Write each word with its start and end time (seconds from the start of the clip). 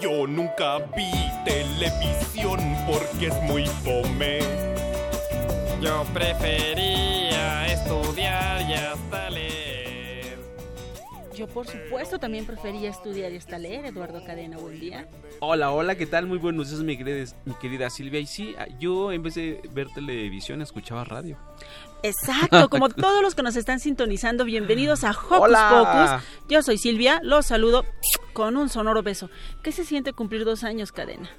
Yo 0.00 0.26
nunca 0.26 0.78
vi 0.96 1.10
televisión 1.44 2.58
porque 2.86 3.26
es 3.26 3.42
muy 3.42 3.66
fome. 3.66 4.38
Yo 5.82 6.04
prefería 6.14 7.66
estudiar 7.66 8.19
Yo, 11.40 11.46
por 11.46 11.66
supuesto, 11.66 12.18
también 12.18 12.44
prefería 12.44 12.90
estudiar 12.90 13.32
y 13.32 13.38
hasta 13.38 13.58
leer, 13.58 13.86
Eduardo 13.86 14.22
Cadena. 14.22 14.58
Buen 14.58 14.78
día. 14.78 15.08
Hola, 15.38 15.70
hola, 15.70 15.94
¿qué 15.94 16.04
tal? 16.04 16.26
Muy 16.26 16.36
buenos 16.36 16.68
días, 16.68 16.82
mi 16.82 16.98
querida, 16.98 17.34
mi 17.46 17.54
querida 17.54 17.88
Silvia. 17.88 18.20
Y 18.20 18.26
sí, 18.26 18.54
yo 18.78 19.10
en 19.10 19.22
vez 19.22 19.36
de 19.36 19.58
ver 19.72 19.88
televisión 19.88 20.60
escuchaba 20.60 21.02
radio. 21.04 21.38
Exacto, 22.02 22.68
como 22.68 22.88
todos 22.90 23.22
los 23.22 23.34
que 23.34 23.42
nos 23.42 23.56
están 23.56 23.80
sintonizando, 23.80 24.44
bienvenidos 24.44 25.02
a 25.02 25.12
Hocus 25.12 25.38
Hola. 25.40 26.20
Pocus. 26.20 26.50
Yo 26.50 26.62
soy 26.62 26.76
Silvia, 26.76 27.20
los 27.22 27.46
saludo 27.46 27.86
con 28.34 28.58
un 28.58 28.68
sonoro 28.68 29.02
beso. 29.02 29.30
¿Qué 29.62 29.72
se 29.72 29.86
siente 29.86 30.12
cumplir 30.12 30.44
dos 30.44 30.62
años, 30.62 30.92
Cadena? 30.92 31.30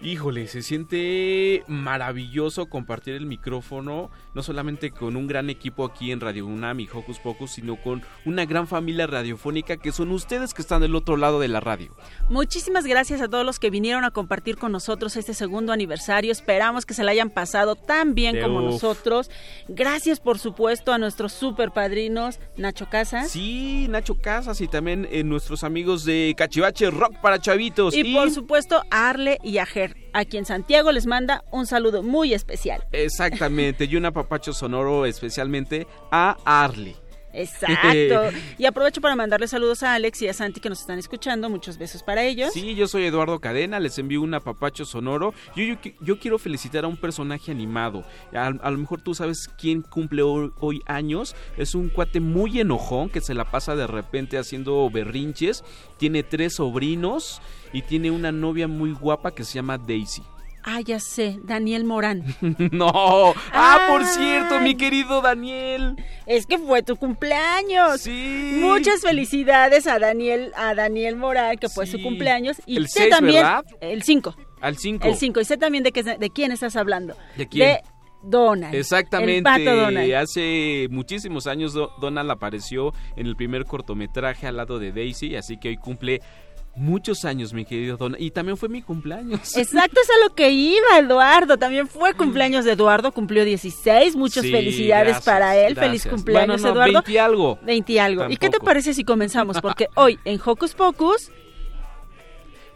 Híjole, 0.00 0.46
se 0.46 0.62
siente 0.62 1.64
maravilloso 1.66 2.66
compartir 2.66 3.14
el 3.14 3.26
micrófono, 3.26 4.10
no 4.32 4.42
solamente 4.44 4.92
con 4.92 5.16
un 5.16 5.26
gran 5.26 5.50
equipo 5.50 5.84
aquí 5.84 6.12
en 6.12 6.20
Radio 6.20 6.46
UNAM 6.46 6.78
y 6.78 6.88
Hocus 6.88 7.18
Pocus, 7.18 7.50
sino 7.50 7.74
con 7.74 8.02
una 8.24 8.44
gran 8.46 8.68
familia 8.68 9.08
radiofónica 9.08 9.76
que 9.76 9.90
son 9.90 10.12
ustedes 10.12 10.54
que 10.54 10.62
están 10.62 10.82
del 10.82 10.94
otro 10.94 11.16
lado 11.16 11.40
de 11.40 11.48
la 11.48 11.58
radio. 11.58 11.96
Muchísimas 12.28 12.86
gracias 12.86 13.20
a 13.20 13.28
todos 13.28 13.44
los 13.44 13.58
que 13.58 13.70
vinieron 13.70 14.04
a 14.04 14.12
compartir 14.12 14.56
con 14.56 14.70
nosotros 14.70 15.16
este 15.16 15.34
segundo 15.34 15.72
aniversario. 15.72 16.30
Esperamos 16.30 16.86
que 16.86 16.94
se 16.94 17.02
la 17.02 17.10
hayan 17.10 17.30
pasado 17.30 17.74
tan 17.74 18.14
bien 18.14 18.36
De 18.36 18.42
como 18.42 18.60
uf. 18.60 18.74
nosotros. 18.74 19.30
Gracias, 19.66 20.20
por 20.20 20.38
supuesto, 20.38 20.92
a 20.92 20.98
nuestros 20.98 21.32
super 21.32 21.72
padrinos, 21.72 22.38
Nacho 22.56 22.88
Casas. 22.88 23.30
Sí, 23.30 23.86
Nacho 23.88 24.14
Casas 24.20 24.60
y 24.60 24.68
también 24.68 25.08
eh, 25.10 25.24
nuestros 25.24 25.64
amigos 25.64 26.04
de 26.04 26.34
Cachivache 26.36 26.90
Rock 26.90 27.16
para 27.20 27.40
Chavitos. 27.40 27.96
Y 27.96 28.14
por 28.14 28.30
supuesto 28.30 28.82
a 28.92 29.08
Arle 29.08 29.38
y 29.42 29.58
a 29.58 29.66
Ger, 29.66 29.87
a 30.12 30.24
quien 30.24 30.44
Santiago 30.44 30.92
les 30.92 31.06
manda 31.06 31.44
un 31.50 31.66
saludo 31.66 32.02
muy 32.02 32.34
especial. 32.34 32.84
Exactamente, 32.92 33.84
y 33.84 33.96
un 33.96 34.06
apapacho 34.06 34.52
sonoro 34.52 35.06
especialmente 35.06 35.86
a 36.10 36.36
Arlie. 36.44 36.96
Exacto. 37.38 38.36
Y 38.58 38.66
aprovecho 38.66 39.00
para 39.00 39.14
mandarle 39.14 39.46
saludos 39.46 39.82
a 39.82 39.94
Alex 39.94 40.22
y 40.22 40.28
a 40.28 40.32
Santi 40.32 40.60
que 40.60 40.68
nos 40.68 40.80
están 40.80 40.98
escuchando. 40.98 41.48
Muchos 41.48 41.78
besos 41.78 42.02
para 42.02 42.24
ellos. 42.24 42.52
Sí, 42.52 42.74
yo 42.74 42.88
soy 42.88 43.04
Eduardo 43.04 43.38
Cadena, 43.38 43.78
les 43.80 43.98
envío 43.98 44.22
un 44.22 44.34
apapacho 44.34 44.84
sonoro. 44.84 45.32
Yo, 45.54 45.62
yo, 45.64 45.76
yo 46.00 46.18
quiero 46.18 46.38
felicitar 46.38 46.84
a 46.84 46.88
un 46.88 46.96
personaje 46.96 47.50
animado. 47.50 48.04
A, 48.34 48.46
a 48.46 48.70
lo 48.70 48.78
mejor 48.78 49.00
tú 49.00 49.14
sabes 49.14 49.48
quién 49.58 49.82
cumple 49.82 50.22
hoy, 50.22 50.52
hoy 50.58 50.82
años. 50.86 51.36
Es 51.56 51.74
un 51.74 51.88
cuate 51.88 52.20
muy 52.20 52.60
enojón 52.60 53.08
que 53.08 53.20
se 53.20 53.34
la 53.34 53.50
pasa 53.50 53.76
de 53.76 53.86
repente 53.86 54.38
haciendo 54.38 54.88
berrinches. 54.90 55.64
Tiene 55.96 56.22
tres 56.22 56.54
sobrinos 56.54 57.40
y 57.72 57.82
tiene 57.82 58.10
una 58.10 58.32
novia 58.32 58.66
muy 58.66 58.92
guapa 58.92 59.32
que 59.32 59.44
se 59.44 59.54
llama 59.54 59.78
Daisy. 59.78 60.22
Ah, 60.70 60.80
ya 60.82 61.00
sé, 61.00 61.38
Daniel 61.44 61.84
Morán. 61.84 62.22
no. 62.72 63.32
Ah, 63.52 63.86
por 63.88 64.04
cierto, 64.04 64.60
mi 64.60 64.76
querido 64.76 65.22
Daniel. 65.22 65.96
Es 66.26 66.44
que 66.46 66.58
fue 66.58 66.82
tu 66.82 66.96
cumpleaños. 66.96 68.02
Sí. 68.02 68.58
Muchas 68.60 69.00
felicidades 69.00 69.86
a 69.86 69.98
Daniel, 69.98 70.52
a 70.56 70.74
Daniel 70.74 71.16
Morán, 71.16 71.56
que 71.56 71.68
fue 71.70 71.86
Sí. 71.86 71.92
su 71.92 72.02
cumpleaños. 72.02 72.60
Y 72.66 72.76
El 72.76 72.88
sé 72.88 73.00
seis, 73.00 73.10
también. 73.10 73.36
¿verdad? 73.42 73.64
El 73.80 74.02
5. 74.02 74.36
Al 74.60 74.76
5. 74.76 75.08
El 75.08 75.14
5. 75.14 75.40
Y 75.40 75.44
sé 75.46 75.56
también 75.56 75.84
de, 75.84 75.92
qué, 75.92 76.02
de 76.02 76.30
quién 76.30 76.52
estás 76.52 76.76
hablando. 76.76 77.16
¿De 77.36 77.48
quién? 77.48 77.68
De 77.68 77.80
Donald. 78.22 78.74
Exactamente. 78.74 79.36
El 79.36 79.42
pato 79.44 79.74
Donald. 79.76 80.12
Hace 80.14 80.88
muchísimos 80.90 81.46
años 81.46 81.72
Do- 81.72 81.92
Donald 82.00 82.30
apareció 82.30 82.92
en 83.16 83.26
el 83.26 83.36
primer 83.36 83.64
cortometraje 83.64 84.46
al 84.48 84.56
lado 84.56 84.78
de 84.80 84.90
Daisy, 84.92 85.36
así 85.36 85.56
que 85.58 85.68
hoy 85.68 85.76
cumple 85.76 86.20
muchos 86.78 87.24
años, 87.24 87.52
mi 87.52 87.64
querido 87.64 87.96
Donald. 87.96 88.22
Y 88.22 88.30
también 88.30 88.56
fue 88.56 88.68
mi 88.68 88.82
cumpleaños. 88.82 89.40
Exacto, 89.56 90.00
es 90.00 90.08
a 90.10 90.28
lo 90.28 90.34
que 90.34 90.50
iba 90.50 90.98
Eduardo. 90.98 91.56
También 91.58 91.86
fue 91.88 92.14
cumpleaños 92.14 92.64
de 92.64 92.72
Eduardo, 92.72 93.12
cumplió 93.12 93.44
16. 93.44 94.16
Muchas 94.16 94.44
Sí, 94.44 94.50
felicidades 94.52 95.06
gracias, 95.08 95.24
para 95.24 95.56
él. 95.56 95.74
gracias. 95.74 95.86
Feliz 96.02 96.06
cumpleaños, 96.06 96.62
no, 96.62 96.68
Eduardo. 96.70 96.92
20 96.94 97.12
y 97.12 97.18
algo. 97.18 97.58
20 97.62 97.92
y 97.92 97.98
algo. 97.98 98.30
¿Y 98.30 98.36
qué 98.36 98.48
te 98.48 98.60
parece 98.60 98.94
si 98.94 99.04
comenzamos? 99.04 99.60
Porque 99.60 99.88
hoy 99.94 100.18
en 100.24 100.40
Hocus 100.44 100.74
Pocus 100.74 101.30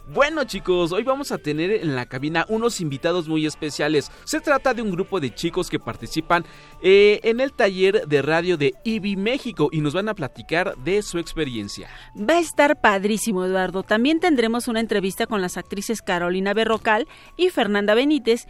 Bueno 0.09 0.43
chicos, 0.45 0.91
hoy 0.91 1.05
vamos 1.05 1.31
a 1.31 1.39
tener 1.39 1.71
en 1.71 1.95
la 1.95 2.07
cabina 2.07 2.45
unos 2.49 2.81
invitados 2.81 3.29
muy 3.29 3.47
especiales. 3.47 4.11
Se 4.25 4.41
trata 4.41 4.75
de 4.75 4.83
un 4.83 4.91
grupo 4.91 5.21
de 5.21 5.33
chicos 5.33 5.71
que 5.71 5.79
participan 5.79 6.45
eh, 6.83 7.21
en 7.23 7.39
el 7.39 7.53
taller 7.53 8.09
de 8.09 8.21
radio 8.21 8.57
de 8.57 8.75
IBI 8.83 9.17
México 9.17 9.69
y 9.71 9.81
nos 9.81 9.95
van 9.95 10.09
a 10.09 10.15
platicar 10.15 10.77
de 10.79 11.03
su 11.03 11.19
experiencia. 11.19 11.89
va 12.17 12.35
a 12.35 12.41
estar 12.41 12.81
padrísimo, 12.81 13.45
Eduardo. 13.45 13.85
También 13.85 14.19
tendremos 14.19 14.67
una 14.67 14.81
entrevista 14.81 15.27
con 15.27 15.41
las 15.41 15.57
actrices 15.57 16.03
Carolina 16.03 16.53
Berrocal 16.53 17.07
y 17.37 17.51
Fernanda 17.51 17.95
Benítez, 17.95 18.47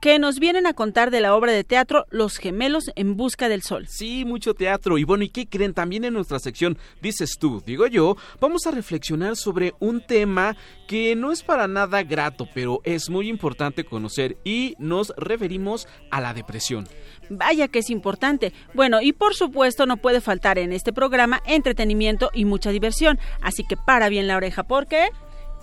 que 0.00 0.18
nos 0.18 0.38
vienen 0.38 0.66
a 0.66 0.72
contar 0.72 1.10
de 1.10 1.20
la 1.20 1.34
obra 1.34 1.52
de 1.52 1.62
teatro 1.62 2.06
Los 2.10 2.38
gemelos 2.38 2.90
en 2.96 3.16
busca 3.16 3.48
del 3.48 3.62
sol. 3.62 3.86
Sí, 3.88 4.24
mucho 4.24 4.54
teatro. 4.54 4.96
Y 4.98 5.04
bueno, 5.04 5.24
¿y 5.24 5.28
qué 5.28 5.46
creen? 5.46 5.74
También 5.74 6.04
en 6.04 6.14
nuestra 6.14 6.38
sección, 6.38 6.78
dices 7.02 7.36
tú, 7.38 7.62
digo 7.64 7.86
yo, 7.86 8.16
vamos 8.40 8.66
a 8.66 8.70
reflexionar 8.70 9.36
sobre 9.36 9.74
un 9.78 10.00
tema 10.00 10.56
que 10.88 11.14
no 11.14 11.32
es 11.32 11.42
para 11.42 11.68
nada 11.68 12.02
grato, 12.02 12.48
pero 12.54 12.80
es 12.84 13.10
muy 13.10 13.28
importante 13.28 13.84
conocer 13.84 14.38
y 14.42 14.74
nos 14.78 15.12
referimos 15.16 15.86
a 16.10 16.20
la 16.20 16.32
depresión. 16.34 16.88
Vaya 17.28 17.68
que 17.68 17.80
es 17.80 17.90
importante. 17.90 18.52
Bueno, 18.74 19.00
y 19.00 19.12
por 19.12 19.34
supuesto 19.34 19.86
no 19.86 19.98
puede 19.98 20.20
faltar 20.20 20.58
en 20.58 20.72
este 20.72 20.92
programa 20.92 21.40
entretenimiento 21.46 22.30
y 22.32 22.44
mucha 22.44 22.70
diversión. 22.70 23.20
Así 23.40 23.64
que 23.64 23.76
para 23.76 24.08
bien 24.08 24.26
la 24.26 24.36
oreja 24.36 24.64
porque... 24.64 25.10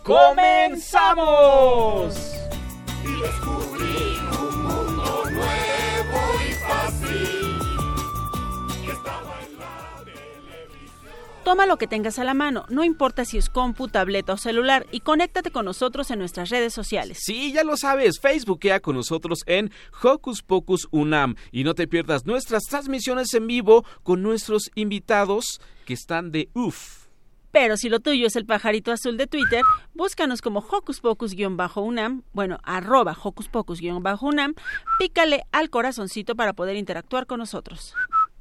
¡Comenzamos! 0.03 0.95
Y 3.03 3.21
descubrí 3.21 4.06
Toma 11.47 11.65
lo 11.65 11.77
que 11.77 11.87
tengas 11.87 12.19
a 12.19 12.25
la 12.25 12.33
mano, 12.33 12.65
no 12.67 12.83
importa 12.83 13.23
si 13.23 13.37
es 13.37 13.47
compu, 13.49 13.87
tableta 13.87 14.33
o 14.33 14.37
celular, 14.37 14.85
y 14.91 14.99
conéctate 14.99 15.49
con 15.49 15.63
nosotros 15.63 16.11
en 16.11 16.19
nuestras 16.19 16.49
redes 16.49 16.73
sociales. 16.73 17.19
Sí, 17.21 17.53
ya 17.53 17.63
lo 17.63 17.77
sabes, 17.77 18.19
Facebookea 18.19 18.81
con 18.81 18.97
nosotros 18.97 19.43
en 19.45 19.71
Hocus 20.03 20.43
Pocus 20.43 20.89
Unam 20.91 21.35
y 21.53 21.63
no 21.63 21.73
te 21.73 21.87
pierdas 21.87 22.25
nuestras 22.25 22.63
transmisiones 22.63 23.33
en 23.33 23.47
vivo 23.47 23.85
con 24.03 24.23
nuestros 24.23 24.69
invitados 24.75 25.61
que 25.85 25.93
están 25.93 26.33
de 26.33 26.49
UF. 26.53 27.07
Pero 27.53 27.77
si 27.77 27.87
lo 27.87 28.01
tuyo 28.01 28.27
es 28.27 28.35
el 28.35 28.45
pajarito 28.45 28.91
azul 28.91 29.15
de 29.15 29.27
Twitter, 29.27 29.63
búscanos 29.93 30.41
como 30.41 30.59
Hocus 30.59 30.99
Pocus-UNAM, 30.99 32.23
bueno, 32.33 32.59
arroba 32.63 33.17
Hocus 33.23 33.47
Pocus-UNAM, 33.47 34.53
pícale 34.99 35.43
al 35.53 35.69
corazoncito 35.69 36.35
para 36.35 36.51
poder 36.51 36.75
interactuar 36.75 37.25
con 37.25 37.39
nosotros. 37.39 37.93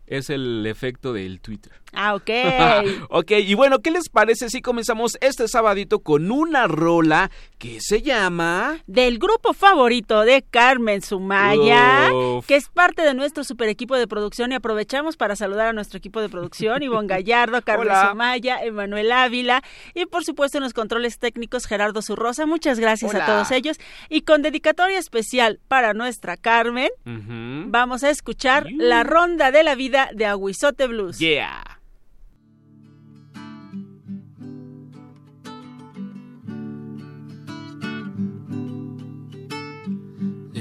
Es 0.06 0.30
el 0.30 0.64
efecto 0.66 1.12
del 1.12 1.40
Twitter. 1.40 1.72
Ah, 1.96 2.14
ok. 2.14 2.30
ok, 3.10 3.30
y 3.44 3.54
bueno, 3.54 3.80
¿qué 3.80 3.90
les 3.90 4.08
parece 4.08 4.50
si 4.50 4.60
comenzamos 4.60 5.16
este 5.20 5.48
sabadito 5.48 6.00
con 6.00 6.30
una 6.30 6.66
rola 6.66 7.30
que 7.58 7.80
se 7.80 8.02
llama... 8.02 8.78
Del 8.86 9.18
grupo 9.18 9.54
favorito 9.54 10.20
de 10.20 10.42
Carmen 10.42 11.00
Sumaya, 11.00 12.12
Uf. 12.12 12.46
que 12.46 12.56
es 12.56 12.68
parte 12.68 13.02
de 13.02 13.14
nuestro 13.14 13.44
super 13.44 13.68
equipo 13.68 13.96
de 13.96 14.06
producción 14.06 14.52
y 14.52 14.56
aprovechamos 14.56 15.16
para 15.16 15.36
saludar 15.36 15.68
a 15.68 15.72
nuestro 15.72 15.98
equipo 15.98 16.20
de 16.20 16.28
producción, 16.28 16.82
Ivonne 16.82 17.08
Gallardo, 17.08 17.62
Carmen 17.62 17.88
Hola. 17.88 18.10
Sumaya, 18.10 18.62
Emanuel 18.62 19.10
Ávila 19.10 19.62
y 19.94 20.06
por 20.06 20.24
supuesto 20.24 20.58
en 20.58 20.64
los 20.64 20.74
controles 20.74 21.18
técnicos 21.18 21.66
Gerardo 21.66 22.02
Zurrosa. 22.02 22.46
Muchas 22.46 22.78
gracias 22.78 23.14
Hola. 23.14 23.24
a 23.24 23.26
todos 23.26 23.50
ellos 23.50 23.78
y 24.10 24.22
con 24.22 24.42
dedicatoria 24.42 24.98
especial 24.98 25.60
para 25.68 25.94
nuestra 25.94 26.36
Carmen, 26.36 26.90
vamos 27.04 28.04
a 28.04 28.10
escuchar 28.10 28.66
La 28.72 29.02
Ronda 29.02 29.50
de 29.50 29.62
la 29.62 29.74
Vida 29.74 30.10
de 30.14 30.26
Aguizote 30.26 30.86
Blues. 30.86 31.18
Yeah. 31.18 31.80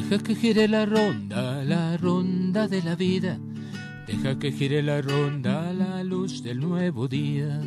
Deja 0.08 0.24
que 0.24 0.36
gire 0.36 0.68
la 0.68 0.86
ronda, 0.86 1.64
la 1.64 1.98
ronda 1.98 2.68
de 2.68 2.84
la 2.84 2.96
vida. 2.96 3.40
Deja 4.06 4.38
que 4.38 4.52
gire 4.52 4.84
la 4.84 5.02
ronda, 5.02 5.74
la 5.74 6.04
luz 6.04 6.44
del 6.44 6.60
nuevo 6.60 7.08
día. 7.08 7.60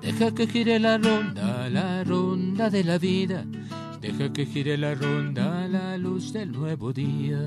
Deja 0.00 0.32
que 0.32 0.46
gire 0.46 0.78
la 0.78 0.98
ronda, 0.98 1.68
la 1.68 2.04
ronda 2.04 2.70
de 2.70 2.84
la 2.84 2.98
vida. 2.98 3.44
Deja 4.00 4.32
que 4.32 4.46
gire 4.46 4.78
la 4.78 4.94
ronda, 4.94 5.66
la 5.66 5.98
luz 5.98 6.32
del 6.32 6.52
nuevo 6.52 6.92
día. 6.92 7.40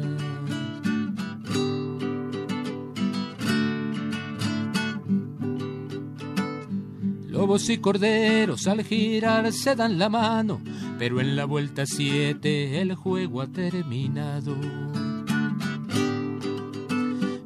Y 7.48 7.78
corderos 7.78 8.66
al 8.66 8.84
girar 8.84 9.54
se 9.54 9.76
dan 9.76 10.00
la 10.00 10.10
mano, 10.10 10.60
pero 10.98 11.22
en 11.22 11.36
la 11.36 11.46
vuelta 11.46 11.86
siete 11.86 12.82
el 12.82 12.96
juego 12.96 13.40
ha 13.40 13.48
terminado. 13.48 14.58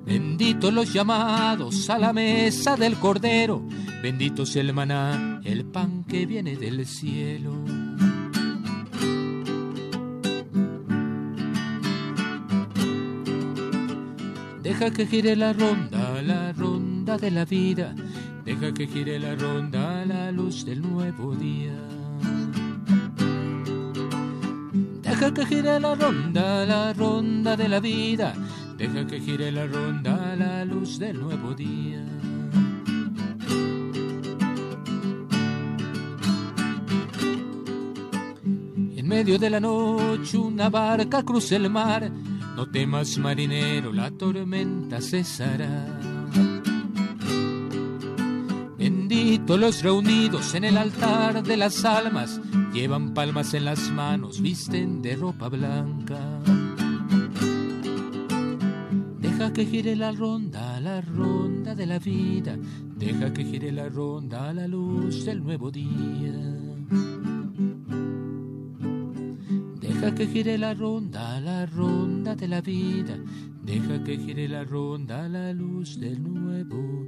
Benditos 0.06 0.74
los 0.74 0.94
llamados 0.94 1.90
a 1.90 2.00
la 2.00 2.14
mesa 2.14 2.78
del 2.78 2.96
cordero, 2.96 3.62
bendito 4.02 4.46
sea 4.46 4.62
el 4.62 4.74
maná, 4.74 5.42
el 5.44 5.66
pan 5.66 6.06
que 6.06 6.26
viene 6.26 6.56
del 6.56 6.88
cielo. 6.88 7.54
Deja 14.64 14.92
que 14.92 15.06
gire 15.06 15.36
la 15.36 15.52
ronda, 15.52 16.22
la 16.22 16.54
ronda 16.54 17.18
de 17.18 17.32
la 17.32 17.44
vida. 17.44 17.94
Deja 18.50 18.74
que 18.74 18.88
gire 18.88 19.20
la 19.20 19.36
ronda, 19.36 20.04
la 20.06 20.32
luz 20.32 20.66
del 20.66 20.82
nuevo 20.82 21.36
día. 21.36 21.72
Deja 25.04 25.32
que 25.32 25.46
gire 25.46 25.80
la 25.80 25.94
ronda, 25.94 26.66
la 26.66 26.92
ronda 26.94 27.56
de 27.56 27.70
la 27.70 27.80
vida. 27.80 28.34
Deja 28.76 29.06
que 29.06 29.20
gire 29.20 29.52
la 29.52 29.68
ronda, 29.68 30.36
la 30.36 30.66
luz 30.66 30.98
del 30.98 31.20
nuevo 31.22 31.54
día. 31.54 32.04
En 38.98 39.08
medio 39.08 39.38
de 39.38 39.50
la 39.52 39.60
noche 39.60 40.40
una 40.40 40.72
barca 40.72 41.22
cruza 41.22 41.56
el 41.56 41.70
mar. 41.70 42.12
No 42.56 42.66
temas 42.68 43.16
marinero, 43.20 43.94
la 43.94 44.10
tormenta 44.10 45.00
cesará. 45.02 45.99
Bendito 49.10 49.58
los 49.58 49.82
reunidos 49.82 50.54
en 50.54 50.66
el 50.66 50.78
altar 50.78 51.42
de 51.42 51.58
las 51.58 51.84
almas, 51.84 52.40
llevan 52.72 53.16
palmas 53.16 53.56
en 53.56 53.66
las 53.66 53.90
manos, 53.90 54.40
visten 54.40 55.02
de 55.02 55.16
ropa 55.16 55.50
blanca. 55.50 56.20
Deja 59.20 59.52
que 59.52 59.66
gire 59.66 59.96
la 59.96 60.12
ronda, 60.12 60.80
la 60.80 61.02
ronda 61.02 61.74
de 61.74 61.88
la 61.88 61.98
vida, 61.98 62.56
deja 62.98 63.34
que 63.34 63.46
gire 63.46 63.72
la 63.72 63.90
ronda 63.90 64.50
a 64.50 64.54
la 64.54 64.68
luz 64.68 65.26
del 65.26 65.44
nuevo 65.44 65.72
día. 65.72 66.32
Deja 69.82 70.14
que 70.14 70.28
gire 70.28 70.56
la 70.60 70.76
ronda, 70.76 71.42
la 71.42 71.66
ronda 71.66 72.36
de 72.36 72.48
la 72.48 72.62
vida. 72.62 73.18
Deja 73.64 74.04
que 74.04 74.20
gire 74.20 74.48
la 74.48 74.64
ronda 74.66 75.26
a 75.26 75.30
la 75.30 75.52
luz 75.52 76.00
del 76.00 76.22
nuevo 76.22 77.08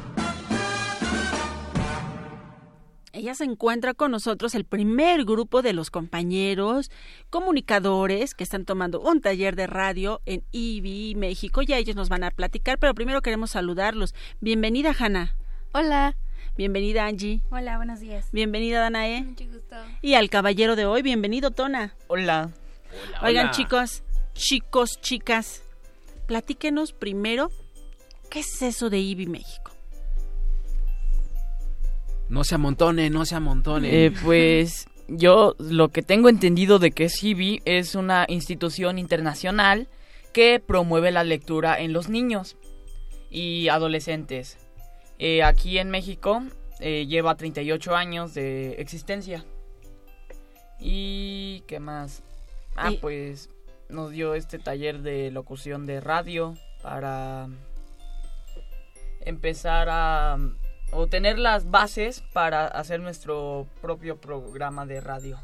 Ella 3.13 3.35
se 3.35 3.43
encuentra 3.43 3.93
con 3.93 4.11
nosotros 4.11 4.55
el 4.55 4.63
primer 4.63 5.25
grupo 5.25 5.61
de 5.61 5.73
los 5.73 5.89
compañeros 5.89 6.89
comunicadores 7.29 8.33
que 8.33 8.45
están 8.45 8.63
tomando 8.63 9.01
un 9.01 9.19
taller 9.19 9.57
de 9.57 9.67
radio 9.67 10.21
en 10.25 10.43
IBI 10.51 11.15
México. 11.15 11.61
Ya 11.61 11.77
ellos 11.77 11.97
nos 11.97 12.07
van 12.07 12.23
a 12.23 12.31
platicar, 12.31 12.79
pero 12.79 12.93
primero 12.93 13.21
queremos 13.21 13.51
saludarlos. 13.51 14.15
Bienvenida, 14.39 14.95
Hanna. 14.97 15.35
Hola. 15.73 16.15
Bienvenida, 16.55 17.05
Angie. 17.05 17.41
Hola, 17.49 17.75
buenos 17.77 17.99
días. 17.99 18.29
Bienvenida, 18.31 18.79
Danae. 18.79 19.23
Mucho 19.23 19.45
gusto. 19.45 19.75
Y 20.01 20.13
al 20.13 20.29
caballero 20.29 20.77
de 20.77 20.85
hoy, 20.85 21.01
bienvenido, 21.01 21.51
Tona. 21.51 21.93
Hola. 22.07 22.51
Oigan, 23.21 23.47
hola. 23.47 23.51
chicos, 23.51 24.03
chicos, 24.33 25.01
chicas, 25.01 25.63
platíquenos 26.27 26.93
primero, 26.93 27.51
¿qué 28.29 28.39
es 28.39 28.61
eso 28.61 28.89
de 28.89 28.99
IBI 28.99 29.27
México? 29.27 29.60
No 32.31 32.45
se 32.45 32.55
amontone, 32.55 33.09
no 33.09 33.25
se 33.25 33.35
amontone. 33.35 34.05
Eh, 34.05 34.11
pues 34.23 34.87
yo 35.09 35.53
lo 35.59 35.89
que 35.89 36.01
tengo 36.01 36.29
entendido 36.29 36.79
de 36.79 36.91
que 36.91 37.03
es 37.03 37.21
IBI 37.21 37.61
es 37.65 37.93
una 37.93 38.25
institución 38.29 38.97
internacional 38.97 39.89
que 40.31 40.61
promueve 40.65 41.11
la 41.11 41.25
lectura 41.25 41.77
en 41.77 41.91
los 41.91 42.07
niños 42.07 42.55
y 43.29 43.67
adolescentes. 43.67 44.57
Eh, 45.19 45.43
aquí 45.43 45.77
en 45.77 45.89
México 45.89 46.41
eh, 46.79 47.05
lleva 47.05 47.35
38 47.35 47.97
años 47.97 48.33
de 48.33 48.75
existencia. 48.75 49.43
¿Y 50.79 51.65
qué 51.67 51.81
más? 51.81 52.23
Ah, 52.77 52.91
pues 53.01 53.49
nos 53.89 54.11
dio 54.11 54.35
este 54.35 54.57
taller 54.57 55.01
de 55.01 55.31
locución 55.31 55.85
de 55.85 55.99
radio 55.99 56.55
para 56.81 57.49
empezar 59.25 59.89
a 59.91 60.37
o 60.91 61.07
tener 61.07 61.39
las 61.39 61.69
bases 61.69 62.23
para 62.33 62.67
hacer 62.67 62.99
nuestro 62.99 63.67
propio 63.81 64.17
programa 64.17 64.85
de 64.85 65.01
radio. 65.01 65.39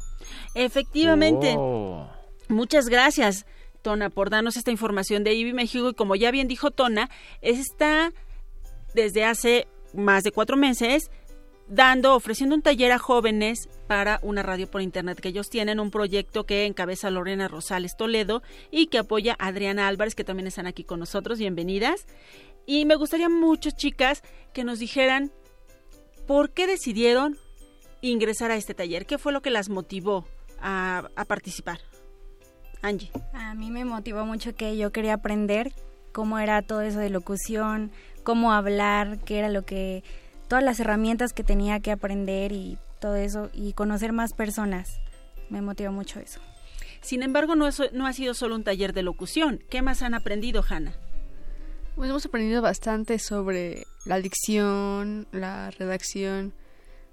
Efectivamente. 0.54 1.54
Oh. 1.56 2.08
Muchas 2.48 2.88
gracias, 2.88 3.46
Tona, 3.82 4.10
por 4.10 4.30
darnos 4.30 4.56
esta 4.56 4.70
información 4.70 5.24
de 5.24 5.34
IBI 5.34 5.52
México. 5.52 5.90
Y 5.90 5.94
como 5.94 6.16
ya 6.16 6.30
bien 6.30 6.48
dijo 6.48 6.70
Tona, 6.70 7.10
está 7.40 8.12
desde 8.94 9.24
hace 9.24 9.68
más 9.92 10.24
de 10.24 10.32
cuatro 10.32 10.56
meses 10.56 11.10
dando, 11.68 12.14
ofreciendo 12.14 12.54
un 12.54 12.62
taller 12.62 12.92
a 12.92 12.98
jóvenes 12.98 13.68
para 13.86 14.18
una 14.22 14.42
radio 14.42 14.70
por 14.70 14.80
internet 14.80 15.20
que 15.20 15.28
ellos 15.28 15.50
tienen, 15.50 15.80
un 15.80 15.90
proyecto 15.90 16.44
que 16.44 16.64
encabeza 16.66 17.10
Lorena 17.10 17.48
Rosales 17.48 17.96
Toledo 17.96 18.42
y 18.70 18.86
que 18.86 18.98
apoya 18.98 19.36
a 19.38 19.48
Adriana 19.48 19.88
Álvarez, 19.88 20.14
que 20.14 20.24
también 20.24 20.46
están 20.46 20.66
aquí 20.66 20.84
con 20.84 21.00
nosotros. 21.00 21.38
Bienvenidas. 21.38 22.06
Y 22.68 22.84
me 22.84 22.96
gustaría 22.96 23.30
mucho, 23.30 23.70
chicas, 23.70 24.22
que 24.52 24.62
nos 24.62 24.78
dijeran 24.78 25.32
por 26.26 26.50
qué 26.50 26.66
decidieron 26.66 27.38
ingresar 28.02 28.50
a 28.50 28.56
este 28.56 28.74
taller, 28.74 29.06
qué 29.06 29.16
fue 29.16 29.32
lo 29.32 29.40
que 29.40 29.48
las 29.48 29.70
motivó 29.70 30.26
a, 30.60 31.08
a 31.16 31.24
participar. 31.24 31.80
Angie. 32.82 33.10
A 33.32 33.54
mí 33.54 33.70
me 33.70 33.86
motivó 33.86 34.26
mucho 34.26 34.54
que 34.54 34.76
yo 34.76 34.92
quería 34.92 35.14
aprender 35.14 35.72
cómo 36.12 36.38
era 36.38 36.60
todo 36.60 36.82
eso 36.82 36.98
de 36.98 37.08
locución, 37.08 37.90
cómo 38.22 38.52
hablar, 38.52 39.18
qué 39.24 39.38
era 39.38 39.48
lo 39.48 39.64
que 39.64 40.04
todas 40.46 40.62
las 40.62 40.78
herramientas 40.78 41.32
que 41.32 41.44
tenía 41.44 41.80
que 41.80 41.90
aprender 41.90 42.52
y 42.52 42.76
todo 43.00 43.16
eso 43.16 43.48
y 43.54 43.72
conocer 43.72 44.12
más 44.12 44.34
personas. 44.34 45.00
Me 45.48 45.62
motivó 45.62 45.90
mucho 45.90 46.20
eso. 46.20 46.40
Sin 47.00 47.22
embargo, 47.22 47.54
no, 47.56 47.66
es- 47.66 47.92
no 47.94 48.06
ha 48.06 48.12
sido 48.12 48.34
solo 48.34 48.56
un 48.56 48.62
taller 48.64 48.92
de 48.92 49.02
locución. 49.02 49.64
¿Qué 49.70 49.80
más 49.80 50.02
han 50.02 50.12
aprendido, 50.12 50.62
Hanna? 50.68 50.92
Pues 51.98 52.10
hemos 52.10 52.24
aprendido 52.24 52.62
bastante 52.62 53.18
sobre 53.18 53.86
la 54.06 54.20
dicción, 54.20 55.26
la 55.32 55.70
redacción, 55.72 56.52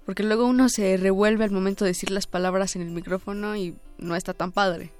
porque 0.04 0.22
luego 0.22 0.46
uno 0.46 0.68
se 0.68 0.96
revuelve 0.96 1.44
al 1.44 1.50
momento 1.50 1.84
de 1.84 1.90
decir 1.90 2.10
las 2.12 2.26
palabras 2.28 2.76
en 2.76 2.82
el 2.82 2.90
micrófono 2.90 3.56
y 3.56 3.74
no 3.98 4.14
está 4.14 4.32
tan 4.32 4.52
padre. 4.52 4.92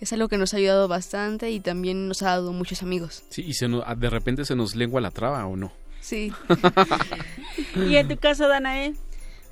Es 0.00 0.12
algo 0.12 0.28
que 0.28 0.38
nos 0.38 0.54
ha 0.54 0.58
ayudado 0.58 0.86
bastante 0.86 1.50
y 1.50 1.58
también 1.58 2.06
nos 2.06 2.22
ha 2.22 2.26
dado 2.26 2.52
muchos 2.52 2.84
amigos. 2.84 3.24
Sí, 3.30 3.42
y 3.44 3.54
se 3.54 3.66
nos- 3.66 3.82
de 3.98 4.08
repente 4.08 4.44
se 4.44 4.54
nos 4.54 4.76
lengua 4.76 5.00
la 5.00 5.10
traba 5.10 5.44
o 5.46 5.56
no. 5.56 5.72
Sí. 6.00 6.32
¿Y 7.74 7.96
en 7.96 8.06
tu 8.06 8.16
caso, 8.18 8.46
Danae? 8.46 8.94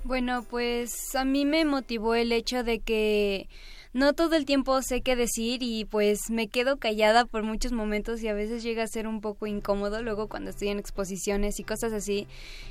Bueno, 0.04 0.44
pues 0.48 1.16
a 1.16 1.24
mí 1.24 1.44
me 1.44 1.64
motivó 1.64 2.14
el 2.14 2.30
hecho 2.30 2.62
de 2.62 2.78
que 2.78 3.48
no 3.96 4.12
todo 4.12 4.36
el 4.36 4.44
tiempo 4.44 4.82
sé 4.82 5.00
qué 5.00 5.16
decir 5.16 5.62
y 5.62 5.86
pues 5.86 6.28
me 6.28 6.48
quedo 6.48 6.76
callada 6.76 7.24
por 7.24 7.44
muchos 7.44 7.72
momentos 7.72 8.22
y 8.22 8.28
a 8.28 8.34
veces 8.34 8.62
llega 8.62 8.82
a 8.82 8.86
ser 8.86 9.08
un 9.08 9.22
poco 9.22 9.46
incómodo 9.46 10.02
luego 10.02 10.28
cuando 10.28 10.50
estoy 10.50 10.68
en 10.68 10.78
exposiciones 10.78 11.58
y 11.60 11.64
cosas 11.64 11.94
así. 11.94 12.26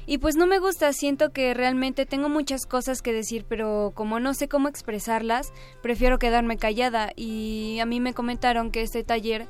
Y 0.05 0.19
pues 0.19 0.35
no 0.35 0.45
me 0.45 0.59
gusta, 0.59 0.93
siento 0.93 1.31
que 1.31 1.55
realmente 1.55 2.05
tengo 2.05 2.29
muchas 2.29 2.67
cosas 2.67 3.01
que 3.01 3.11
decir, 3.11 3.43
pero 3.49 3.91
como 3.95 4.19
no 4.19 4.35
sé 4.35 4.47
cómo 4.47 4.67
expresarlas, 4.67 5.51
prefiero 5.81 6.19
quedarme 6.19 6.57
callada 6.57 7.11
y 7.15 7.79
a 7.79 7.87
mí 7.87 7.99
me 7.99 8.13
comentaron 8.13 8.69
que 8.69 8.83
este 8.83 9.03
taller 9.03 9.47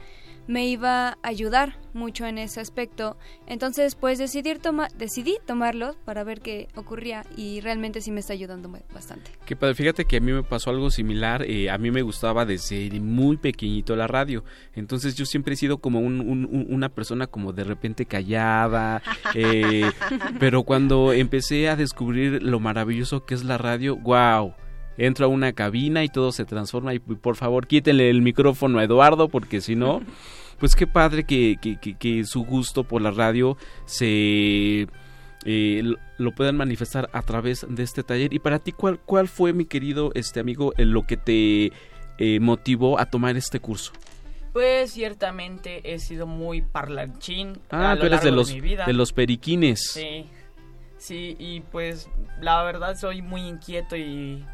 me 0.48 0.68
iba 0.68 1.10
a 1.10 1.18
ayudar 1.24 1.78
mucho 1.94 2.26
en 2.26 2.38
ese 2.38 2.60
aspecto. 2.60 3.18
Entonces, 3.48 3.96
pues 3.96 4.18
decidir 4.20 4.60
toma 4.60 4.88
decidí 4.98 5.38
tomarlo 5.46 5.96
para 6.06 6.24
ver 6.24 6.42
qué 6.42 6.68
ocurría 6.76 7.24
y 7.38 7.62
realmente 7.62 8.02
sí 8.02 8.12
me 8.12 8.20
está 8.20 8.34
ayudando 8.34 8.70
bastante. 8.94 9.32
Que 9.46 9.56
padre, 9.56 9.76
fíjate 9.76 10.06
que 10.06 10.18
a 10.18 10.20
mí 10.20 10.32
me 10.34 10.44
pasó 10.44 10.70
algo 10.70 10.90
similar. 10.92 11.44
eh, 11.48 11.70
a 11.70 11.78
mí 11.78 11.92
me 11.92 12.02
gustaba 12.02 12.46
desde 12.46 12.90
muy 13.00 13.38
pequeñito 13.38 13.96
la 13.96 14.08
radio. 14.08 14.44
Entonces 14.74 15.16
yo 15.16 15.26
siempre 15.26 15.54
he 15.54 15.58
sido 15.58 15.78
como 15.78 16.00
un- 16.00 16.20
un- 16.22 16.46
un- 16.46 16.68
una 16.70 16.90
persona 16.90 17.28
como 17.28 17.54
de 17.54 17.64
repente 17.64 18.06
callada. 18.06 19.02
eh, 19.36 19.90
pero 20.40 20.64
cuando 20.64 21.14
empecé 21.14 21.70
a 21.70 21.76
descubrir 21.76 22.44
lo 22.44 22.60
maravilloso 22.60 23.26
que 23.26 23.34
es 23.36 23.44
la 23.44 23.58
radio, 23.58 23.96
wow. 23.98 24.54
Entro 24.98 25.26
a 25.26 25.30
una 25.30 25.52
cabina 25.54 26.04
y 26.04 26.10
todo 26.10 26.32
se 26.32 26.46
transforma 26.46 26.94
y 26.94 27.00
por 27.00 27.36
favor 27.36 27.68
quítenle 27.68 28.10
el 28.10 28.22
micrófono 28.22 28.80
a 28.80 28.84
Eduardo 28.84 29.28
porque 29.30 29.60
si 29.62 29.76
no, 29.76 30.02
pues 30.60 30.76
qué 30.76 30.88
padre 30.88 31.26
que, 31.26 31.58
que- 31.62 31.78
que- 31.80 31.96
que 31.98 32.24
su 32.24 32.44
gusto 32.46 32.84
por 32.86 33.02
la 33.02 33.12
radio 33.12 33.58
se 33.86 34.88
eh, 35.46 35.84
lo- 36.18 36.32
puedan 36.36 36.58
manifestar 36.58 37.10
a 37.14 37.22
través 37.22 37.66
de 37.70 37.84
este 37.84 38.04
taller. 38.04 38.34
Y 38.34 38.40
para 38.40 38.60
ti, 38.60 38.72
¿cuál, 38.72 39.00
cuál 39.00 39.28
fue, 39.28 39.54
mi 39.54 39.66
querido 39.66 40.12
este 40.16 40.40
amigo, 40.40 40.74
lo 40.78 41.04
que 41.06 41.18
te 41.18 41.72
eh, 42.18 42.40
motivó 42.40 43.00
a 43.00 43.06
tomar 43.08 43.36
este 43.38 43.60
curso? 43.60 43.92
Pues 44.54 44.92
ciertamente 44.94 45.94
he 45.94 46.00
sido 46.00 46.26
muy 46.28 46.62
parlanchín 46.62 47.60
Ah, 47.70 47.92
a 47.92 47.96
lo 47.96 48.00
tú 48.02 48.06
eres 48.08 48.22
de 48.22 48.26
largo 48.28 48.38
los, 48.38 48.54
mi 48.54 48.62
vida. 48.62 48.86
de 48.86 48.94
los 48.94 49.12
periquines. 49.12 49.92
Sí, 49.92 50.26
sí, 50.98 51.36
y 51.38 51.60
pues 51.60 52.10
la 52.42 52.64
verdad 52.64 52.96
soy 52.96 53.22
muy 53.22 53.42
inquieto 53.42 53.98
y, 53.98 54.46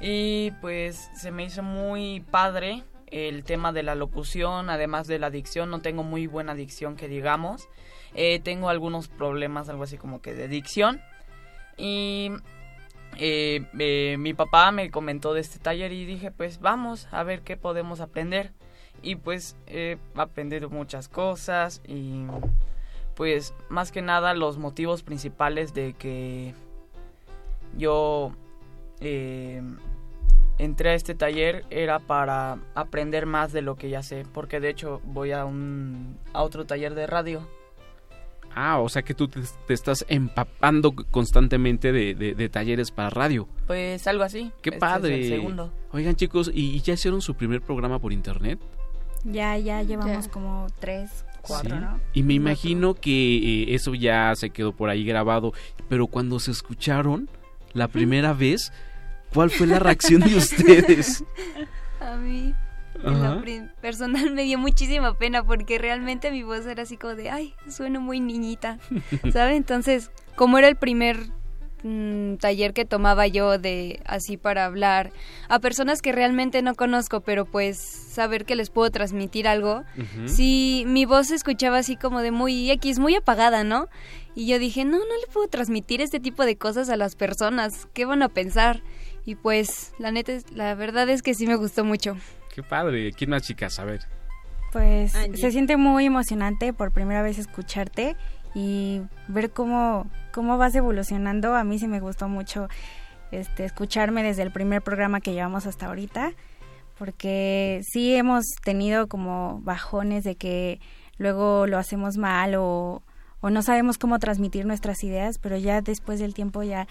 y 0.00 0.52
pues 0.60 1.10
se 1.14 1.30
me 1.30 1.44
hizo 1.44 1.62
muy 1.62 2.20
padre 2.30 2.84
el 3.06 3.42
tema 3.44 3.72
de 3.72 3.82
la 3.82 3.94
locución, 3.94 4.70
además 4.70 5.06
de 5.06 5.18
la 5.18 5.30
dicción, 5.30 5.70
no 5.70 5.80
tengo 5.80 6.02
muy 6.02 6.26
buena 6.26 6.54
dicción 6.54 6.96
que 6.96 7.08
digamos, 7.08 7.68
Eh, 8.14 8.40
tengo 8.40 8.70
algunos 8.70 9.06
problemas, 9.08 9.68
algo 9.68 9.82
así 9.82 9.98
como 9.98 10.22
que 10.22 10.32
de 10.32 10.48
dicción 10.48 11.02
y 11.76 12.30
eh, 13.18 13.66
eh, 13.78 14.16
mi 14.18 14.32
papá 14.32 14.72
me 14.72 14.90
comentó 14.90 15.34
de 15.34 15.40
este 15.42 15.58
taller 15.58 15.92
y 15.92 16.06
dije 16.06 16.30
pues 16.30 16.58
vamos 16.58 17.06
a 17.12 17.22
ver 17.22 17.42
qué 17.42 17.56
podemos 17.56 18.00
aprender. 18.00 18.52
Y 19.02 19.16
pues 19.16 19.56
he 19.66 19.98
aprendido 20.16 20.70
muchas 20.70 21.08
cosas 21.08 21.82
y 21.86 22.26
pues 23.14 23.54
más 23.68 23.92
que 23.92 24.02
nada 24.02 24.34
los 24.34 24.56
motivos 24.58 25.02
principales 25.02 25.72
de 25.74 25.92
que 25.92 26.54
yo 27.76 28.32
eh, 29.00 29.62
entré 30.58 30.90
a 30.90 30.94
este 30.94 31.14
taller 31.14 31.64
era 31.70 31.98
para 32.00 32.58
aprender 32.74 33.26
más 33.26 33.52
de 33.52 33.62
lo 33.62 33.76
que 33.76 33.88
ya 33.90 34.02
sé 34.02 34.24
porque 34.32 34.58
de 34.60 34.70
hecho 34.70 35.00
voy 35.04 35.32
a 35.32 35.44
un 35.44 36.18
a 36.32 36.42
otro 36.42 36.64
taller 36.66 36.94
de 36.94 37.06
radio 37.06 37.46
Ah, 38.54 38.80
o 38.80 38.88
sea 38.88 39.02
que 39.02 39.14
tú 39.14 39.28
te, 39.28 39.40
te 39.66 39.74
estás 39.74 40.04
empapando 40.08 40.92
constantemente 41.10 41.92
de, 41.92 42.14
de- 42.14 42.34
de 42.34 42.48
talleres 42.48 42.90
para 42.90 43.10
radio. 43.10 43.46
pues 43.66 44.06
algo 44.06 44.24
así 44.24 44.50
¡Qué 44.62 44.70
Este 44.70 44.76
es 44.76 44.80
padre! 44.80 45.14
el 45.22 45.28
segundo 45.28 45.72
Oigan 45.92 46.16
chicos, 46.16 46.50
¿y 46.52 46.74
y 46.76 46.80
ya 46.80 46.94
hicieron 46.94 47.20
su 47.22 47.34
primer 47.34 47.60
programa 47.62 47.98
por 47.98 48.12
internet? 48.12 48.58
Ya, 49.24 49.56
ya 49.58 49.82
llevamos 49.82 50.26
Ya. 50.26 50.30
como 50.32 50.66
tres, 50.80 51.24
cuatro, 51.42 51.76
Sí. 51.76 51.80
¿no? 51.82 52.00
Y 52.14 52.22
me 52.22 52.34
imagino 52.34 52.94
que 52.94 53.62
eh, 53.62 53.74
eso 53.74 53.94
ya 53.94 54.34
se 54.34 54.50
quedó 54.50 54.72
por 54.72 54.90
ahí 54.90 55.04
grabado, 55.04 55.52
pero 55.88 56.06
cuando 56.08 56.40
se 56.40 56.50
escucharon 56.50 57.28
la 57.74 57.88
primera 57.88 58.32
vez, 58.32 58.72
¿cuál 59.32 59.50
fue 59.50 59.66
la 59.66 59.78
reacción 59.78 60.22
de 60.22 60.36
ustedes? 60.36 61.24
A 62.00 62.16
mí, 62.16 62.54
personal, 63.80 64.30
me 64.34 64.44
dio 64.44 64.58
muchísima 64.58 65.14
pena 65.14 65.44
porque 65.44 65.78
realmente 65.78 66.30
mi 66.30 66.42
voz 66.42 66.66
era 66.66 66.82
así 66.82 66.96
como 66.96 67.14
de, 67.14 67.30
ay, 67.30 67.54
sueno 67.68 68.00
muy 68.00 68.20
niñita, 68.20 68.78
¿sabe? 69.32 69.56
Entonces, 69.56 70.10
como 70.36 70.58
era 70.58 70.68
el 70.68 70.76
primer 70.76 71.18
mm, 71.82 72.36
taller 72.36 72.72
que 72.72 72.84
tomaba 72.84 73.26
yo 73.26 73.58
de 73.58 74.00
así 74.04 74.36
para 74.36 74.64
hablar 74.64 75.10
a 75.48 75.58
personas 75.58 76.02
que 76.02 76.12
realmente 76.12 76.62
no 76.62 76.74
conozco, 76.74 77.20
pero 77.20 77.44
pues 77.44 77.78
saber 77.78 78.44
que 78.44 78.56
les 78.56 78.70
puedo 78.70 78.90
transmitir 78.90 79.46
algo, 79.48 79.84
Ujú. 79.96 80.28
sí, 80.28 80.84
mi 80.86 81.04
voz 81.04 81.28
se 81.28 81.34
escuchaba 81.34 81.78
así 81.78 81.96
como 81.96 82.20
de 82.20 82.30
muy 82.30 82.70
X, 82.70 82.98
muy 82.98 83.14
apagada, 83.14 83.64
¿no? 83.64 83.88
Y 84.34 84.46
yo 84.46 84.58
dije, 84.58 84.84
no, 84.84 84.98
no 84.98 85.16
le 85.20 85.32
puedo 85.32 85.48
transmitir 85.48 86.00
este 86.00 86.20
tipo 86.20 86.44
de 86.44 86.56
cosas 86.56 86.88
a 86.90 86.96
las 86.96 87.16
personas, 87.16 87.88
¿qué 87.92 88.04
van 88.04 88.22
a 88.22 88.28
pensar? 88.28 88.82
Y 89.28 89.34
pues, 89.34 89.92
la 89.98 90.10
neta, 90.10 90.32
es- 90.32 90.50
la 90.52 90.74
verdad 90.74 91.06
es 91.10 91.20
que 91.20 91.34
sí 91.34 91.46
me 91.46 91.56
gustó 91.56 91.84
mucho. 91.84 92.16
Qué 92.54 92.62
padre. 92.62 93.12
¿Quién 93.12 93.28
más 93.28 93.42
chicas? 93.42 93.78
A 93.78 93.84
ver. 93.84 94.00
Pues 94.72 95.12
se 95.12 95.50
siente 95.52 95.76
muy 95.76 96.06
emocionante 96.06 96.72
por 96.72 96.92
primera 96.92 97.20
vez 97.20 97.38
escucharte 97.38 98.16
y 98.54 99.02
ver 99.28 99.50
cómo, 99.50 100.06
cómo 100.32 100.56
vas 100.56 100.74
evolucionando. 100.74 101.54
A 101.54 101.62
mí 101.62 101.78
sí 101.78 101.88
me 101.88 102.00
gustó 102.00 102.26
mucho 102.28 102.68
este, 103.30 103.66
escucharme 103.66 104.22
desde 104.22 104.44
el 104.44 104.50
primer 104.50 104.80
programa 104.80 105.20
que 105.20 105.34
llevamos 105.34 105.66
hasta 105.66 105.86
ahorita, 105.88 106.32
porque 106.98 107.82
sí 107.84 108.14
hemos 108.14 108.46
tenido 108.64 109.08
como 109.08 109.60
bajones 109.62 110.24
de 110.24 110.36
que 110.36 110.80
luego 111.18 111.66
lo 111.66 111.76
hacemos 111.76 112.16
mal 112.16 112.54
o, 112.56 113.02
o 113.42 113.50
no 113.50 113.60
sabemos 113.60 113.98
cómo 113.98 114.18
transmitir 114.18 114.64
nuestras 114.64 115.04
ideas, 115.04 115.38
pero 115.38 115.58
ya 115.58 115.82
después 115.82 116.18
del 116.18 116.32
tiempo 116.32 116.62
ya 116.62 116.88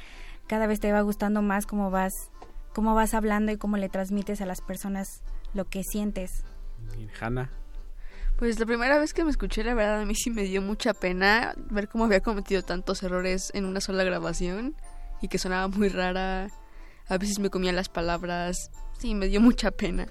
cada 0.48 0.68
vez 0.68 0.80
te 0.80 0.92
va 0.92 1.02
gustando 1.02 1.42
más 1.42 1.66
cómo 1.66 1.92
vas, 1.92 2.14
cómo 2.74 2.96
vas 2.96 3.14
hablando 3.14 3.52
y 3.52 3.58
cómo 3.58 3.78
le 3.78 3.90
transmites 3.90 4.42
a 4.42 4.46
las 4.46 4.62
personas 4.62 5.22
lo 5.54 5.66
que 5.66 5.84
sientes. 5.84 6.44
Hanna. 7.20 7.50
Pues 8.38 8.60
la 8.60 8.68
primera 8.68 9.00
vez 9.00 9.14
que 9.14 9.24
me 9.24 9.32
escuché, 9.32 9.64
la 9.64 9.74
verdad, 9.74 10.02
a 10.02 10.06
mí 10.06 10.14
sí 10.14 10.30
me 10.30 10.44
dio 10.44 10.62
mucha 10.62 10.94
pena 10.94 11.56
ver 11.72 11.90
cómo 11.90 12.06
había 12.06 12.22
cometido 12.22 12.62
tantos 12.62 13.02
errores 13.02 13.52
en 13.56 13.66
una 13.66 13.82
sola 13.82 14.04
grabación 14.04 14.76
y 15.22 15.28
que 15.28 15.40
sonaba 15.40 15.68
muy 15.68 15.90
rara. 15.90 16.50
A 17.08 17.18
veces 17.18 17.40
me 17.40 17.50
comían 17.50 17.76
las 17.76 17.90
palabras. 17.90 18.70
Sí, 19.00 19.16
me 19.16 19.28
dio 19.28 19.42
mucha 19.42 19.72
pena. 19.72 20.08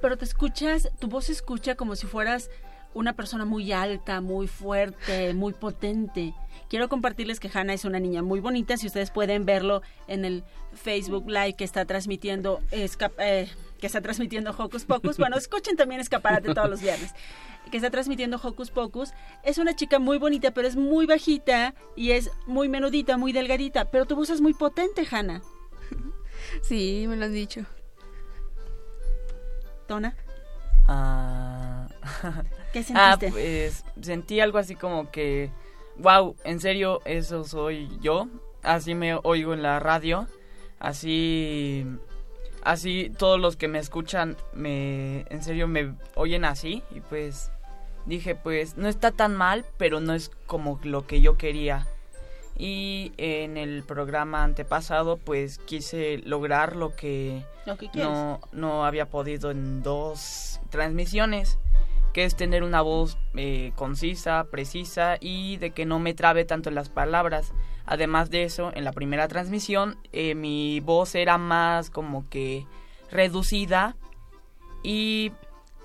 Pero 0.00 0.16
te 0.16 0.24
escuchas, 0.24 0.88
tu 0.98 1.08
voz 1.08 1.26
se 1.26 1.32
escucha 1.32 1.74
como 1.74 1.96
si 1.96 2.06
fueras 2.06 2.50
una 2.96 3.12
persona 3.12 3.44
muy 3.44 3.72
alta, 3.72 4.20
muy 4.22 4.46
fuerte, 4.48 5.34
muy 5.34 5.52
potente. 5.52 6.34
Quiero 6.70 6.88
compartirles 6.88 7.40
que 7.40 7.50
Hannah 7.52 7.74
es 7.74 7.84
una 7.84 8.00
niña 8.00 8.22
muy 8.22 8.40
bonita. 8.40 8.76
Si 8.78 8.86
ustedes 8.86 9.10
pueden 9.10 9.44
verlo 9.44 9.82
en 10.08 10.24
el 10.24 10.44
Facebook 10.72 11.28
Live 11.28 11.54
que 11.56 11.64
está 11.64 11.84
transmitiendo, 11.84 12.60
esca- 12.70 13.12
eh, 13.18 13.50
que 13.78 13.86
está 13.86 14.00
transmitiendo 14.00 14.50
Hocus 14.56 14.84
Pocus. 14.86 15.18
Bueno, 15.18 15.36
escuchen 15.36 15.76
también 15.76 16.00
Escaparate 16.00 16.54
todos 16.54 16.70
los 16.70 16.80
viernes. 16.80 17.12
Que 17.70 17.76
está 17.76 17.90
transmitiendo 17.90 18.40
Hocus 18.42 18.70
Pocus. 18.70 19.12
Es 19.44 19.58
una 19.58 19.76
chica 19.76 19.98
muy 19.98 20.16
bonita, 20.18 20.52
pero 20.52 20.66
es 20.66 20.74
muy 20.76 21.04
bajita 21.04 21.74
y 21.96 22.12
es 22.12 22.30
muy 22.46 22.68
menudita, 22.70 23.16
muy 23.18 23.32
delgadita. 23.32 23.90
Pero 23.90 24.06
tu 24.06 24.16
voz 24.16 24.30
es 24.30 24.40
muy 24.40 24.54
potente, 24.54 25.06
Hannah. 25.10 25.42
Sí, 26.62 27.04
me 27.08 27.16
lo 27.16 27.26
han 27.26 27.34
dicho. 27.34 27.66
Tona. 29.86 30.16
Ah. 30.88 31.88
¿Qué 32.84 32.92
Ah, 32.94 33.16
sentiste? 33.18 33.30
pues 33.32 33.84
sentí 34.02 34.40
algo 34.40 34.58
así 34.58 34.74
como 34.74 35.10
que, 35.10 35.50
wow, 35.96 36.36
en 36.44 36.60
serio, 36.60 37.00
eso 37.06 37.44
soy 37.44 37.88
yo. 38.02 38.28
Así 38.62 38.94
me 38.94 39.14
oigo 39.22 39.54
en 39.54 39.62
la 39.62 39.80
radio. 39.80 40.26
Así, 40.78 41.86
así 42.62 43.10
todos 43.18 43.40
los 43.40 43.56
que 43.56 43.68
me 43.68 43.78
escuchan, 43.78 44.36
me, 44.52 45.24
en 45.30 45.42
serio 45.42 45.68
me 45.68 45.94
oyen 46.16 46.44
así. 46.44 46.82
Y 46.90 47.00
pues 47.00 47.50
dije, 48.04 48.34
pues 48.34 48.76
no 48.76 48.88
está 48.88 49.10
tan 49.10 49.34
mal, 49.34 49.64
pero 49.78 50.00
no 50.00 50.12
es 50.12 50.30
como 50.46 50.78
lo 50.82 51.06
que 51.06 51.20
yo 51.22 51.38
quería. 51.38 51.86
Y 52.58 53.12
en 53.18 53.56
el 53.58 53.82
programa 53.84 54.42
antepasado, 54.42 55.18
pues 55.18 55.58
quise 55.58 56.18
lograr 56.24 56.74
lo 56.76 56.94
que 56.96 57.42
Lo 57.66 57.76
que 57.76 57.90
no, 57.94 58.40
no 58.52 58.86
había 58.86 59.06
podido 59.10 59.50
en 59.50 59.82
dos 59.82 60.58
transmisiones, 60.70 61.58
que 62.16 62.24
es 62.24 62.34
tener 62.34 62.62
una 62.62 62.80
voz 62.80 63.18
eh, 63.34 63.72
concisa, 63.76 64.46
precisa 64.50 65.18
y 65.20 65.58
de 65.58 65.72
que 65.72 65.84
no 65.84 65.98
me 65.98 66.14
trabe 66.14 66.46
tanto 66.46 66.70
las 66.70 66.88
palabras. 66.88 67.52
Además 67.84 68.30
de 68.30 68.44
eso, 68.44 68.72
en 68.74 68.84
la 68.84 68.92
primera 68.92 69.28
transmisión 69.28 69.98
eh, 70.14 70.34
mi 70.34 70.80
voz 70.80 71.14
era 71.14 71.36
más 71.36 71.90
como 71.90 72.26
que 72.30 72.66
reducida 73.10 73.96
y 74.82 75.32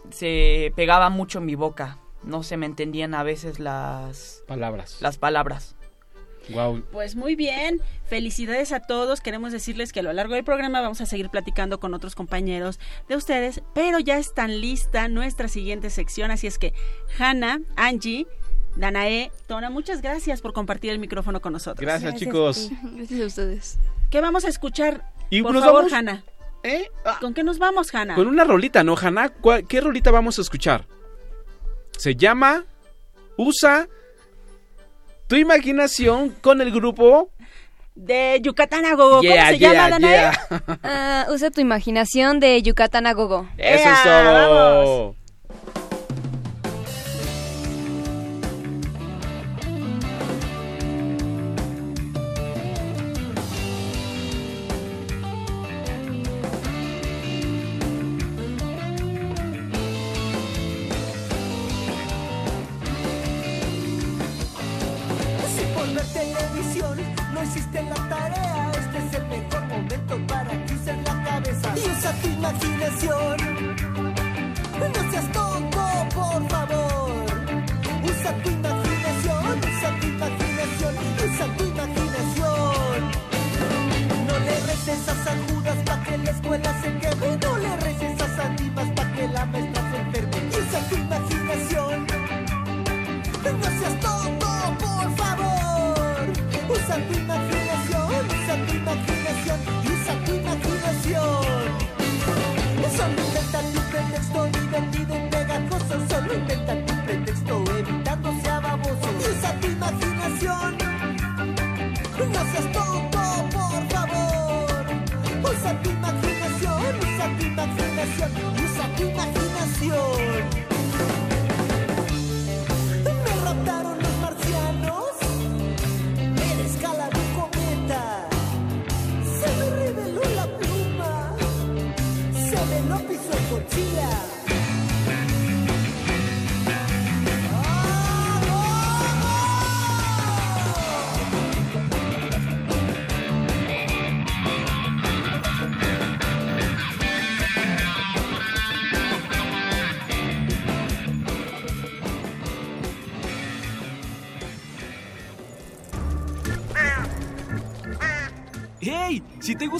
se 0.09 0.71
pegaba 0.73 1.09
mucho 1.09 1.39
en 1.39 1.47
mi 1.47 1.55
boca. 1.55 1.97
No 2.23 2.43
se 2.43 2.55
me 2.55 2.65
entendían 2.65 3.13
a 3.13 3.23
veces 3.23 3.59
las 3.59 4.45
palabras. 4.47 5.01
Las 5.01 5.17
palabras. 5.17 5.75
Wow. 6.53 6.83
Pues 6.91 7.15
muy 7.15 7.35
bien, 7.35 7.81
felicidades 8.05 8.71
a 8.71 8.79
todos. 8.81 9.21
Queremos 9.21 9.51
decirles 9.51 9.91
que 9.93 9.99
a 10.01 10.03
lo 10.03 10.13
largo 10.13 10.33
del 10.35 10.43
programa 10.43 10.81
vamos 10.81 11.01
a 11.01 11.05
seguir 11.05 11.29
platicando 11.29 11.79
con 11.79 11.93
otros 11.93 12.15
compañeros 12.15 12.79
de 13.09 13.15
ustedes, 13.15 13.61
pero 13.73 13.99
ya 13.99 14.17
están 14.17 14.61
lista 14.61 15.07
nuestra 15.07 15.47
siguiente 15.47 15.89
sección, 15.89 16.31
así 16.31 16.47
es 16.47 16.57
que 16.57 16.73
Hanna, 17.19 17.61
Angie, 17.75 18.27
Danae, 18.75 19.31
Tona, 19.47 19.69
muchas 19.69 20.01
gracias 20.01 20.41
por 20.41 20.53
compartir 20.53 20.91
el 20.91 20.99
micrófono 20.99 21.41
con 21.41 21.53
nosotros. 21.53 21.81
Gracias, 21.81 22.15
chicos. 22.15 22.69
Gracias 22.95 23.21
a 23.21 23.25
ustedes. 23.25 23.77
¿Qué 24.09 24.21
vamos 24.21 24.45
a 24.45 24.49
escuchar? 24.49 25.11
Y 25.29 25.41
por 25.41 25.53
nos 25.53 25.63
favor, 25.63 25.81
vamos- 25.83 25.93
Hanna. 25.93 26.23
¿Eh? 26.63 26.89
¿Con 27.19 27.33
qué 27.33 27.43
nos 27.43 27.57
vamos, 27.57 27.93
Hanna? 27.95 28.15
Con 28.15 28.27
una 28.27 28.43
rolita, 28.43 28.83
¿no, 28.83 28.95
Hanna? 28.95 29.29
¿Cuál- 29.29 29.65
¿Qué 29.67 29.81
rolita 29.81 30.11
vamos 30.11 30.37
a 30.37 30.41
escuchar? 30.41 30.85
Se 31.97 32.15
llama 32.15 32.65
Usa 33.37 33.87
tu 35.31 35.37
imaginación 35.37 36.35
con 36.41 36.59
el 36.59 36.73
grupo 36.73 37.29
De 37.95 38.41
Yucatán 38.43 38.85
a 38.85 38.95
Gogo. 38.95 39.21
Yeah, 39.21 39.35
¿Cómo 39.35 39.47
se 39.47 39.57
yeah, 39.59 39.73
llama, 39.73 39.89
Danae? 39.91 40.11
yeah. 40.11 40.79
Ah, 40.83 41.27
usa 41.31 41.49
tu 41.51 41.61
imaginación 41.61 42.41
de 42.41 42.61
Yucatán 42.61 43.07
a 43.07 43.13
Gogo. 43.13 43.47
Eso 43.57 43.89
es 43.89 44.03
todo. 44.03 45.15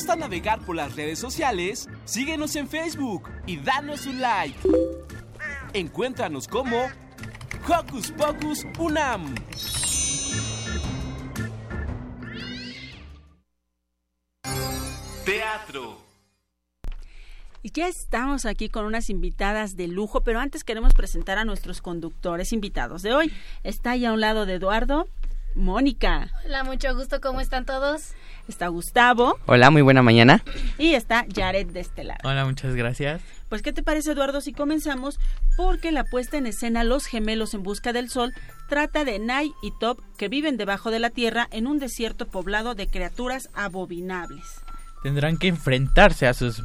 Gusta 0.01 0.15
navegar 0.15 0.59
por 0.61 0.75
las 0.75 0.95
redes 0.95 1.19
sociales, 1.19 1.87
síguenos 2.05 2.55
en 2.55 2.67
Facebook 2.67 3.29
y 3.45 3.57
danos 3.57 4.07
un 4.07 4.19
like. 4.19 4.57
Encuéntranos 5.73 6.47
como 6.47 6.89
Hocus 7.67 8.11
Pocus 8.13 8.65
Unam. 8.79 9.35
Teatro. 15.23 16.01
Y 17.61 17.69
ya 17.71 17.87
estamos 17.87 18.47
aquí 18.47 18.69
con 18.69 18.85
unas 18.85 19.11
invitadas 19.11 19.75
de 19.75 19.87
lujo, 19.87 20.21
pero 20.21 20.39
antes 20.39 20.63
queremos 20.63 20.95
presentar 20.95 21.37
a 21.37 21.45
nuestros 21.45 21.79
conductores 21.79 22.53
invitados 22.53 23.03
de 23.03 23.13
hoy. 23.13 23.31
Está 23.63 23.91
ahí 23.91 24.05
a 24.05 24.13
un 24.13 24.19
lado 24.19 24.47
de 24.47 24.55
Eduardo, 24.55 25.07
Mónica. 25.53 26.31
Hola, 26.43 26.63
mucho 26.63 26.95
gusto, 26.95 27.21
¿cómo 27.21 27.39
están 27.39 27.67
todos? 27.67 28.13
Está 28.51 28.67
Gustavo 28.67 29.39
Hola, 29.45 29.69
muy 29.71 29.81
buena 29.81 30.01
mañana. 30.01 30.43
y 30.77 30.93
está 30.93 31.25
Jared 31.33 31.67
de 31.67 31.79
este 31.79 32.03
lado. 32.03 32.19
Hola, 32.25 32.43
muchas 32.45 32.75
gracias. 32.75 33.21
Pues, 33.47 33.61
¿qué 33.61 33.71
te 33.71 33.81
parece, 33.81 34.11
Eduardo, 34.11 34.41
si 34.41 34.51
comenzamos? 34.51 35.19
Porque 35.55 35.93
la 35.93 36.03
puesta 36.03 36.37
en 36.37 36.45
escena 36.47 36.83
Los 36.83 37.05
Gemelos 37.05 37.53
en 37.53 37.63
Busca 37.63 37.93
del 37.93 38.09
Sol 38.09 38.33
trata 38.67 39.05
de 39.05 39.19
Nai 39.19 39.53
y 39.63 39.71
Top 39.79 40.01
que 40.17 40.27
viven 40.27 40.57
debajo 40.57 40.91
de 40.91 40.99
la 40.99 41.09
tierra 41.11 41.47
en 41.51 41.65
un 41.65 41.79
desierto 41.79 42.27
poblado 42.27 42.75
de 42.75 42.87
criaturas 42.87 43.49
abominables. 43.53 44.43
Tendrán 45.01 45.37
que 45.37 45.47
enfrentarse 45.47 46.27
a 46.27 46.33
sus 46.33 46.61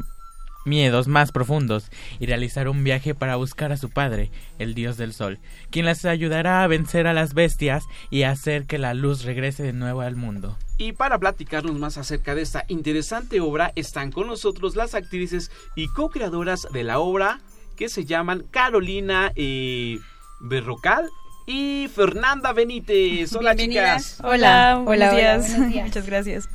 miedos 0.67 1.09
más 1.09 1.33
profundos 1.33 1.91
y 2.19 2.27
realizar 2.27 2.69
un 2.69 2.85
viaje 2.85 3.15
para 3.15 3.37
buscar 3.37 3.73
a 3.73 3.77
su 3.77 3.89
padre, 3.91 4.31
el 4.59 4.75
dios 4.75 4.97
del 4.97 5.15
sol, 5.15 5.39
quien 5.71 5.87
les 5.87 6.05
ayudará 6.05 6.63
a 6.63 6.67
vencer 6.67 7.07
a 7.07 7.15
las 7.15 7.33
bestias 7.35 7.85
y 8.11 8.25
a 8.25 8.31
hacer 8.31 8.67
que 8.67 8.79
la 8.79 8.95
luz 8.95 9.25
regrese 9.25 9.63
de 9.63 9.73
nuevo 9.73 10.01
al 10.03 10.17
mundo. 10.17 10.59
Y 10.79 10.93
para 10.93 11.19
platicarnos 11.19 11.79
más 11.79 11.97
acerca 11.97 12.35
de 12.35 12.43
esta 12.43 12.65
interesante 12.69 13.41
obra, 13.41 13.73
están 13.77 14.13
con 14.13 14.27
nosotros 14.27 14.77
las 14.77 14.95
actrices 14.95 15.51
y 15.75 15.89
co-creadoras 15.89 16.67
de 16.73 16.85
la 16.85 16.99
obra 16.99 17.41
que 17.77 17.89
se 17.89 18.05
llaman 18.05 18.45
Carolina 18.51 19.33
eh, 19.37 19.99
Berrocal 20.41 21.09
y 21.47 21.89
Fernanda 21.95 22.53
Benítez. 22.53 23.35
Hola, 23.35 23.55
chicas. 23.55 24.19
Hola, 24.23 24.75
Hola, 24.75 24.77
buenos 24.85 25.09
hola, 25.09 25.17
días. 25.17 25.51
buenos 25.51 25.73
días. 25.73 25.87
Muchas 25.89 26.07
gracias. 26.07 26.49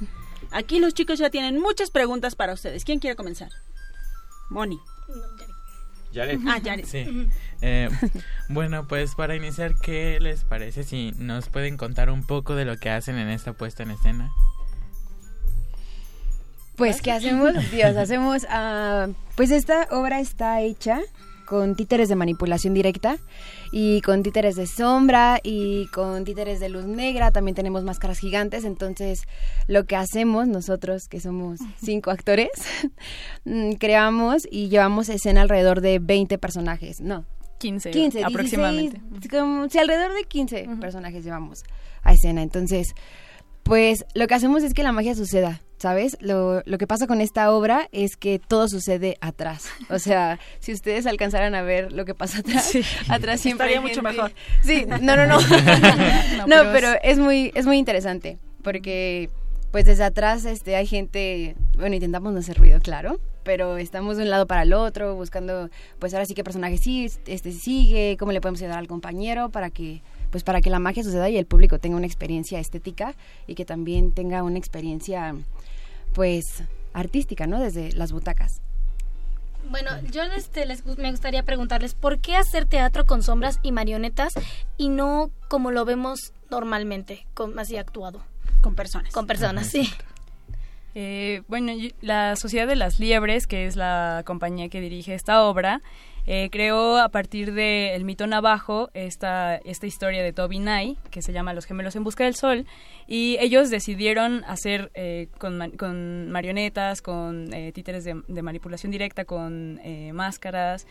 Aquí 0.51 0.79
los 0.79 0.93
chicos 0.93 1.17
ya 1.17 1.29
tienen 1.29 1.59
muchas 1.59 1.91
preguntas 1.91 2.35
para 2.35 2.53
ustedes. 2.53 2.83
¿Quién 2.83 2.99
quiere 2.99 3.15
comenzar? 3.15 3.49
Moni. 4.51 4.79
Jared. 6.13 6.39
Ah, 6.45 6.59
Jared. 6.63 6.85
Sí. 6.85 7.29
Eh, 7.61 7.89
bueno, 8.49 8.87
pues 8.87 9.15
para 9.15 9.35
iniciar, 9.35 9.75
¿qué 9.81 10.19
les 10.19 10.43
parece 10.43 10.83
si 10.83 11.13
nos 11.17 11.47
pueden 11.47 11.77
contar 11.77 12.09
un 12.09 12.25
poco 12.25 12.55
de 12.55 12.65
lo 12.65 12.77
que 12.77 12.89
hacen 12.89 13.17
en 13.17 13.29
esta 13.29 13.53
puesta 13.53 13.83
en 13.83 13.91
escena? 13.91 14.31
Pues, 16.75 17.01
¿qué 17.01 17.11
hacemos? 17.11 17.53
Dios, 17.71 17.95
hacemos... 17.95 18.45
ah, 18.49 19.07
pues 19.35 19.51
esta 19.51 19.87
obra 19.91 20.19
está 20.19 20.61
hecha 20.61 20.99
con 21.45 21.75
títeres 21.75 22.09
de 22.09 22.15
manipulación 22.15 22.73
directa 22.73 23.17
y 23.71 24.01
con 24.01 24.21
títeres 24.21 24.55
de 24.55 24.67
sombra 24.67 25.39
y 25.41 25.87
con 25.87 26.25
títeres 26.25 26.59
de 26.59 26.69
luz 26.69 26.85
negra. 26.85 27.31
También 27.31 27.55
tenemos 27.55 27.83
máscaras 27.83 28.19
gigantes. 28.19 28.65
Entonces, 28.65 29.23
lo 29.67 29.85
que 29.85 29.95
hacemos 29.95 30.47
nosotros, 30.47 31.07
que 31.07 31.19
somos 31.19 31.59
cinco 31.81 32.11
actores, 32.11 32.49
mm, 33.45 33.73
creamos 33.73 34.43
y 34.49 34.69
llevamos 34.69 35.09
escena 35.09 35.41
alrededor 35.41 35.81
de 35.81 35.99
20 35.99 36.37
personajes. 36.37 36.99
No. 36.99 37.25
15, 37.59 37.91
15 37.91 38.23
aproximadamente. 38.23 38.99
16, 39.11 39.31
como, 39.31 39.69
sí, 39.69 39.77
alrededor 39.77 40.13
de 40.13 40.23
15 40.23 40.67
personajes 40.79 41.23
llevamos 41.23 41.63
a 42.01 42.13
escena. 42.13 42.41
Entonces, 42.41 42.93
pues 43.63 44.03
lo 44.15 44.27
que 44.27 44.33
hacemos 44.33 44.63
es 44.63 44.73
que 44.73 44.83
la 44.83 44.91
magia 44.91 45.15
suceda. 45.15 45.61
¿Sabes? 45.81 46.15
Lo, 46.21 46.61
lo 46.65 46.77
que 46.77 46.85
pasa 46.85 47.07
con 47.07 47.21
esta 47.21 47.51
obra 47.51 47.89
es 47.91 48.15
que 48.15 48.37
todo 48.37 48.67
sucede 48.67 49.17
atrás. 49.19 49.65
O 49.89 49.97
sea, 49.97 50.37
si 50.59 50.73
ustedes 50.73 51.07
alcanzaran 51.07 51.55
a 51.55 51.63
ver 51.63 51.91
lo 51.91 52.05
que 52.05 52.13
pasa 52.13 52.41
atrás, 52.41 52.71
atrás 53.09 53.41
siempre 53.41 53.65
Estaría 53.65 53.79
hay 53.79 53.89
mucho 53.89 54.03
mejor. 54.03 54.31
Sí, 54.61 54.85
no, 54.85 55.15
no, 55.15 55.25
no. 55.25 55.39
no, 56.45 56.45
pero 56.45 56.71
pero 56.71 56.93
es 57.01 57.17
muy, 57.17 57.51
es 57.55 57.65
muy 57.65 57.79
interesante 57.79 58.37
porque 58.61 59.31
pues 59.71 59.85
desde 59.85 60.03
atrás 60.03 60.45
este 60.45 60.75
hay 60.75 60.85
gente, 60.85 61.55
bueno, 61.75 61.95
intentamos 61.95 62.31
no 62.31 62.39
hacer 62.39 62.59
ruido, 62.59 62.79
claro, 62.79 63.19
pero 63.43 63.77
estamos 63.77 64.17
de 64.17 64.23
un 64.23 64.29
lado 64.29 64.45
para 64.45 64.61
el 64.61 64.73
otro 64.73 65.15
buscando 65.15 65.71
pues 65.97 66.13
ahora 66.13 66.25
sí 66.25 66.35
qué 66.35 66.43
personaje 66.43 66.77
sí 66.77 67.09
este 67.25 67.51
sigue, 67.51 68.17
cómo 68.19 68.33
le 68.33 68.41
podemos 68.41 68.61
ayudar 68.61 68.77
al 68.77 68.87
compañero 68.87 69.49
para 69.49 69.71
que 69.71 70.03
pues 70.29 70.43
para 70.43 70.61
que 70.61 70.69
la 70.69 70.79
magia 70.79 71.03
suceda 71.03 71.29
y 71.29 71.37
el 71.37 71.45
público 71.45 71.79
tenga 71.79 71.97
una 71.97 72.05
experiencia 72.05 72.59
estética 72.59 73.15
y 73.47 73.55
que 73.55 73.65
también 73.65 74.11
tenga 74.11 74.43
una 74.43 74.57
experiencia 74.57 75.35
pues 76.13 76.63
artística, 76.93 77.47
¿no? 77.47 77.59
Desde 77.59 77.91
las 77.93 78.11
butacas. 78.11 78.61
Bueno, 79.69 79.91
yo 80.11 80.23
este, 80.23 80.65
les, 80.65 80.85
me 80.85 81.11
gustaría 81.11 81.43
preguntarles, 81.43 81.93
¿por 81.93 82.19
qué 82.19 82.35
hacer 82.35 82.65
teatro 82.65 83.05
con 83.05 83.23
sombras 83.23 83.59
y 83.63 83.71
marionetas 83.71 84.33
y 84.77 84.89
no 84.89 85.31
como 85.47 85.71
lo 85.71 85.85
vemos 85.85 86.33
normalmente, 86.49 87.25
con, 87.33 87.57
así 87.57 87.77
actuado? 87.77 88.23
Con 88.61 88.75
personas. 88.75 89.13
Con 89.13 89.27
personas, 89.27 89.67
sí. 89.67 89.89
Eh, 90.93 91.43
bueno, 91.47 91.71
la 92.01 92.35
Sociedad 92.35 92.67
de 92.67 92.75
las 92.75 92.99
Liebres, 92.99 93.47
que 93.47 93.65
es 93.65 93.77
la 93.77 94.23
compañía 94.25 94.67
que 94.67 94.81
dirige 94.81 95.13
esta 95.13 95.43
obra, 95.43 95.81
eh, 96.27 96.49
creó 96.51 96.97
a 96.97 97.09
partir 97.09 97.53
del 97.53 98.03
mito 98.05 98.27
navajo 98.27 98.89
esta, 98.93 99.55
esta 99.57 99.87
historia 99.87 100.23
de 100.23 100.33
Toby 100.33 100.59
Nye, 100.59 100.97
que 101.09 101.21
se 101.21 101.33
llama 101.33 101.53
Los 101.53 101.65
gemelos 101.65 101.95
en 101.95 102.03
busca 102.03 102.25
del 102.25 102.35
sol, 102.35 102.65
y 103.07 103.37
ellos 103.39 103.69
decidieron 103.69 104.43
hacer 104.45 104.91
eh, 104.93 105.27
con, 105.37 105.71
con 105.71 106.31
marionetas, 106.31 107.01
con 107.01 107.53
eh, 107.53 107.71
títeres 107.71 108.03
de, 108.03 108.21
de 108.27 108.41
manipulación 108.41 108.91
directa, 108.91 109.25
con 109.25 109.79
eh, 109.83 110.13
máscaras 110.13 110.87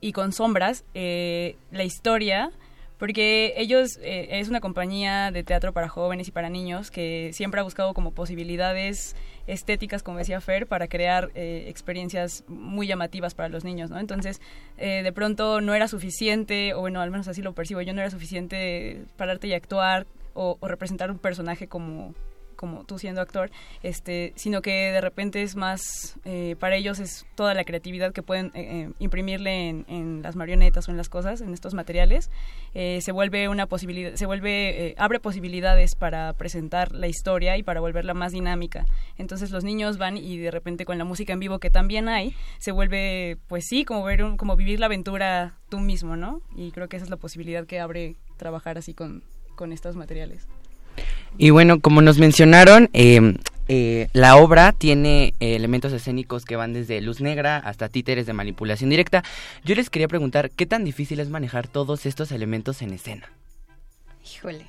y 0.00 0.12
con 0.12 0.32
sombras, 0.32 0.84
la 0.94 1.84
historia 1.84 2.50
porque 2.98 3.54
ellos 3.56 3.98
eh, 4.02 4.28
es 4.30 4.48
una 4.48 4.60
compañía 4.60 5.30
de 5.30 5.42
teatro 5.42 5.72
para 5.72 5.88
jóvenes 5.88 6.28
y 6.28 6.30
para 6.30 6.48
niños 6.48 6.90
que 6.90 7.30
siempre 7.32 7.60
ha 7.60 7.62
buscado 7.62 7.92
como 7.94 8.12
posibilidades 8.12 9.16
estéticas, 9.46 10.02
como 10.02 10.18
decía 10.18 10.40
Fer, 10.40 10.66
para 10.66 10.88
crear 10.88 11.30
eh, 11.34 11.66
experiencias 11.68 12.44
muy 12.48 12.86
llamativas 12.86 13.34
para 13.34 13.48
los 13.48 13.64
niños, 13.64 13.90
¿no? 13.90 13.98
Entonces, 13.98 14.40
eh, 14.78 15.02
de 15.02 15.12
pronto 15.12 15.60
no 15.60 15.74
era 15.74 15.88
suficiente, 15.88 16.74
o 16.74 16.80
bueno, 16.80 17.00
al 17.00 17.10
menos 17.10 17.28
así 17.28 17.42
lo 17.42 17.52
percibo 17.52 17.80
yo, 17.82 17.92
no 17.92 18.00
era 18.00 18.10
suficiente 18.10 19.04
pararte 19.16 19.48
y 19.48 19.52
actuar 19.52 20.06
o, 20.34 20.56
o 20.58 20.68
representar 20.68 21.10
un 21.10 21.18
personaje 21.18 21.68
como 21.68 22.14
como 22.56 22.84
tú 22.84 22.98
siendo 22.98 23.20
actor, 23.20 23.50
este, 23.82 24.32
sino 24.36 24.62
que 24.62 24.90
de 24.92 25.00
repente 25.00 25.42
es 25.42 25.56
más, 25.56 26.18
eh, 26.24 26.56
para 26.58 26.76
ellos 26.76 26.98
es 26.98 27.26
toda 27.34 27.54
la 27.54 27.64
creatividad 27.64 28.12
que 28.12 28.22
pueden 28.22 28.46
eh, 28.46 28.50
eh, 28.54 28.90
imprimirle 28.98 29.68
en, 29.68 29.84
en 29.88 30.22
las 30.22 30.36
marionetas 30.36 30.88
o 30.88 30.90
en 30.90 30.96
las 30.96 31.08
cosas, 31.08 31.40
en 31.40 31.52
estos 31.52 31.74
materiales, 31.74 32.30
eh, 32.74 33.00
se 33.02 33.12
vuelve 33.12 33.48
una 33.48 33.66
posibilidad, 33.66 34.14
se 34.14 34.26
vuelve, 34.26 34.88
eh, 34.88 34.94
abre 34.98 35.20
posibilidades 35.20 35.94
para 35.94 36.32
presentar 36.32 36.92
la 36.92 37.08
historia 37.08 37.56
y 37.56 37.62
para 37.62 37.80
volverla 37.80 38.14
más 38.14 38.32
dinámica. 38.32 38.86
Entonces 39.18 39.50
los 39.50 39.64
niños 39.64 39.98
van 39.98 40.16
y 40.16 40.38
de 40.38 40.50
repente 40.50 40.84
con 40.84 40.98
la 40.98 41.04
música 41.04 41.32
en 41.32 41.40
vivo 41.40 41.58
que 41.58 41.70
también 41.70 42.08
hay, 42.08 42.34
se 42.58 42.72
vuelve, 42.72 43.38
pues 43.48 43.64
sí, 43.68 43.84
como 43.84 44.04
ver 44.04 44.22
un, 44.22 44.36
como 44.36 44.56
vivir 44.56 44.80
la 44.80 44.86
aventura 44.86 45.58
tú 45.68 45.80
mismo, 45.80 46.16
¿no? 46.16 46.42
Y 46.54 46.70
creo 46.70 46.88
que 46.88 46.96
esa 46.96 47.04
es 47.04 47.10
la 47.10 47.16
posibilidad 47.16 47.66
que 47.66 47.80
abre 47.80 48.16
trabajar 48.36 48.78
así 48.78 48.94
con, 48.94 49.22
con 49.54 49.72
estos 49.72 49.96
materiales. 49.96 50.46
Y 51.38 51.50
bueno, 51.50 51.80
como 51.80 52.00
nos 52.02 52.18
mencionaron, 52.18 52.88
eh, 52.92 53.34
eh, 53.68 54.08
la 54.12 54.36
obra 54.36 54.72
tiene 54.72 55.34
eh, 55.40 55.56
elementos 55.56 55.92
escénicos 55.92 56.44
que 56.44 56.56
van 56.56 56.72
desde 56.72 57.00
luz 57.00 57.20
negra 57.20 57.58
hasta 57.58 57.88
títeres 57.88 58.26
de 58.26 58.32
manipulación 58.32 58.90
directa. 58.90 59.24
Yo 59.64 59.74
les 59.74 59.90
quería 59.90 60.08
preguntar, 60.08 60.50
¿qué 60.50 60.66
tan 60.66 60.84
difícil 60.84 61.18
es 61.18 61.30
manejar 61.30 61.66
todos 61.66 62.06
estos 62.06 62.30
elementos 62.30 62.80
en 62.82 62.92
escena? 62.92 63.28
Híjole. 64.24 64.66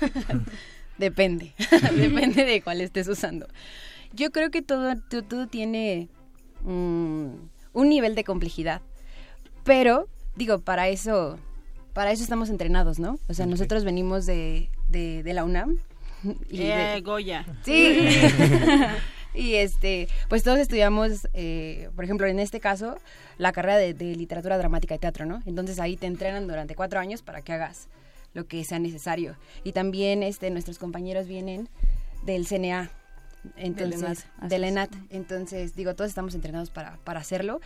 Depende. 0.98 1.52
Depende 1.96 2.44
de 2.44 2.62
cuál 2.62 2.80
estés 2.80 3.08
usando. 3.08 3.46
Yo 4.14 4.30
creo 4.30 4.50
que 4.50 4.62
todo, 4.62 4.96
todo, 5.08 5.22
todo 5.22 5.46
tiene 5.46 6.08
mm, 6.62 7.26
un 7.74 7.88
nivel 7.88 8.14
de 8.14 8.24
complejidad. 8.24 8.80
Pero, 9.64 10.08
digo, 10.36 10.58
para 10.58 10.88
eso, 10.88 11.38
para 11.92 12.12
eso 12.12 12.22
estamos 12.22 12.50
entrenados, 12.50 12.98
¿no? 12.98 13.18
O 13.28 13.34
sea, 13.34 13.46
nosotros 13.46 13.84
venimos 13.84 14.26
de, 14.26 14.70
de, 14.88 15.22
de 15.22 15.32
la 15.34 15.44
UNAM. 15.44 15.78
Y 16.48 16.58
de- 16.58 16.96
Eh, 16.96 17.00
Goya. 17.00 17.44
Sí. 17.64 18.08
y 19.34 19.54
este, 19.54 20.08
pues 20.28 20.42
todos 20.42 20.58
estudiamos, 20.58 21.28
eh, 21.34 21.88
por 21.96 22.04
ejemplo, 22.04 22.26
en 22.26 22.38
este 22.38 22.60
caso, 22.60 22.96
la 23.38 23.52
carrera 23.52 23.76
de, 23.78 23.94
de 23.94 24.14
literatura 24.16 24.58
dramática 24.58 24.94
y 24.94 24.98
teatro, 24.98 25.26
¿no? 25.26 25.42
Entonces 25.46 25.80
ahí 25.80 25.96
te 25.96 26.06
entrenan 26.06 26.46
durante 26.46 26.74
cuatro 26.74 27.00
años 27.00 27.22
para 27.22 27.42
que 27.42 27.52
hagas 27.52 27.88
lo 28.34 28.46
que 28.46 28.64
sea 28.64 28.78
necesario. 28.78 29.36
Y 29.64 29.72
también 29.72 30.22
este, 30.22 30.50
nuestros 30.50 30.78
compañeros 30.78 31.26
vienen 31.26 31.68
del 32.24 32.46
CNA. 32.46 32.90
Entonces, 33.56 34.26
del. 34.40 34.62
ENAT. 34.64 34.90
Entonces, 35.10 35.74
digo, 35.74 35.94
todos 35.96 36.08
estamos 36.08 36.34
entrenados 36.36 36.70
para, 36.70 36.98
para 37.04 37.18
hacerlo. 37.20 37.60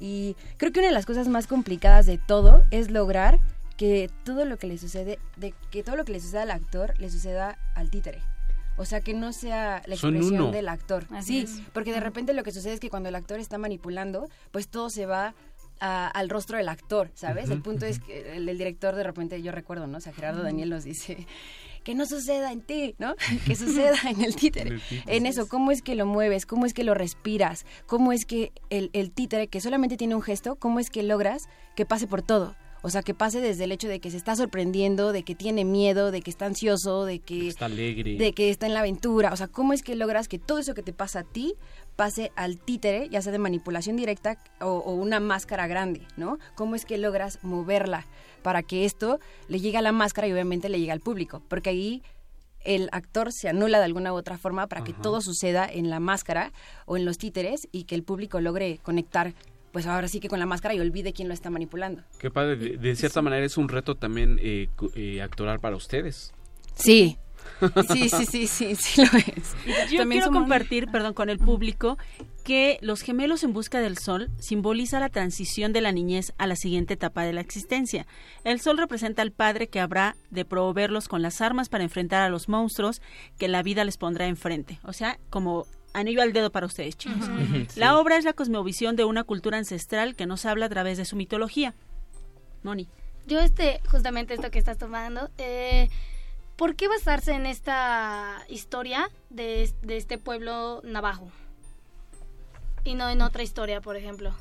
Y 0.00 0.36
creo 0.56 0.72
que 0.72 0.80
una 0.80 0.88
de 0.88 0.94
las 0.94 1.04
cosas 1.06 1.28
más 1.28 1.46
complicadas 1.46 2.06
de 2.06 2.16
todo 2.18 2.64
es 2.70 2.90
lograr 2.90 3.38
que 3.78 4.10
todo 4.24 4.44
lo 4.44 4.58
que 4.58 4.66
le 4.66 4.76
sucede, 4.76 5.18
de 5.36 5.54
que 5.70 5.82
todo 5.82 5.96
lo 5.96 6.04
que 6.04 6.12
le 6.12 6.20
suceda 6.20 6.42
al 6.42 6.50
actor 6.50 6.92
le 6.98 7.08
suceda 7.10 7.58
al 7.74 7.90
títere. 7.90 8.20
O 8.76 8.84
sea, 8.84 9.00
que 9.00 9.14
no 9.14 9.32
sea 9.32 9.82
la 9.86 9.94
expresión 9.94 10.52
del 10.52 10.68
actor. 10.68 11.06
Así 11.10 11.46
sí, 11.46 11.60
es. 11.60 11.66
porque 11.72 11.92
de 11.92 12.00
repente 12.00 12.32
lo 12.34 12.42
que 12.44 12.52
sucede 12.52 12.74
es 12.74 12.80
que 12.80 12.90
cuando 12.90 13.08
el 13.08 13.14
actor 13.14 13.40
está 13.40 13.56
manipulando, 13.58 14.28
pues 14.52 14.68
todo 14.68 14.90
se 14.90 15.06
va 15.06 15.34
a- 15.80 16.08
al 16.08 16.28
rostro 16.28 16.58
del 16.58 16.68
actor, 16.68 17.10
¿sabes? 17.14 17.50
El 17.50 17.62
punto 17.62 17.86
es 17.86 17.98
que 18.00 18.36
el, 18.36 18.48
el 18.48 18.58
director 18.58 18.94
de 18.94 19.02
repente, 19.04 19.40
yo 19.42 19.50
recuerdo, 19.52 19.86
¿no? 19.86 19.98
O 19.98 20.00
sea, 20.00 20.12
Gerardo 20.12 20.42
Daniel 20.42 20.70
nos 20.70 20.84
dice, 20.84 21.26
que 21.84 21.94
no 21.94 22.04
suceda 22.06 22.52
en 22.52 22.60
ti, 22.62 22.94
¿no? 22.98 23.14
Que 23.46 23.54
suceda 23.56 23.96
en 24.10 24.22
el 24.22 24.34
títere. 24.36 24.70
En 24.70 24.74
el 24.74 24.80
títere. 24.82 25.16
En 25.16 25.26
eso, 25.26 25.48
¿cómo 25.48 25.70
es 25.72 25.82
que 25.82 25.94
lo 25.96 26.06
mueves? 26.06 26.46
¿Cómo 26.46 26.66
es 26.66 26.74
que 26.74 26.84
lo 26.84 26.94
respiras? 26.94 27.64
¿Cómo 27.86 28.12
es 28.12 28.24
que 28.26 28.52
el, 28.70 28.90
el 28.92 29.10
títere, 29.12 29.46
que 29.48 29.60
solamente 29.60 29.96
tiene 29.96 30.14
un 30.16 30.22
gesto, 30.22 30.54
cómo 30.56 30.78
es 30.80 30.90
que 30.90 31.02
logras 31.04 31.48
que 31.76 31.84
pase 31.86 32.06
por 32.08 32.22
todo? 32.22 32.54
O 32.82 32.90
sea, 32.90 33.02
que 33.02 33.14
pase 33.14 33.40
desde 33.40 33.64
el 33.64 33.72
hecho 33.72 33.88
de 33.88 34.00
que 34.00 34.10
se 34.10 34.16
está 34.16 34.36
sorprendiendo, 34.36 35.12
de 35.12 35.22
que 35.24 35.34
tiene 35.34 35.64
miedo, 35.64 36.10
de 36.10 36.22
que 36.22 36.30
está 36.30 36.46
ansioso, 36.46 37.04
de 37.04 37.18
que 37.18 37.48
Está 37.48 37.64
alegre. 37.66 38.16
de 38.16 38.32
que 38.32 38.50
está 38.50 38.66
en 38.66 38.74
la 38.74 38.80
aventura. 38.80 39.32
O 39.32 39.36
sea, 39.36 39.48
¿cómo 39.48 39.72
es 39.72 39.82
que 39.82 39.96
logras 39.96 40.28
que 40.28 40.38
todo 40.38 40.58
eso 40.58 40.74
que 40.74 40.82
te 40.82 40.92
pasa 40.92 41.20
a 41.20 41.24
ti 41.24 41.54
pase 41.96 42.30
al 42.36 42.58
títere, 42.58 43.08
ya 43.10 43.20
sea 43.22 43.32
de 43.32 43.38
manipulación 43.38 43.96
directa 43.96 44.38
o, 44.60 44.66
o 44.66 44.94
una 44.94 45.18
máscara 45.18 45.66
grande, 45.66 46.02
¿no? 46.16 46.38
¿Cómo 46.54 46.76
es 46.76 46.84
que 46.84 46.96
logras 46.98 47.40
moverla 47.42 48.06
para 48.42 48.62
que 48.62 48.84
esto 48.84 49.18
le 49.48 49.58
llegue 49.58 49.78
a 49.78 49.82
la 49.82 49.90
máscara 49.92 50.28
y 50.28 50.32
obviamente 50.32 50.68
le 50.68 50.78
llegue 50.78 50.92
al 50.92 51.00
público? 51.00 51.42
Porque 51.48 51.70
ahí 51.70 52.02
el 52.64 52.88
actor 52.92 53.32
se 53.32 53.48
anula 53.48 53.78
de 53.78 53.84
alguna 53.84 54.12
u 54.12 54.16
otra 54.16 54.36
forma 54.38 54.66
para 54.66 54.84
que 54.84 54.92
todo 54.92 55.20
suceda 55.20 55.66
en 55.66 55.90
la 55.90 56.00
máscara 56.00 56.52
o 56.86 56.96
en 56.96 57.04
los 57.04 57.16
títeres 57.18 57.66
y 57.72 57.84
que 57.84 57.94
el 57.94 58.02
público 58.02 58.40
logre 58.40 58.78
conectar, 58.82 59.32
pues 59.72 59.86
ahora 59.86 60.08
sí 60.08 60.20
que 60.20 60.28
con 60.28 60.38
la 60.38 60.46
máscara 60.46 60.74
y 60.74 60.80
olvide 60.80 61.12
quién 61.12 61.28
lo 61.28 61.34
está 61.34 61.50
manipulando. 61.50 62.02
Qué 62.18 62.30
padre, 62.30 62.56
de, 62.56 62.76
de 62.76 62.96
cierta 62.96 63.22
manera 63.22 63.44
es 63.44 63.56
un 63.56 63.68
reto 63.68 63.94
también 63.94 64.38
eh, 64.42 64.68
eh, 64.94 65.22
actoral 65.22 65.60
para 65.60 65.76
ustedes. 65.76 66.32
Sí. 66.74 67.18
Sí, 67.88 68.08
sí, 68.10 68.26
sí, 68.26 68.46
sí, 68.46 68.74
sí 68.74 69.00
lo 69.00 69.18
es. 69.18 69.54
Yo 69.90 69.98
También 69.98 70.08
quiero 70.20 70.26
somos- 70.26 70.40
compartir, 70.42 70.86
perdón, 70.88 71.14
con 71.14 71.30
el 71.30 71.38
público 71.38 71.96
que 72.44 72.78
Los 72.82 73.02
gemelos 73.02 73.42
en 73.44 73.52
busca 73.52 73.80
del 73.80 73.96
sol 73.98 74.30
simboliza 74.38 75.00
la 75.00 75.08
transición 75.08 75.72
de 75.72 75.80
la 75.80 75.92
niñez 75.92 76.32
a 76.38 76.46
la 76.46 76.56
siguiente 76.56 76.94
etapa 76.94 77.22
de 77.24 77.32
la 77.32 77.40
existencia. 77.40 78.06
El 78.44 78.60
sol 78.60 78.76
representa 78.78 79.22
al 79.22 79.32
padre 79.32 79.68
que 79.68 79.80
habrá 79.80 80.16
de 80.30 80.44
proveerlos 80.44 81.08
con 81.08 81.22
las 81.22 81.40
armas 81.40 81.68
para 81.68 81.84
enfrentar 81.84 82.22
a 82.22 82.28
los 82.28 82.48
monstruos 82.48 83.00
que 83.38 83.48
la 83.48 83.62
vida 83.62 83.84
les 83.84 83.98
pondrá 83.98 84.26
enfrente. 84.26 84.78
O 84.82 84.92
sea, 84.92 85.18
como 85.30 85.66
anillo 85.92 86.22
al 86.22 86.32
dedo 86.32 86.50
para 86.50 86.66
ustedes, 86.66 86.96
chicos. 86.96 87.28
La 87.76 87.88
sí. 87.90 87.94
obra 87.94 88.16
es 88.16 88.24
la 88.24 88.32
cosmovisión 88.32 88.96
de 88.96 89.04
una 89.04 89.24
cultura 89.24 89.58
ancestral 89.58 90.14
que 90.16 90.26
nos 90.26 90.44
habla 90.46 90.66
a 90.66 90.68
través 90.68 90.98
de 90.98 91.04
su 91.04 91.16
mitología. 91.16 91.74
Moni. 92.62 92.88
Yo, 93.26 93.40
este, 93.40 93.80
justamente 93.90 94.34
esto 94.34 94.50
que 94.50 94.58
estás 94.58 94.78
tomando, 94.78 95.30
eh, 95.38 95.88
¿por 96.56 96.74
qué 96.76 96.88
basarse 96.88 97.32
en 97.32 97.46
esta 97.46 98.38
historia 98.48 99.10
de, 99.30 99.70
de 99.82 99.96
este 99.96 100.18
pueblo 100.18 100.80
navajo? 100.84 101.30
Y 102.84 102.94
no 102.94 103.08
en 103.10 103.20
otra 103.22 103.42
historia, 103.42 103.80
por 103.80 103.96
ejemplo. 103.96 104.34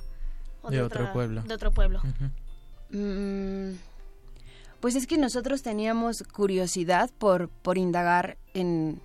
O 0.62 0.70
De 0.70 0.82
otro 0.82 1.02
otra- 1.04 1.14
pueblo. 1.14 1.42
De 1.44 1.54
otro 1.54 1.72
pueblo. 1.72 2.02
Mm, 2.92 3.72
pues 4.80 4.96
es 4.96 5.08
que 5.08 5.18
nosotros 5.18 5.62
teníamos 5.64 6.24
curiosidad 6.24 7.10
por, 7.18 7.50
por 7.50 7.78
indagar 7.78 8.38
en, 8.54 9.02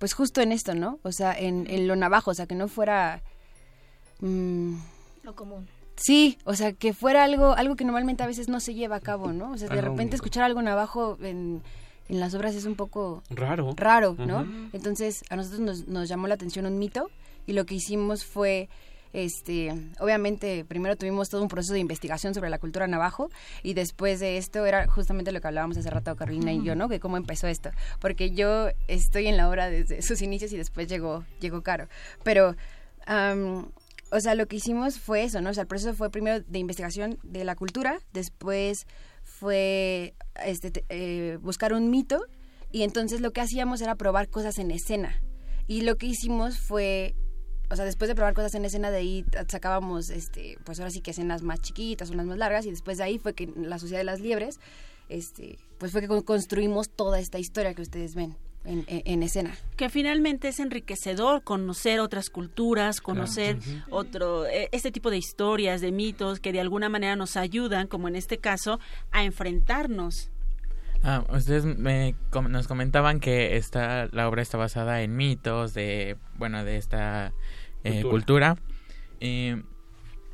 pues 0.00 0.12
justo 0.14 0.40
en 0.40 0.50
esto, 0.50 0.74
¿no? 0.74 0.98
O 1.04 1.12
sea, 1.12 1.32
en, 1.38 1.66
en 1.70 1.86
lo 1.86 1.94
navajo, 1.94 2.32
o 2.32 2.34
sea, 2.34 2.46
que 2.46 2.56
no 2.56 2.66
fuera... 2.66 3.22
mm, 4.20 4.74
Lo 5.22 5.34
común. 5.36 5.68
sí, 5.96 6.38
o 6.44 6.54
sea, 6.54 6.72
que 6.72 6.92
fuera 6.92 7.22
algo, 7.24 7.52
algo 7.54 7.76
que 7.76 7.84
normalmente 7.84 8.22
a 8.22 8.26
veces 8.26 8.48
no 8.48 8.58
se 8.60 8.74
lleva 8.74 8.96
a 8.96 9.00
cabo, 9.00 9.32
¿no? 9.32 9.52
O 9.52 9.58
sea, 9.58 9.68
de 9.68 9.74
Algo 9.74 9.82
repente 9.92 10.02
único. 10.02 10.16
escuchar 10.16 10.42
algo 10.44 10.62
navajo 10.62 11.18
en, 11.22 11.62
en 12.08 12.20
las 12.20 12.34
obras 12.34 12.54
es 12.54 12.64
un 12.64 12.74
poco 12.76 13.22
Raro. 13.30 13.74
raro, 13.76 14.16
¿no? 14.18 14.46
Entonces 14.72 15.22
a 15.30 15.36
nosotros 15.36 15.60
nos, 15.60 15.86
nos 15.88 16.08
llamó 16.08 16.26
la 16.26 16.34
atención 16.34 16.66
un 16.66 16.78
mito 16.78 17.10
y 17.46 17.52
lo 17.52 17.66
que 17.66 17.74
hicimos 17.74 18.24
fue, 18.24 18.68
este, 19.12 19.72
obviamente 19.98 20.64
primero 20.64 20.96
tuvimos 20.96 21.28
todo 21.28 21.42
un 21.42 21.48
proceso 21.48 21.72
de 21.74 21.80
investigación 21.80 22.34
sobre 22.34 22.50
la 22.50 22.58
cultura 22.58 22.86
navajo 22.86 23.28
y 23.62 23.74
después 23.74 24.20
de 24.20 24.36
esto 24.36 24.64
era 24.66 24.86
justamente 24.88 25.32
lo 25.32 25.40
que 25.40 25.48
hablábamos 25.48 25.76
hace 25.76 25.90
rato 25.90 26.14
Carolina 26.16 26.52
y 26.52 26.62
yo, 26.62 26.74
¿no? 26.76 26.88
Que 26.88 27.00
cómo 27.00 27.16
empezó 27.16 27.46
esto, 27.46 27.70
porque 28.00 28.30
yo 28.30 28.68
estoy 28.88 29.26
en 29.26 29.36
la 29.36 29.48
obra 29.48 29.68
desde 29.70 30.02
sus 30.10 30.22
inicios 30.22 30.52
y 30.52 30.56
después 30.56 30.86
llegó, 30.88 31.24
llegó 31.40 31.62
Caro, 31.62 31.88
pero... 32.22 32.56
am, 33.06 33.70
o 34.12 34.18
sea, 34.18 34.34
lo 34.34 34.48
que 34.48 34.56
hicimos 34.56 34.98
fue 34.98 35.22
eso, 35.22 35.40
¿no? 35.40 35.50
O 35.50 35.54
sea, 35.54 35.62
el 35.62 35.68
proceso 35.68 35.94
fue 35.94 36.10
primero 36.10 36.40
de 36.44 36.58
investigación 36.58 37.16
de 37.22 37.44
la 37.44 37.54
cultura, 37.54 38.00
después 38.12 38.88
fue 39.22 40.14
este, 40.44 40.72
te- 40.72 40.84
eh, 40.88 41.38
buscar 41.40 41.72
un 41.72 41.90
mito 41.90 42.20
y 42.72 42.82
entonces 42.82 43.20
lo 43.20 43.30
que 43.32 43.40
hacíamos 43.40 43.80
era 43.80 43.94
probar 43.94 44.28
cosas 44.28 44.58
en 44.58 44.72
escena. 44.72 45.14
Y 45.68 45.82
lo 45.82 45.96
que 45.96 46.06
hicimos 46.06 46.58
fue, 46.58 47.14
o 47.70 47.76
sea, 47.76 47.84
después 47.84 48.08
de 48.08 48.14
probar 48.14 48.34
cosas 48.34 48.54
en 48.54 48.64
escena, 48.64 48.90
de 48.90 48.98
ahí 48.98 49.24
sacábamos, 49.48 50.10
este, 50.10 50.58
pues 50.64 50.78
ahora 50.80 50.90
sí 50.90 51.00
que 51.00 51.12
escenas 51.12 51.42
más 51.42 51.60
chiquitas, 51.60 52.10
unas 52.10 52.26
más 52.26 52.36
largas, 52.38 52.66
y 52.66 52.70
después 52.70 52.98
de 52.98 53.04
ahí 53.04 53.18
fue 53.18 53.34
que 53.34 53.44
en 53.44 53.70
la 53.70 53.78
Sociedad 53.78 54.00
de 54.00 54.04
las 54.04 54.20
Liebres, 54.20 54.58
este, 55.08 55.58
pues 55.78 55.92
fue 55.92 56.00
que 56.00 56.08
con- 56.08 56.22
construimos 56.22 56.88
toda 56.90 57.18
esta 57.20 57.38
historia 57.38 57.74
que 57.74 57.82
ustedes 57.82 58.14
ven 58.14 58.36
en, 58.64 58.84
en- 58.88 59.02
en 59.06 59.22
escena. 59.22 59.54
que 59.76 59.88
finalmente 59.88 60.48
es 60.48 60.60
enriquecedor 60.60 61.42
conocer 61.42 61.98
otras 62.00 62.28
culturas, 62.28 63.00
conocer 63.00 63.58
otro 63.90 64.46
eh, 64.46 64.68
este 64.72 64.92
tipo 64.92 65.10
de 65.10 65.16
historias, 65.16 65.80
de 65.80 65.92
mitos 65.92 66.40
que 66.40 66.52
de 66.52 66.60
alguna 66.60 66.88
manera 66.90 67.16
nos 67.16 67.36
ayudan, 67.36 67.86
como 67.86 68.06
en 68.08 68.16
este 68.16 68.38
caso, 68.38 68.78
a 69.12 69.24
enfrentarnos. 69.24 70.30
Ah, 71.02 71.24
ustedes 71.34 71.64
me 71.64 72.14
com- 72.30 72.48
nos 72.50 72.68
comentaban 72.68 73.20
que 73.20 73.56
esta 73.56 74.06
la 74.12 74.28
obra 74.28 74.42
está 74.42 74.58
basada 74.58 75.00
en 75.00 75.16
mitos 75.16 75.72
de 75.72 76.18
bueno 76.36 76.62
de 76.62 76.76
esta 76.76 77.32
eh, 77.84 78.02
Cultura. 78.02 78.54
cultura. 78.54 78.56
Eh, 79.20 79.62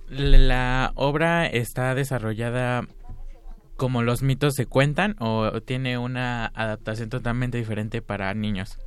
la 0.09 0.93
obra 0.95 1.47
está 1.47 1.95
desarrollada 1.95 2.87
como 3.77 4.03
los 4.03 4.23
mitos 4.23 4.55
se 4.55 4.67
cuentan 4.67 5.17
o 5.19 5.61
tiene 5.61 5.99
una 5.99 6.47
adaptación 6.47 7.11
totalmente 7.11 7.59
diferente 7.59 8.03
para 8.03 8.33
niños. 8.35 8.79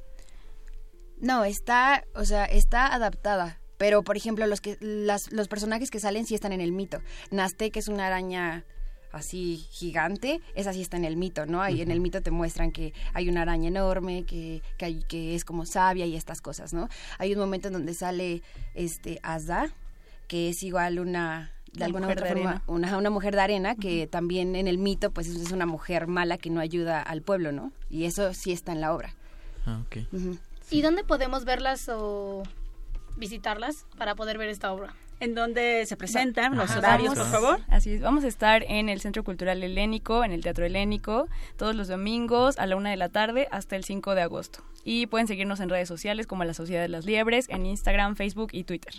No, 1.20 1.44
está, 1.44 2.06
o 2.16 2.26
sea, 2.26 2.46
está 2.46 2.94
adaptada. 2.94 3.60
Pero, 3.78 4.04
por 4.04 4.18
ejemplo, 4.18 4.46
los 4.48 4.62
que 4.62 4.78
las, 4.82 5.32
los 5.32 5.48
personajes 5.48 5.90
que 5.90 6.00
salen 6.00 6.26
sí 6.26 6.36
están 6.36 6.52
en 6.52 6.62
el 6.62 6.72
mito. 6.72 7.00
Naste, 7.32 7.72
que 7.72 7.80
es 7.80 7.88
una 7.88 8.08
araña 8.08 8.66
así 9.12 9.66
gigante, 9.72 10.42
esa 10.56 10.74
sí 10.74 10.82
está 10.82 10.98
en 10.98 11.06
el 11.06 11.18
mito, 11.18 11.46
¿no? 11.46 11.62
Ahí 11.62 11.82
en 11.82 11.92
el 11.92 12.00
mito 12.00 12.22
te 12.22 12.32
muestran 12.32 12.72
que 12.72 12.94
hay 13.14 13.28
una 13.30 13.42
araña 13.42 13.68
enorme, 13.70 14.24
que, 14.24 14.62
que, 14.78 14.86
hay- 14.86 15.04
que 15.08 15.36
es 15.36 15.46
como 15.46 15.66
sabia 15.66 16.06
y 16.06 16.16
estas 16.16 16.42
cosas, 16.42 16.74
¿no? 16.74 16.90
Hay 17.18 17.34
un 17.34 17.40
momento 17.40 17.68
en 17.68 17.74
donde 17.74 17.94
sale 17.94 18.42
este 18.76 19.20
Azda, 19.24 19.70
que 20.28 20.50
es 20.50 20.62
igual 20.64 21.00
una 21.00 21.52
de 21.74 21.80
La 21.82 21.86
alguna 21.88 22.08
otra 22.08 22.24
de 22.28 22.34
forma 22.34 22.50
arena. 22.52 22.64
una, 22.68 22.98
una 22.98 23.10
mujer 23.12 23.36
de 23.36 23.42
arena 23.42 23.76
que 23.76 24.08
también 24.08 24.56
en 24.56 24.68
el 24.68 24.78
mito 24.80 25.12
pues 25.12 25.28
es 25.28 25.52
una 25.52 25.66
mujer 25.68 26.08
mala 26.08 26.38
que 26.38 26.50
no 26.50 26.60
ayuda 26.62 27.02
al 27.02 27.22
pueblo, 27.22 27.52
¿no? 27.52 27.72
Y 27.92 28.06
eso 28.06 28.34
sí 28.34 28.52
está 28.52 28.72
en 28.72 28.82
la 28.82 28.94
obra. 28.94 29.14
Ah, 29.68 29.82
ok. 29.86 29.98
¿Y 30.72 30.82
dónde 30.82 31.04
podemos 31.04 31.46
verlas 31.46 31.90
o 31.90 32.44
visitarlas 33.18 33.86
para 33.98 34.16
poder 34.16 34.38
ver 34.38 34.50
esta 34.50 34.72
obra? 34.72 34.94
En 35.20 35.36
donde 35.36 35.86
se 35.86 35.98
presentan 35.98 36.56
los 36.56 36.70
Ajá, 36.70 36.80
horarios, 36.80 37.16
vamos- 37.16 37.30
por 37.32 37.42
favor. 37.42 37.60
Así 37.68 37.92
es, 37.94 38.02
vamos 38.02 38.24
a 38.24 38.28
estar 38.28 38.64
en 38.68 38.88
el 38.90 39.02
Centro 39.02 39.24
Cultural 39.24 39.62
Helénico, 39.62 40.24
en 40.24 40.32
el 40.32 40.42
Teatro 40.42 40.66
Helénico, 40.66 41.28
todos 41.58 41.76
los 41.76 41.88
domingos 41.90 42.58
a 42.58 42.66
la 42.66 42.76
una 42.78 42.90
de 42.92 42.96
la 42.98 43.10
tarde 43.10 43.48
hasta 43.52 43.76
el 43.76 43.84
5 43.84 44.16
de 44.16 44.22
agosto. 44.22 44.64
Y 44.86 45.08
pueden 45.08 45.28
seguirnos 45.28 45.60
en 45.60 45.70
redes 45.70 45.88
sociales 45.90 46.26
como 46.26 46.46
la 46.46 46.54
Sociedad 46.54 46.82
de 46.82 46.88
las 46.90 47.06
Liebres, 47.06 47.48
en 47.50 47.66
Instagram, 47.66 48.16
Facebook 48.16 48.50
y 48.54 48.64
Twitter. 48.64 48.94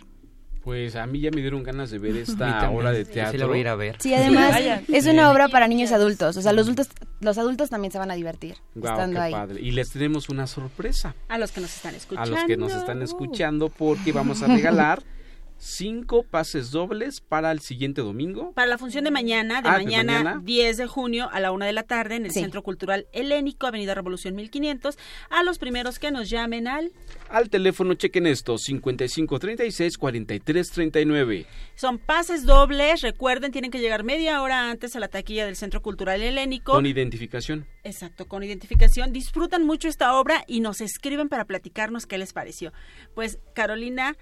Pues 0.63 0.95
a 0.95 1.07
mí 1.07 1.21
ya 1.21 1.31
me 1.31 1.41
dieron 1.41 1.63
ganas 1.63 1.91
de 1.91 1.99
ver 1.99 2.15
A 2.17 2.19
esta 2.19 2.71
obra 2.71 2.93
de 2.93 3.07
teatro. 3.07 3.33
sí 3.33 3.39
la 3.39 3.47
voy 3.47 3.57
a 3.57 3.61
ir 3.63 3.69
a 3.69 3.75
ver. 3.77 3.97
Sí, 3.99 4.13
además 4.13 4.55
es 4.89 5.07
una 5.07 5.31
obra 5.31 5.49
para 5.49 5.67
niños 5.69 5.91
y 5.91 5.95
adultos. 5.95 6.37
O 6.37 6.43
sea, 6.43 6.53
los 6.53 6.67
adultos, 6.67 6.89
los 7.21 7.39
adultos 7.39 7.71
también 7.71 7.93
se 7.93 7.99
van 7.99 8.11
a 8.11 8.15
divertir 8.15 8.57
Guau, 8.75 8.93
estando 8.93 9.21
qué 9.21 9.25
ahí. 9.25 9.33
padre. 9.33 9.61
Y 9.63 9.71
les 9.71 9.91
tenemos 9.91 10.29
una 10.29 10.47
sorpresa 10.47 11.15
A 11.31 11.39
los 11.39 11.51
que 11.51 11.63
nos 11.63 11.75
están 11.75 11.95
a 11.95 11.97
escuchando. 11.97 12.31
los 12.31 12.45
que 12.45 12.57
nos 12.59 12.75
están 12.75 13.01
escuchando 13.01 13.71
porque 13.71 14.13
vamos 14.13 14.43
a 14.43 14.49
regalar 14.49 15.03
cinco 15.63 16.23
pases 16.23 16.71
dobles 16.71 17.21
para 17.21 17.53
el 17.53 17.61
siguiente 17.61 18.01
domingo. 18.01 18.53
Para 18.55 18.67
la 18.67 18.79
función 18.79 19.05
de 19.05 19.11
mañana, 19.11 19.61
de 19.61 19.69
Ah, 19.69 19.79
de 19.79 19.85
mañana, 19.85 20.13
mañana. 20.15 20.41
10 20.43 20.77
de 20.79 20.87
junio 20.87 21.29
a 21.31 21.39
la 21.39 21.53
una 21.53 21.67
de 21.67 21.73
la 21.75 21.83
tarde 21.83 22.17
en 22.17 22.25
el 22.25 22.33
Sí. 22.33 22.41
Centro 22.41 22.63
Cultural 22.63 23.07
Helénico, 23.13 23.67
Avenida 23.67 23.95
Revolución 23.95 24.35
1500, 24.35 24.99
a 25.29 25.43
los 25.43 25.59
primeros 25.59 25.99
que 25.99 26.11
nos 26.11 26.31
llamen 26.31 26.67
al... 26.67 26.91
Al 27.29 27.51
teléfono 27.51 27.93
chequen 27.95 28.27
esto 28.27 28.57
5536 28.59 29.99
4339. 29.99 31.47
Son 31.77 31.99
pases 31.99 32.45
dobles, 32.47 33.03
recuerden, 33.03 33.53
tienen 33.53 33.71
que 33.71 33.81
llegar 33.81 34.03
media 34.05 34.43
hora 34.43 34.71
antes 34.71 34.97
a 34.97 35.01
la 35.01 35.09
taquilla 35.09 35.45
del 35.47 35.57
Centro 35.57 35.83
Cultural 35.83 36.21
Helénico. 36.23 36.73
Con 36.73 36.87
identificación. 36.87 37.67
Exacto, 37.85 38.27
con 38.27 38.43
identificación. 38.43 39.13
Disfrutan 39.13 39.65
mucho 39.67 39.89
esta 39.89 40.15
obra 40.19 40.45
y 40.47 40.61
nos 40.61 40.81
escriben 40.81 41.29
para 41.29 41.45
platicarnos 41.45 42.07
qué 42.07 42.19
les 42.19 42.33
pareció. 42.33 42.73
Pues 43.15 43.39
Carolina, 43.55 44.17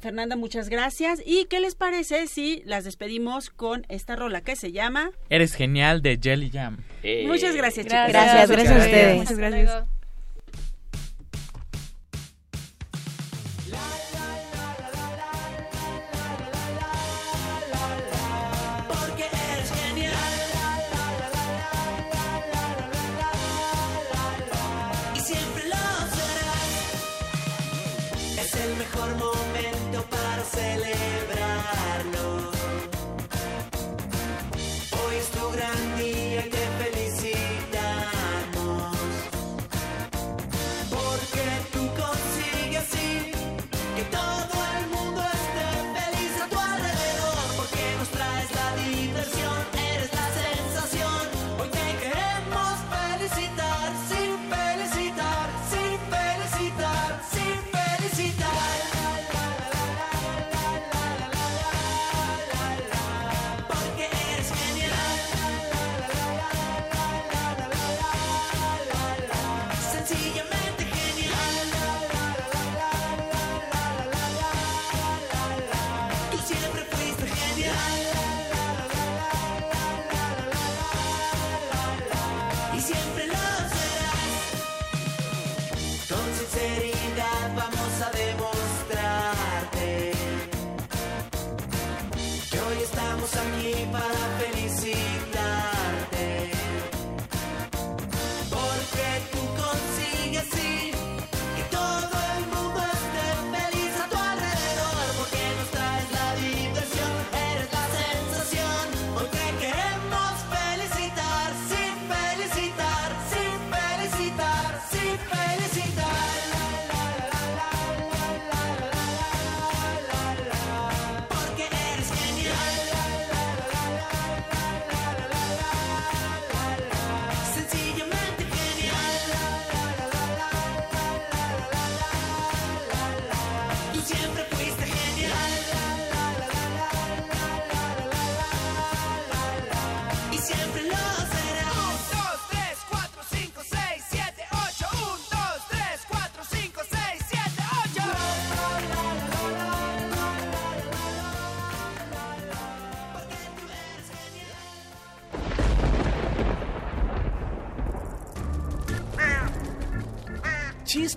Fernanda, 0.00 0.36
muchas 0.36 0.68
gracias. 0.68 1.22
¿Y 1.24 1.46
qué 1.46 1.60
les 1.60 1.74
parece 1.74 2.26
si 2.26 2.62
las 2.64 2.84
despedimos 2.84 3.50
con 3.50 3.84
esta 3.88 4.16
rola 4.16 4.40
que 4.40 4.56
se 4.56 4.72
llama... 4.72 5.10
Eres 5.30 5.54
genial 5.54 6.02
de 6.02 6.18
Jelly 6.22 6.50
Jam. 6.50 6.78
Muchas 7.26 7.54
gracias, 7.56 7.86
chicas. 7.86 8.08
Gracias, 8.10 8.50
gracias 8.50 8.72
a 8.72 8.84
ustedes. 8.84 9.16
Muchas 9.16 9.38
gracias. 9.38 9.95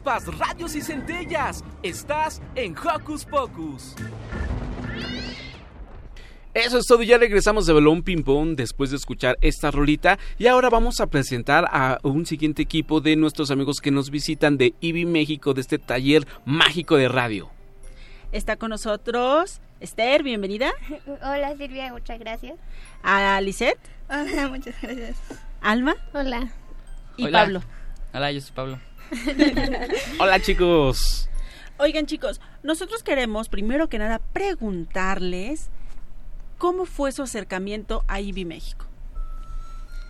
Chispas, 0.10 0.38
radios 0.38 0.76
y 0.76 0.82
centellas. 0.82 1.64
Estás 1.84 2.42
en 2.56 2.76
Hocus 2.78 3.26
Pocus. 3.26 3.96
Eso 6.54 6.80
es 6.80 6.88
todo, 6.88 7.04
ya 7.04 7.18
regresamos 7.20 7.68
de 7.68 7.74
Balón 7.74 8.02
Ping 8.02 8.24
Pong 8.24 8.56
después 8.56 8.90
de 8.90 8.98
escuchar 8.98 9.38
esta 9.40 9.70
rolita 9.70 10.18
y 10.40 10.48
ahora 10.48 10.70
vamos 10.70 11.00
a 11.00 11.08
presentar 11.08 11.66
a 11.72 12.00
un 12.02 12.26
siguiente 12.26 12.64
equipo 12.64 13.02
de 13.02 13.16
nuestros 13.16 13.52
amigos 13.52 13.80
que 13.80 13.92
nos 13.92 14.10
visitan 14.10 14.58
de 14.58 14.74
IBI 14.82 15.06
México, 15.06 15.54
de 15.54 15.62
este 15.62 15.78
taller 15.78 16.28
mágico 16.46 16.96
de 16.98 17.08
radio. 17.08 17.52
Está 18.32 18.56
con 18.56 18.72
nosotros 18.72 19.62
Esther, 19.80 20.24
bienvenida. 20.24 20.72
Hola 21.22 21.56
Silvia, 21.56 21.94
muchas 21.94 22.20
gracias. 22.20 22.56
A 23.04 23.40
Lisette. 23.42 23.80
Hola, 24.10 24.48
muchas 24.50 24.76
gracias. 24.82 25.18
Alma. 25.62 25.96
Hola. 26.14 26.50
Y 27.16 27.26
Hola. 27.26 27.40
Pablo. 27.40 27.79
Hola, 28.12 28.32
yo 28.32 28.42
soy 28.42 28.52
Pablo. 28.54 28.80
Hola 30.20 30.40
chicos. 30.40 31.30
Oigan 31.78 32.08
chicos, 32.08 32.42
nosotros 32.64 33.04
queremos 33.04 33.50
primero 33.50 33.88
que 33.88 34.00
nada 34.00 34.20
preguntarles 34.34 35.70
cómo 36.58 36.86
fue 36.86 37.12
su 37.12 37.22
acercamiento 37.22 38.04
a 38.08 38.20
IBI 38.20 38.46
México. 38.46 38.86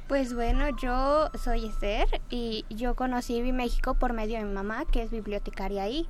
Pues 0.07 0.33
bueno, 0.33 0.65
yo 0.81 1.29
soy 1.43 1.65
Esther 1.65 2.21
y 2.29 2.65
yo 2.69 2.95
conocí 2.95 3.35
IBI 3.35 3.51
México 3.51 3.95
por 3.95 4.13
medio 4.13 4.39
de 4.39 4.45
mi 4.45 4.53
mamá, 4.53 4.85
que 4.89 5.03
es 5.03 5.11
bibliotecaria 5.11 5.83
ahí. 5.83 6.07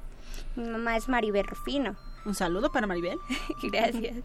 Mi 0.55 0.69
mamá 0.69 0.95
es 0.95 1.09
Maribel 1.09 1.47
Rufino. 1.47 1.95
Un 2.23 2.35
saludo 2.35 2.71
para 2.71 2.85
Maribel. 2.85 3.17
Gracias. 3.63 4.15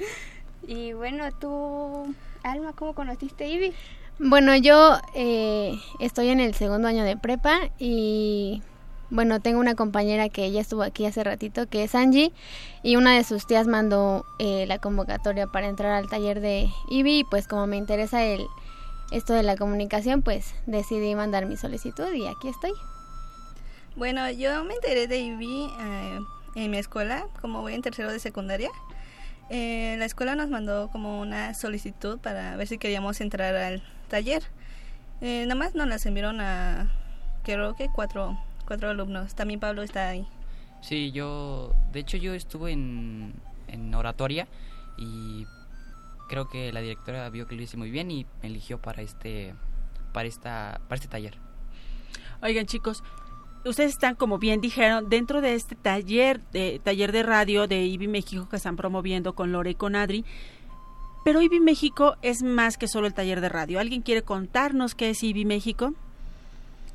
Y 0.66 0.92
bueno, 0.92 1.33
tú, 1.33 2.14
Alma, 2.42 2.74
¿cómo 2.74 2.94
conociste 2.94 3.48
IBI? 3.48 3.72
Bueno, 4.20 4.55
yo 4.57 4.96
eh, 5.14 5.74
estoy 5.98 6.29
en 6.29 6.38
el 6.38 6.55
segundo 6.55 6.87
año 6.87 7.03
de 7.03 7.16
prepa 7.16 7.59
y 7.81 8.62
bueno, 9.11 9.40
tengo 9.40 9.59
una 9.59 9.74
compañera 9.74 10.29
que 10.29 10.50
ya 10.53 10.61
estuvo 10.61 10.83
aquí 10.83 11.05
hace 11.05 11.24
ratito, 11.24 11.66
que 11.68 11.83
es 11.83 11.96
Angie, 11.96 12.33
y 12.85 12.94
una 12.94 13.16
de 13.16 13.24
sus 13.24 13.46
tías 13.46 13.66
mandó 13.66 14.24
eh, 14.38 14.66
la 14.68 14.79
convocatoria 14.79 15.48
para 15.48 15.66
entrar 15.66 15.92
al 15.92 16.09
taller 16.09 16.40
de 16.40 16.68
IBI 16.90 17.20
y 17.20 17.24
pues 17.24 17.48
como 17.48 17.66
me 17.66 17.77
interesa 17.77 18.24
el 18.24 18.46
esto 19.11 19.35
de 19.35 19.42
la 19.42 19.57
comunicación, 19.57 20.22
pues 20.22 20.55
decidí 20.66 21.14
mandar 21.16 21.46
mi 21.46 21.57
solicitud 21.57 22.12
y 22.12 22.27
aquí 22.27 22.48
estoy. 22.48 22.72
Bueno, 23.96 24.31
yo 24.31 24.64
me 24.64 24.74
enteré 24.74 25.09
de 25.09 25.18
IBI 25.18 25.70
eh, 25.81 26.20
en 26.55 26.70
mi 26.70 26.79
escuela, 26.79 27.27
como 27.40 27.62
voy 27.62 27.74
en 27.74 27.83
tercero 27.83 28.12
de 28.12 28.20
secundaria. 28.20 28.70
Eh, 29.50 29.96
la 29.98 30.05
escuela 30.05 30.35
nos 30.35 30.48
mandó 30.48 30.88
como 30.88 31.20
una 31.20 31.53
solicitud 31.55 32.18
para 32.18 32.57
ver 32.57 32.66
si 32.66 32.79
queríamos 32.79 33.20
entrar 33.20 33.55
al 33.55 33.83
taller. 34.14 34.44
Eh, 35.20 35.42
nada 35.42 35.57
más 35.57 35.74
nos 35.74 35.88
las 35.88 36.07
enviaron 36.07 36.40
a, 36.40 36.92
creo 37.42 37.74
que 37.74 37.88
cuatro, 37.92 38.38
cuatro 38.64 38.90
alumnos. 38.90 39.35
También 39.35 39.59
Pablo 39.59 39.83
está 39.83 40.09
ahí. 40.09 40.24
Sí, 40.83 41.11
yo, 41.11 41.74
de 41.92 42.00
hecho 42.00 42.16
yo 42.16 42.33
estuve 42.35 42.70
en, 42.70 43.35
en 43.66 43.92
oratoria 43.92 44.46
y 44.96 45.46
creo 46.29 46.48
que 46.48 46.72
la 46.72 46.81
directora 46.81 47.29
vio 47.31 47.48
que 47.48 47.57
lo 47.57 47.62
hice 47.62 47.77
muy 47.77 47.90
bien 47.90 48.11
y 48.12 48.27
me 48.40 48.48
eligió 48.48 48.79
para 48.79 49.03
este, 49.03 49.55
para 50.12 50.29
esta, 50.29 50.81
para 50.88 50.96
este 50.96 51.09
taller. 51.09 51.38
Oigan 52.40 52.66
chicos, 52.66 53.03
ustedes 53.64 53.92
están, 53.92 54.14
como 54.14 54.38
bien 54.38 54.61
dijeron, 54.61 55.09
dentro 55.09 55.40
de 55.40 55.55
este 55.55 55.74
taller 55.74 56.40
de, 56.53 56.81
taller 56.85 57.11
de 57.11 57.22
radio 57.24 57.66
de 57.66 57.85
IBI 57.85 58.07
México 58.07 58.48
que 58.48 58.57
están 58.57 58.77
promoviendo 58.77 59.35
con 59.35 59.50
Lore 59.50 59.70
y 59.70 59.74
con 59.74 59.96
Adri. 59.96 60.24
Pero 61.24 61.40
IBI 61.40 61.60
México 61.60 62.16
es 62.20 62.42
más 62.42 62.76
que 62.76 62.87
solo 62.87 63.06
el 63.06 63.14
taller 63.14 63.40
de 63.40 63.48
radio. 63.48 63.80
¿Alguien 63.80 64.02
quiere 64.02 64.22
contarnos 64.22 64.94
qué 64.94 65.10
es 65.10 65.22
IBI 65.22 65.46
México? 65.46 65.94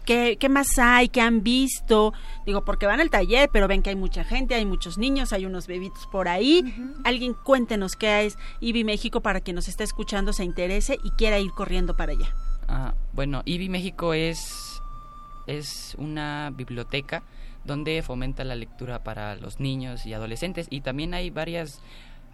¿Qué, 0.05 0.37
¿Qué 0.39 0.49
más 0.49 0.77
hay? 0.77 1.09
¿Qué 1.09 1.19
han 1.19 1.43
visto? 1.43 2.13
Digo, 2.45 2.63
porque 2.63 2.85
van 2.85 2.99
al 2.99 3.09
taller, 3.09 3.49
pero 3.51 3.67
ven 3.67 3.81
que 3.81 3.89
hay 3.89 3.95
mucha 3.95 4.23
gente, 4.23 4.55
hay 4.55 4.65
muchos 4.65 4.97
niños, 4.97 5.33
hay 5.33 5.45
unos 5.45 5.65
bebitos 5.67 6.07
por 6.07 6.27
ahí. 6.27 6.63
Alguien 7.03 7.33
cuéntenos 7.33 7.95
qué 7.95 8.25
es 8.25 8.37
IBI 8.59 8.83
México 8.83 9.21
para 9.21 9.41
quien 9.41 9.55
nos 9.55 9.67
está 9.67 9.83
escuchando, 9.83 10.31
se 10.31 10.43
interese 10.43 10.99
y 11.03 11.11
quiera 11.11 11.39
ir 11.39 11.51
corriendo 11.51 11.97
para 11.97 12.11
allá. 12.11 12.33
Ah, 12.67 12.93
bueno, 13.13 13.41
IBI 13.45 13.69
México 13.69 14.13
es, 14.13 14.79
es 15.47 15.95
una 15.97 16.51
biblioteca 16.55 17.23
donde 17.65 18.01
fomenta 18.03 18.43
la 18.43 18.55
lectura 18.55 19.03
para 19.03 19.35
los 19.35 19.59
niños 19.59 20.05
y 20.05 20.13
adolescentes 20.13 20.67
y 20.69 20.81
también 20.81 21.13
hay 21.13 21.29
varias 21.29 21.81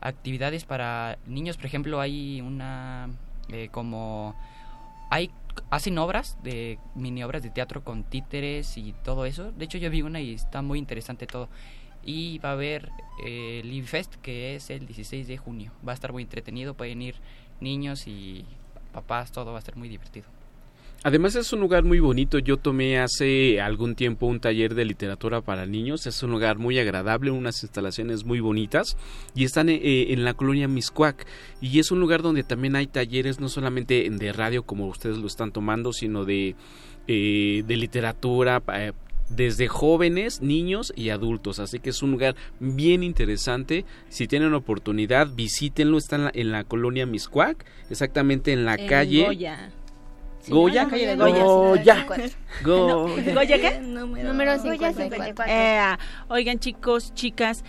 actividades 0.02 0.66
para 0.66 1.18
niños, 1.26 1.58
por 1.58 1.66
ejemplo, 1.66 2.00
hay 2.00 2.42
una 2.42 3.10
eh, 3.50 3.70
como 3.72 4.36
hay 5.10 5.32
hacen 5.70 5.98
obras 5.98 6.38
de 6.44 6.80
mini 6.96 7.24
obras 7.24 7.44
de 7.44 7.50
teatro 7.50 7.84
con 7.84 8.04
títeres 8.04 8.78
y 8.78 8.94
todo 9.04 9.26
eso. 9.26 9.52
De 9.52 9.66
hecho, 9.66 9.78
yo 9.78 9.90
vi 9.90 10.02
una 10.02 10.20
y 10.22 10.34
está 10.34 10.62
muy 10.62 10.80
interesante 10.80 11.28
todo. 11.28 11.50
Y 12.04 12.40
va 12.40 12.50
a 12.50 12.54
haber 12.54 12.92
eh, 13.26 13.62
el 13.64 13.72
IBI 13.72 13.88
Fest 13.88 14.16
que 14.16 14.56
es 14.56 14.70
el 14.70 14.86
16 14.86 15.28
de 15.28 15.38
junio. 15.38 15.72
Va 15.88 15.92
a 15.92 15.96
estar 15.96 16.12
muy 16.12 16.24
entretenido, 16.24 16.76
pueden 16.76 17.02
ir 17.02 17.16
niños 17.62 18.08
y 18.08 18.46
papás, 18.92 19.32
todo 19.32 19.52
va 19.52 19.58
a 19.58 19.60
estar 19.60 19.76
muy 19.76 19.90
divertido. 19.90 20.35
Además 21.06 21.36
es 21.36 21.54
un 21.54 21.60
lugar 21.60 21.84
muy 21.84 22.00
bonito. 22.00 22.40
Yo 22.40 22.58
tomé 22.58 22.98
hace 22.98 23.62
algún 23.62 23.94
tiempo 23.94 24.26
un 24.26 24.40
taller 24.40 24.74
de 24.74 24.86
literatura 24.86 25.40
para 25.42 25.68
niños. 25.68 26.08
Es 26.08 26.24
un 26.24 26.32
lugar 26.32 26.58
muy 26.58 26.80
agradable, 26.80 27.30
unas 27.30 27.62
instalaciones 27.62 28.26
muy 28.26 28.40
bonitas 28.40 28.98
y 29.36 29.44
están 29.44 29.70
eh, 29.70 30.14
en 30.14 30.24
la 30.24 30.34
colonia 30.34 30.68
Miscuac. 30.68 31.28
Y 31.62 31.78
es 31.78 31.92
un 31.92 32.00
lugar 32.00 32.24
donde 32.24 32.42
también 32.42 32.76
hay 32.76 32.88
talleres 32.88 33.40
no 33.40 33.50
solamente 33.50 34.10
de 34.10 34.34
radio 34.34 34.64
como 34.64 34.88
ustedes 34.88 35.20
lo 35.20 35.28
están 35.28 35.52
tomando, 35.52 35.94
sino 35.94 36.26
de, 36.26 36.56
eh, 37.08 37.64
de 37.68 37.78
literatura. 37.78 38.64
eh, 38.74 38.92
desde 39.30 39.68
jóvenes, 39.68 40.42
niños 40.42 40.92
y 40.96 41.10
adultos. 41.10 41.60
Así 41.60 41.80
que 41.80 41.92
es 41.92 42.02
un 42.02 42.10
lugar 42.10 42.36
bien 42.60 43.04
interesante. 43.04 43.86
Si 44.10 44.28
tienen 44.28 44.56
oportunidad, 44.56 45.28
visítenlo. 45.36 46.00
Está 46.00 46.16
en 46.16 46.24
la, 46.24 46.32
en 46.34 46.52
la 46.52 46.64
colonia 46.64 47.06
Miscuac, 47.06 47.64
exactamente 47.92 48.54
en 48.54 48.66
la 48.66 48.74
En 48.74 48.88
calle. 48.88 49.26
Goya. 49.26 49.72
Sí, 50.46 50.52
Goya. 50.52 50.88
calle 50.88 51.08
de 51.08 51.16
Goya. 51.16 51.44
Goya. 51.44 52.06
No, 52.64 53.08
Goya. 53.34 53.80
Número, 53.82 54.28
Número 54.28 54.58
Goya 54.60 54.94
54. 54.94 55.44
Eh, 55.48 55.98
oigan 56.30 56.60
chicos, 56.60 57.14
chicas, 57.16 57.64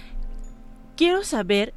quiero 0.95 1.25
saber 1.25 1.73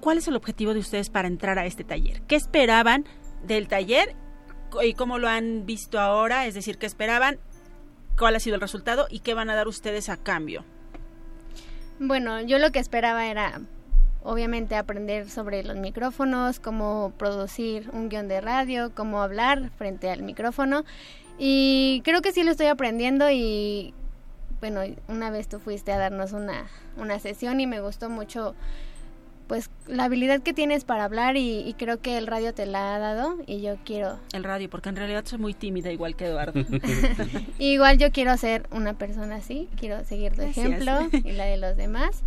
cuál 0.00 0.18
es 0.18 0.26
el 0.26 0.34
objetivo 0.34 0.74
de 0.74 0.80
ustedes 0.80 1.10
para 1.10 1.28
entrar 1.28 1.60
a 1.60 1.66
este 1.66 1.84
taller. 1.84 2.22
¿Qué 2.22 2.34
esperaban 2.34 3.04
del 3.44 3.68
taller 3.68 4.16
y 4.82 4.94
cómo 4.94 5.18
lo 5.18 5.28
han 5.28 5.64
visto 5.64 6.00
ahora? 6.00 6.46
Es 6.46 6.54
decir, 6.54 6.76
¿qué 6.76 6.86
esperaban? 6.86 7.38
¿Cuál 8.18 8.34
ha 8.34 8.40
sido 8.40 8.56
el 8.56 8.60
resultado 8.60 9.06
y 9.10 9.20
qué 9.20 9.34
van 9.34 9.48
a 9.48 9.54
dar 9.54 9.68
ustedes 9.68 10.08
a 10.08 10.16
cambio? 10.16 10.64
Bueno, 12.00 12.40
yo 12.40 12.58
lo 12.58 12.72
que 12.72 12.80
esperaba 12.80 13.26
era 13.26 13.60
obviamente 14.24 14.76
aprender 14.76 15.28
sobre 15.28 15.62
los 15.62 15.76
micrófonos, 15.76 16.60
cómo 16.60 17.12
producir 17.18 17.90
un 17.92 18.08
guion 18.08 18.28
de 18.28 18.40
radio, 18.40 18.92
cómo 18.94 19.22
hablar 19.22 19.70
frente 19.76 20.10
al 20.10 20.22
micrófono. 20.22 20.84
Y 21.38 22.02
creo 22.04 22.22
que 22.22 22.32
sí 22.32 22.42
lo 22.42 22.50
estoy 22.50 22.66
aprendiendo 22.66 23.30
y 23.30 23.94
bueno, 24.60 24.82
una 25.08 25.30
vez 25.30 25.48
tú 25.48 25.58
fuiste 25.58 25.92
a 25.92 25.98
darnos 25.98 26.32
una, 26.32 26.66
una 26.96 27.18
sesión 27.18 27.58
y 27.60 27.66
me 27.66 27.80
gustó 27.80 28.08
mucho 28.08 28.54
pues 29.48 29.68
la 29.86 30.04
habilidad 30.04 30.40
que 30.40 30.54
tienes 30.54 30.84
para 30.84 31.04
hablar 31.04 31.36
y, 31.36 31.58
y 31.68 31.74
creo 31.74 32.00
que 32.00 32.16
el 32.16 32.26
radio 32.26 32.54
te 32.54 32.64
la 32.64 32.94
ha 32.94 32.98
dado 32.98 33.36
y 33.46 33.60
yo 33.60 33.76
quiero 33.84 34.18
El 34.32 34.44
radio, 34.44 34.70
porque 34.70 34.88
en 34.88 34.96
realidad 34.96 35.24
soy 35.26 35.38
muy 35.40 35.52
tímida 35.52 35.90
igual 35.90 36.14
que 36.16 36.26
Eduardo. 36.26 36.64
Igual 37.58 37.98
yo 37.98 38.12
quiero 38.12 38.36
ser 38.36 38.66
una 38.70 38.94
persona 38.94 39.36
así, 39.36 39.68
quiero 39.78 40.04
seguir 40.04 40.32
tu 40.32 40.42
Gracias. 40.42 40.64
ejemplo 40.66 41.10
y 41.12 41.32
la 41.32 41.44
de 41.46 41.56
los 41.58 41.76
demás, 41.76 42.22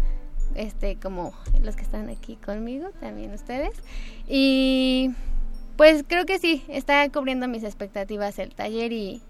este 0.55 0.95
como 0.97 1.33
los 1.61 1.75
que 1.75 1.83
están 1.83 2.09
aquí 2.09 2.35
conmigo, 2.37 2.89
también 2.99 3.33
ustedes. 3.33 3.73
Y 4.27 5.11
pues 5.77 6.03
creo 6.07 6.25
que 6.25 6.39
sí, 6.39 6.63
está 6.67 7.07
cubriendo 7.09 7.47
mis 7.47 7.63
expectativas 7.63 8.39
el 8.39 8.55
taller 8.55 8.91
y, 8.91 9.21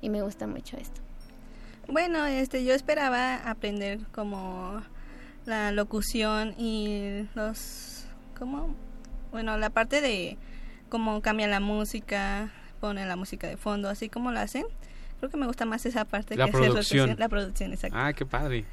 y 0.00 0.10
me 0.10 0.22
gusta 0.22 0.46
mucho 0.46 0.76
esto. 0.76 1.00
Bueno, 1.88 2.26
este, 2.26 2.64
yo 2.64 2.74
esperaba 2.74 3.36
aprender 3.36 4.00
como 4.12 4.82
la 5.44 5.70
locución 5.70 6.54
y 6.58 7.28
los, 7.34 8.04
¿cómo? 8.36 8.74
Bueno, 9.30 9.56
la 9.56 9.70
parte 9.70 10.00
de 10.00 10.36
cómo 10.88 11.22
cambia 11.22 11.46
la 11.46 11.60
música, 11.60 12.50
pone 12.80 13.06
la 13.06 13.14
música 13.16 13.46
de 13.46 13.56
fondo, 13.56 13.88
así 13.88 14.08
como 14.08 14.32
lo 14.32 14.40
hacen. 14.40 14.64
Creo 15.18 15.30
que 15.30 15.36
me 15.36 15.46
gusta 15.46 15.64
más 15.64 15.86
esa 15.86 16.04
parte 16.04 16.36
La 16.36 16.46
que 16.46 16.50
hacer 16.50 16.60
producción. 16.70 16.98
locución. 17.00 17.20
La 17.20 17.28
producción, 17.28 17.72
exacto. 17.72 17.96
Ah, 17.98 18.12
qué 18.12 18.26
padre. 18.26 18.64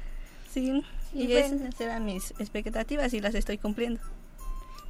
Sí, 0.50 0.82
y, 1.14 1.24
Y 1.24 1.26
pues- 1.28 1.52
esas 1.52 1.80
eran 1.80 2.04
mis 2.04 2.32
expectativas 2.38 3.14
y 3.14 3.20
las 3.20 3.34
estoy 3.34 3.58
cumpliendo. 3.58 4.00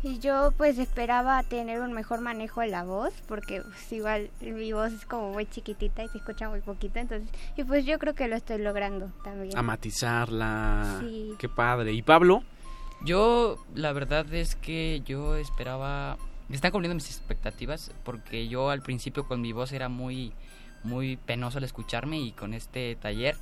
Y 0.02 0.18
yo 0.18 0.52
pues 0.58 0.76
esperaba 0.78 1.42
tener 1.44 1.80
un 1.80 1.94
mejor 1.94 2.20
manejo 2.20 2.60
de 2.60 2.66
la 2.66 2.84
voz, 2.84 3.14
porque 3.26 3.62
pues, 3.62 3.90
igual 3.92 4.30
mi 4.42 4.70
voz 4.72 4.92
es 4.92 5.06
como 5.06 5.32
muy 5.32 5.46
chiquitita 5.46 6.04
y 6.04 6.08
se 6.08 6.18
escucha 6.18 6.50
muy 6.50 6.60
poquito, 6.60 6.98
entonces, 6.98 7.26
y 7.56 7.64
pues 7.64 7.86
yo 7.86 7.98
creo 7.98 8.14
que 8.14 8.28
lo 8.28 8.36
estoy 8.36 8.58
logrando 8.58 9.10
también. 9.24 9.56
A 9.56 9.62
matizarla. 9.62 10.98
Sí. 11.00 11.32
Qué 11.38 11.48
padre. 11.48 11.92
¿Y 11.92 12.02
Pablo? 12.02 12.42
Yo, 13.02 13.64
la 13.74 13.92
verdad 13.92 14.32
es 14.34 14.56
que 14.56 15.02
yo 15.06 15.36
esperaba. 15.36 16.18
Me 16.48 16.56
están 16.56 16.70
cumpliendo 16.70 16.94
mis 16.94 17.08
expectativas 17.08 17.90
porque 18.04 18.46
yo 18.48 18.68
al 18.68 18.82
principio 18.82 19.26
con 19.26 19.40
mi 19.40 19.52
voz 19.52 19.72
era 19.72 19.88
muy, 19.88 20.34
muy 20.82 21.16
penoso 21.16 21.56
al 21.56 21.64
escucharme 21.64 22.18
y 22.20 22.32
con 22.32 22.52
este 22.52 22.96
taller 22.96 23.36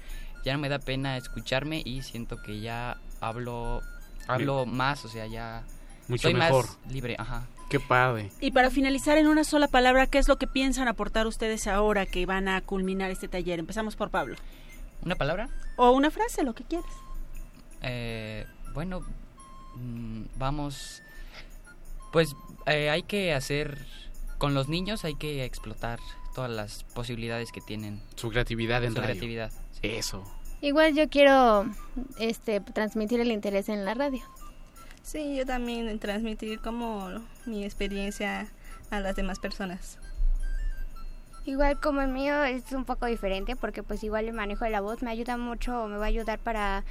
ya 0.45 0.53
no 0.53 0.59
me 0.59 0.69
da 0.69 0.79
pena 0.79 1.17
escucharme 1.17 1.83
y 1.85 2.03
siento 2.03 2.43
que 2.43 2.61
ya 2.61 2.99
hablo 3.21 3.83
hablo 4.29 4.67
más, 4.67 5.05
o 5.05 5.09
sea, 5.09 5.27
ya 5.27 5.65
Mucho 6.09 6.23
soy 6.23 6.35
mejor. 6.35 6.67
más 6.67 6.93
libre, 6.93 7.17
ajá. 7.19 7.47
Qué 7.69 7.81
padre. 7.81 8.31
Y 8.41 8.51
para 8.51 8.71
finalizar 8.71 9.17
en 9.17 9.27
una 9.27 9.45
sola 9.45 9.67
palabra, 9.67 10.07
¿qué 10.07 10.19
es 10.19 10.29
lo 10.29 10.37
que 10.37 10.47
piensan 10.47 10.89
aportar 10.89 11.27
ustedes 11.27 11.67
ahora 11.67 12.05
que 12.07 12.27
van 12.27 12.49
a 12.49 12.61
culminar 12.61 13.11
este 13.11 13.29
taller? 13.29 13.59
Empezamos 13.59 13.97
por 13.97 14.11
Pablo. 14.11 14.37
¿Una 15.03 15.15
palabra? 15.15 15.49
O 15.77 15.91
una 15.91 16.11
frase, 16.11 16.45
lo 16.45 16.55
que 16.55 16.65
quieras. 16.65 16.93
Eh, 17.81 18.47
bueno, 18.75 19.01
mm, 19.77 20.25
vamos, 20.37 21.03
pues 22.13 22.37
eh, 22.67 22.91
hay 22.91 23.03
que 23.03 23.33
hacer, 23.33 23.79
con 24.39 24.55
los 24.55 24.69
niños 24.69 25.05
hay 25.05 25.15
que 25.15 25.45
explotar 25.45 25.99
todas 26.35 26.51
las 26.51 26.85
posibilidades 26.85 27.53
que 27.53 27.61
tienen. 27.61 28.01
Su 28.17 28.31
creatividad 28.31 28.83
en 28.85 28.91
Su 28.91 28.97
radio. 29.01 29.11
creatividad. 29.11 29.53
Eso. 29.83 30.25
Igual 30.61 30.95
yo 30.95 31.09
quiero 31.09 31.67
este 32.19 32.61
transmitir 32.61 33.21
el 33.21 33.33
interés 33.33 33.69
en 33.69 33.85
la 33.85 33.95
radio. 33.95 34.21
Sí, 35.03 35.37
yo 35.37 35.45
también 35.45 35.99
transmitir 35.99 36.61
como 36.61 37.09
mi 37.47 37.65
experiencia 37.65 38.49
a 38.91 39.01
las 39.01 39.17
demás 39.17 39.41
personas. 39.41 39.99
Igual 41.45 41.81
como 41.81 42.01
el 42.03 42.09
mío 42.09 42.45
es 42.45 42.71
un 42.71 42.85
poco 42.85 43.07
diferente 43.07 43.57
porque 43.57 43.83
pues 43.83 44.05
igual 44.05 44.27
el 44.27 44.33
manejo 44.33 44.65
de 44.65 44.71
la 44.71 44.81
voz 44.81 45.03
me 45.03 45.11
ayuda 45.11 45.37
mucho, 45.37 45.89
me 45.89 45.97
va 45.97 46.05
a 46.05 46.09
ayudar 46.09 46.39
para 46.39 46.85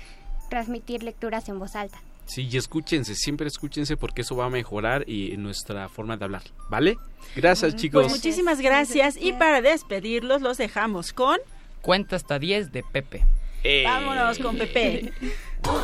transmitir 0.50 1.04
lecturas 1.04 1.48
en 1.48 1.58
voz 1.58 1.78
alta. 1.78 2.02
Sí, 2.32 2.48
y 2.50 2.56
escúchense, 2.56 3.14
siempre 3.14 3.46
escúchense 3.50 3.98
porque 3.98 4.22
eso 4.22 4.38
va 4.38 4.46
a 4.46 4.50
mejorar 4.50 5.04
y 5.06 5.36
nuestra 5.36 5.90
forma 5.90 6.16
de 6.16 6.24
hablar, 6.24 6.44
¿vale? 6.70 6.98
Gracias, 7.36 7.76
chicos. 7.76 8.04
Pues 8.04 8.14
muchísimas 8.14 8.62
gracias 8.62 9.18
y 9.20 9.34
para 9.34 9.62
despedirlos 9.62 10.42
los 10.42 10.58
dejamos 10.58 11.12
con... 11.12 11.40
Cuenta 11.82 12.16
hasta 12.16 12.40
10 12.40 12.72
de 12.72 12.84
Pepe. 12.84 13.26
Eh. 13.66 13.84
Vámonos 13.84 14.40
con 14.40 14.56
Pepe. 14.56 15.12
1, 15.20 15.74
2, 15.74 15.84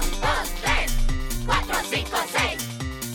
3, 0.64 0.98
4, 1.48 1.76
5, 1.92 2.10
6, 2.32 2.68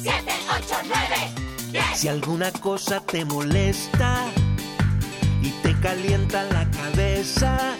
7, 0.02 0.32
8, 0.54 0.76
9, 0.84 1.72
10. 1.72 1.84
Si 1.94 2.08
alguna 2.08 2.52
cosa 2.52 3.00
te 3.00 3.24
molesta 3.24 4.26
y 5.42 5.48
te 5.62 5.74
calienta 5.80 6.44
la 6.52 6.70
cabeza, 6.70 7.76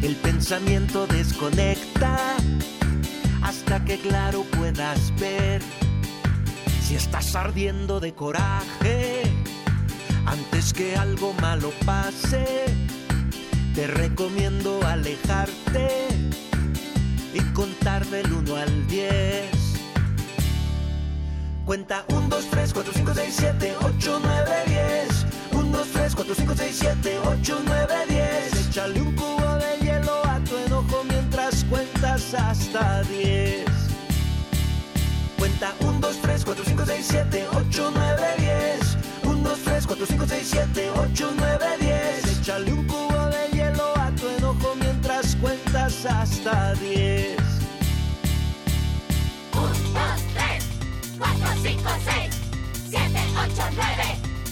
el 0.00 0.16
pensamiento 0.16 1.06
desconecta 1.06 2.38
hasta 3.42 3.84
que 3.84 3.98
claro 3.98 4.44
puedas 4.56 5.12
ver. 5.18 5.62
Si 6.82 6.94
estás 6.94 7.34
ardiendo 7.34 8.00
de 8.00 8.14
coraje, 8.14 9.22
antes 10.26 10.72
que 10.72 10.96
algo 10.96 11.34
malo 11.34 11.70
pase, 11.84 12.64
te 13.74 13.86
recomiendo 13.86 14.80
alejarte 14.86 16.08
y 17.34 17.40
contar 17.52 18.06
del 18.06 18.32
1 18.32 18.56
al 18.56 18.86
10. 18.88 19.68
Cuenta 21.66 22.04
1, 22.08 22.28
2, 22.28 22.46
3, 22.50 22.72
4, 22.72 22.92
5, 22.94 23.14
6, 23.14 23.34
7, 23.36 23.74
8, 23.82 24.20
9, 24.24 24.50
10. 24.66 25.26
1, 25.52 25.78
2, 25.78 25.88
3, 25.92 26.14
4, 26.14 26.34
5, 26.34 26.54
6, 26.56 26.76
7, 26.78 27.18
8, 27.26 27.62
9, 27.66 27.94
10. 28.08 28.68
Échale 28.68 29.02
un 29.02 29.14
cubo 29.14 29.47
cuentas 32.00 32.34
hasta 32.34 33.02
10. 33.04 33.64
Cuenta 35.36 35.74
1, 35.80 35.98
2, 36.00 36.20
3, 36.22 36.44
4, 36.44 36.64
5, 36.64 36.86
6, 36.86 37.06
7, 37.08 37.46
8, 37.54 37.90
9, 37.92 38.22
10. 38.38 38.98
1, 39.24 39.48
2, 39.48 39.58
3, 39.64 39.86
4, 39.86 40.06
5, 40.06 40.26
6, 40.28 40.48
7, 40.48 40.90
8, 40.90 41.32
9, 41.36 41.58
10. 41.80 42.38
Échale 42.38 42.72
un 42.72 42.86
cubo 42.86 43.26
de 43.26 43.56
hielo 43.56 43.96
a 43.96 44.10
tu 44.12 44.28
enojo 44.28 44.74
mientras 44.76 45.34
cuentas 45.36 46.06
hasta 46.06 46.74
10. 46.74 47.36
1, 49.54 49.66
2, 49.66 49.74
3, 50.34 50.64
4, 51.18 51.48
5, 51.62 51.82
6, 52.04 52.40
7, 52.90 53.20
8, 53.44 53.62
9, 53.74 54.04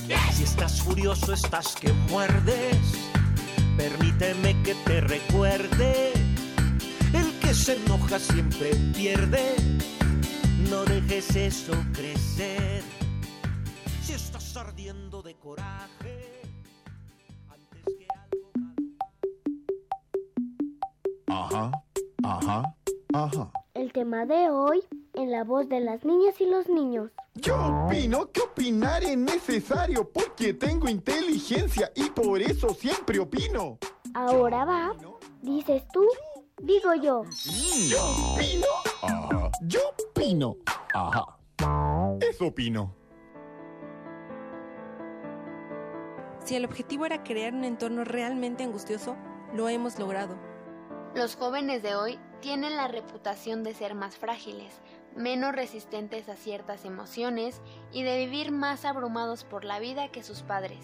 10. 0.09 0.21
Si 0.35 0.43
estás 0.43 0.83
furioso, 0.83 1.33
estás 1.33 1.77
que 1.77 1.93
muerdes. 2.11 2.77
Permíteme 3.77 4.61
que 4.63 4.75
te 4.85 5.01
recuerde. 5.01 6.26
Que 7.57 7.73
se 7.73 7.77
enoja 7.85 8.19
siempre 8.19 8.71
pierde. 8.95 9.57
No 10.69 10.85
dejes 10.85 11.35
eso 11.35 11.73
crecer. 11.95 12.83
Si 14.03 14.13
estás 14.13 14.57
ardiendo 14.59 15.23
de 15.23 15.35
coraje. 15.37 16.43
Ajá, 21.29 21.73
ajá, 22.23 22.75
ajá. 23.15 23.51
El 23.73 23.91
tema 23.93 24.27
de 24.27 24.51
hoy 24.51 24.83
en 25.15 25.31
la 25.31 25.43
voz 25.43 25.67
de 25.69 25.81
las 25.81 26.05
niñas 26.05 26.39
y 26.41 26.47
los 26.47 26.69
niños. 26.69 27.11
Yo 27.37 27.87
opino 27.87 28.31
que 28.33 28.43
opinar 28.43 29.03
es 29.03 29.17
necesario 29.17 30.07
porque 30.13 30.53
tengo 30.53 30.91
inteligencia 30.91 31.91
y 31.95 32.11
por 32.11 32.43
eso 32.43 32.75
siempre 32.75 33.19
opino. 33.19 33.79
Ahora 34.15 34.65
va, 34.67 34.93
dices 35.43 35.83
tú, 35.93 36.07
digo 36.63 36.95
yo. 36.95 37.25
Yo 37.89 37.99
opino. 38.35 38.67
Ajá. 39.03 39.51
Yo 39.63 39.81
opino. 40.11 40.57
Ajá. 40.95 41.39
Eso 42.21 42.47
opino. 42.47 42.95
Si 46.45 46.55
el 46.55 46.65
objetivo 46.65 47.07
era 47.07 47.25
crear 47.25 47.53
un 47.53 47.65
entorno 47.65 48.05
realmente 48.05 48.63
angustioso, 48.63 49.17
lo 49.53 49.69
hemos 49.69 49.99
logrado. 49.99 50.39
Los 51.15 51.35
jóvenes 51.35 51.83
de 51.83 51.97
hoy 51.97 52.19
tienen 52.41 52.77
la 52.77 52.89
reputación 52.89 53.65
de 53.65 53.75
ser 53.75 53.95
más 53.95 54.17
frágiles, 54.17 54.81
menos 55.17 55.53
resistentes 55.55 56.29
a 56.29 56.37
ciertas 56.37 56.85
emociones 56.85 57.63
y 57.91 58.03
de 58.03 58.19
vivir 58.19 58.53
más 58.53 58.85
abrumados 58.85 59.45
por 59.45 59.65
la 59.65 59.81
vida 59.81 60.09
que 60.13 60.23
sus 60.23 60.43
padres. 60.43 60.79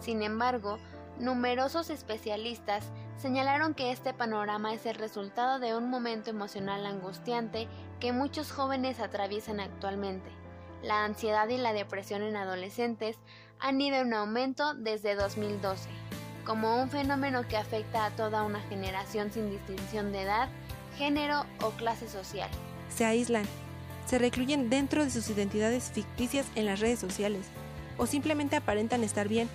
Sin 0.00 0.22
embargo, 0.22 0.78
numerosos 1.18 1.90
especialistas 1.90 2.84
señalaron 3.16 3.74
que 3.74 3.92
este 3.92 4.12
panorama 4.12 4.74
es 4.74 4.86
el 4.86 4.96
resultado 4.96 5.58
de 5.58 5.76
un 5.76 5.88
momento 5.88 6.30
emocional 6.30 6.84
angustiante 6.86 7.68
que 8.00 8.12
muchos 8.12 8.52
jóvenes 8.52 9.00
atraviesan 9.00 9.60
actualmente. 9.60 10.30
La 10.82 11.04
ansiedad 11.04 11.48
y 11.48 11.56
la 11.56 11.72
depresión 11.72 12.22
en 12.22 12.36
adolescentes 12.36 13.16
han 13.60 13.80
ido 13.80 13.96
en 13.96 14.12
aumento 14.12 14.74
desde 14.74 15.14
2012 15.14 15.88
como 16.44 16.80
un 16.80 16.90
fenómeno 16.90 17.46
que 17.48 17.56
afecta 17.56 18.04
a 18.04 18.10
toda 18.10 18.42
una 18.42 18.60
generación 18.60 19.32
sin 19.32 19.50
distinción 19.50 20.12
de 20.12 20.22
edad, 20.22 20.48
género 20.96 21.44
o 21.62 21.70
clase 21.70 22.08
social. 22.08 22.50
Se 22.88 23.04
aíslan, 23.04 23.44
se 24.06 24.18
recluyen 24.18 24.70
dentro 24.70 25.04
de 25.04 25.10
sus 25.10 25.28
identidades 25.30 25.90
ficticias 25.90 26.46
en 26.54 26.66
las 26.66 26.80
redes 26.80 26.98
sociales 26.98 27.46
o 27.96 28.06
simplemente 28.06 28.56
aparentan 28.56 29.04
estar 29.04 29.28
bien 29.28 29.48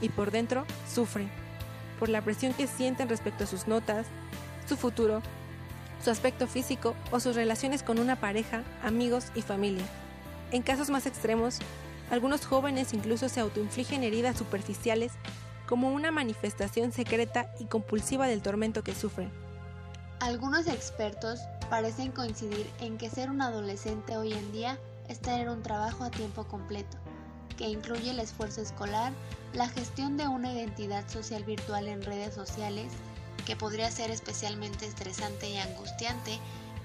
y 0.00 0.08
por 0.08 0.30
dentro 0.30 0.64
sufren 0.92 1.30
por 1.98 2.08
la 2.08 2.22
presión 2.22 2.52
que 2.54 2.66
sienten 2.66 3.08
respecto 3.08 3.44
a 3.44 3.46
sus 3.46 3.66
notas, 3.66 4.06
su 4.68 4.76
futuro, 4.76 5.22
su 6.02 6.10
aspecto 6.10 6.46
físico 6.46 6.94
o 7.10 7.20
sus 7.20 7.34
relaciones 7.34 7.82
con 7.82 7.98
una 7.98 8.16
pareja, 8.16 8.62
amigos 8.82 9.26
y 9.34 9.42
familia. 9.42 9.84
En 10.52 10.62
casos 10.62 10.90
más 10.90 11.06
extremos, 11.06 11.58
algunos 12.10 12.46
jóvenes 12.46 12.94
incluso 12.94 13.28
se 13.28 13.40
autoinfligen 13.40 14.02
heridas 14.02 14.36
superficiales 14.36 15.12
como 15.66 15.92
una 15.92 16.10
manifestación 16.10 16.92
secreta 16.92 17.52
y 17.58 17.66
compulsiva 17.66 18.26
del 18.26 18.40
tormento 18.40 18.82
que 18.82 18.94
sufren. 18.94 19.30
Algunos 20.20 20.66
expertos 20.66 21.40
parecen 21.68 22.10
coincidir 22.12 22.66
en 22.80 22.96
que 22.96 23.10
ser 23.10 23.28
un 23.30 23.42
adolescente 23.42 24.16
hoy 24.16 24.32
en 24.32 24.52
día 24.52 24.78
es 25.08 25.20
tener 25.20 25.48
un 25.50 25.62
trabajo 25.62 26.04
a 26.04 26.10
tiempo 26.10 26.44
completo, 26.44 26.96
que 27.58 27.68
incluye 27.68 28.10
el 28.10 28.20
esfuerzo 28.20 28.62
escolar, 28.62 29.12
la 29.52 29.68
gestión 29.68 30.16
de 30.16 30.26
una 30.26 30.52
identidad 30.52 31.06
social 31.08 31.44
virtual 31.44 31.88
en 31.88 32.00
redes 32.00 32.34
sociales, 32.34 32.90
que 33.44 33.56
podría 33.56 33.90
ser 33.90 34.10
especialmente 34.10 34.86
estresante 34.86 35.50
y 35.50 35.58
angustiante, 35.58 36.38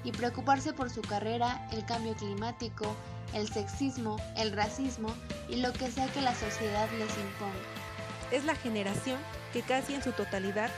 y 0.04 0.12
preocuparse 0.12 0.74
por 0.74 0.90
su 0.90 1.02
carrera, 1.02 1.66
el 1.72 1.86
cambio 1.86 2.14
climático, 2.16 2.94
el 3.34 3.48
sexismo, 3.48 4.18
el 4.36 4.52
racismo 4.52 5.16
y 5.48 5.58
lo 5.58 5.72
que 5.72 5.90
sea 5.90 6.08
que 6.08 6.22
la 6.22 6.36
sociedad 6.36 6.90
les 7.00 7.18
imponga 7.18 7.84
es 8.34 8.46
la 8.46 8.56
generación 8.56 9.20
que 9.54 9.62
casi 9.62 9.94
en 9.94 10.04
su 10.04 10.12
totalidad 10.12 10.72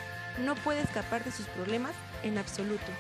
no 0.44 0.56
puede 0.56 0.82
escapar 0.82 1.24
de 1.24 1.32
sus 1.32 1.46
problemas 1.48 1.94
en 2.22 2.38
absoluto. 2.38 2.92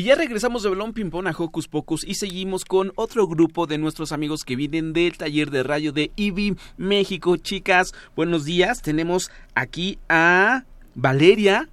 Y 0.00 0.04
ya 0.04 0.14
regresamos 0.14 0.62
de 0.62 0.70
Belón 0.70 0.94
Pimpón 0.94 1.26
a 1.26 1.34
Hocus 1.36 1.68
Pocus 1.68 2.04
y 2.04 2.14
seguimos 2.14 2.64
con 2.64 2.90
otro 2.94 3.26
grupo 3.28 3.66
de 3.66 3.76
nuestros 3.76 4.12
amigos 4.12 4.44
que 4.44 4.56
vienen 4.56 4.94
del 4.94 5.18
taller 5.18 5.50
de 5.50 5.62
radio 5.62 5.92
de 5.92 6.10
IBI 6.16 6.56
México. 6.78 7.36
Chicas, 7.36 7.92
buenos 8.16 8.46
días. 8.46 8.80
Tenemos 8.80 9.30
aquí 9.54 9.98
a 10.08 10.64
Valeria. 10.94 11.68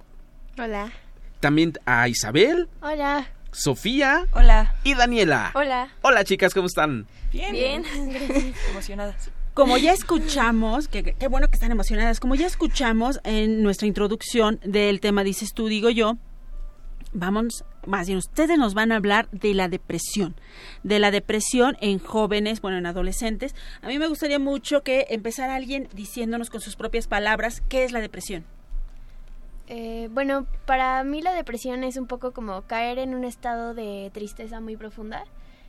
Hola. 0.58 0.92
También 1.40 1.72
a 1.86 2.06
Isabel. 2.06 2.68
Hola. 2.82 3.28
Sofía. 3.50 4.26
Hola. 4.32 4.74
Y 4.84 4.92
Daniela. 4.92 5.52
Hola. 5.54 5.88
Hola 6.02 6.22
chicas, 6.22 6.52
¿cómo 6.52 6.66
están? 6.66 7.06
Bien. 7.32 7.52
Bien. 7.52 7.84
Emocionadas. 8.70 9.30
como 9.54 9.78
ya 9.78 9.94
escuchamos, 9.94 10.86
que 10.88 11.02
qué 11.02 11.28
bueno 11.28 11.48
que 11.48 11.54
están 11.54 11.72
emocionadas, 11.72 12.20
como 12.20 12.34
ya 12.34 12.46
escuchamos 12.46 13.20
en 13.24 13.62
nuestra 13.62 13.88
introducción 13.88 14.60
del 14.62 15.00
tema 15.00 15.24
Dices 15.24 15.54
tú, 15.54 15.68
digo 15.68 15.88
yo, 15.88 16.18
vamos, 17.14 17.64
más 17.88 18.06
bien 18.06 18.18
ustedes 18.18 18.58
nos 18.58 18.74
van 18.74 18.92
a 18.92 18.96
hablar 18.96 19.28
de 19.30 19.54
la 19.54 19.68
depresión, 19.68 20.36
de 20.82 20.98
la 20.98 21.10
depresión 21.10 21.76
en 21.80 21.98
jóvenes, 21.98 22.60
bueno, 22.60 22.78
en 22.78 22.86
adolescentes. 22.86 23.54
A 23.82 23.88
mí 23.88 23.98
me 23.98 24.06
gustaría 24.06 24.38
mucho 24.38 24.82
que 24.82 25.06
empezara 25.10 25.54
alguien 25.54 25.88
diciéndonos 25.94 26.50
con 26.50 26.60
sus 26.60 26.76
propias 26.76 27.08
palabras 27.08 27.62
qué 27.68 27.84
es 27.84 27.92
la 27.92 28.00
depresión. 28.00 28.44
Eh, 29.68 30.08
bueno, 30.12 30.46
para 30.66 31.02
mí 31.04 31.20
la 31.20 31.32
depresión 31.32 31.82
es 31.84 31.96
un 31.96 32.06
poco 32.06 32.32
como 32.32 32.62
caer 32.62 32.98
en 32.98 33.14
un 33.14 33.24
estado 33.24 33.74
de 33.74 34.10
tristeza 34.14 34.60
muy 34.60 34.76
profunda 34.76 35.24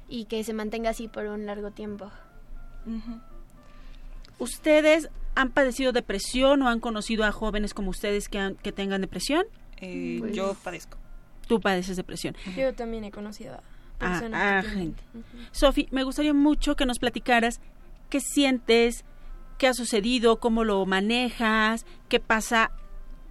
y 0.08 0.26
que 0.26 0.44
se 0.44 0.54
mantenga 0.54 0.92
así 0.92 1.08
por 1.08 1.26
un 1.26 1.46
largo 1.46 1.72
tiempo. 1.72 2.12
¿Ustedes 4.40 5.10
han 5.36 5.52
padecido 5.52 5.92
depresión 5.92 6.62
o 6.62 6.70
han 6.70 6.80
conocido 6.80 7.24
a 7.24 7.32
jóvenes 7.32 7.74
como 7.74 7.92
ustedes 7.92 8.30
que, 8.30 8.56
que 8.62 8.72
tengan 8.72 9.02
depresión? 9.02 9.46
Eh, 9.78 10.18
Pues 10.20 10.34
Yo 10.34 10.56
padezco. 10.64 10.98
Tú 11.50 11.60
padeces 11.60 11.98
depresión. 11.98 12.38
Yo 12.56 12.74
también 12.76 13.04
he 13.04 13.12
conocido 13.12 13.56
a 13.56 13.58
Ah, 14.00 14.12
personas 14.20 14.42
ah, 14.42 14.62
que 14.62 14.68
tienen- 14.70 14.96
gente. 14.96 15.04
Sofi, 15.52 15.88
me 15.92 16.04
gustaría 16.04 16.34
mucho 16.34 16.76
que 16.76 16.86
nos 16.86 17.00
platicaras 17.00 17.60
qué 18.10 18.22
sientes, 18.22 19.04
qué 19.58 19.68
ha 19.68 19.74
sucedido, 19.74 20.40
cómo 20.40 20.64
lo 20.64 20.86
manejas, 20.86 21.86
qué 22.08 22.20
pasa 22.20 22.72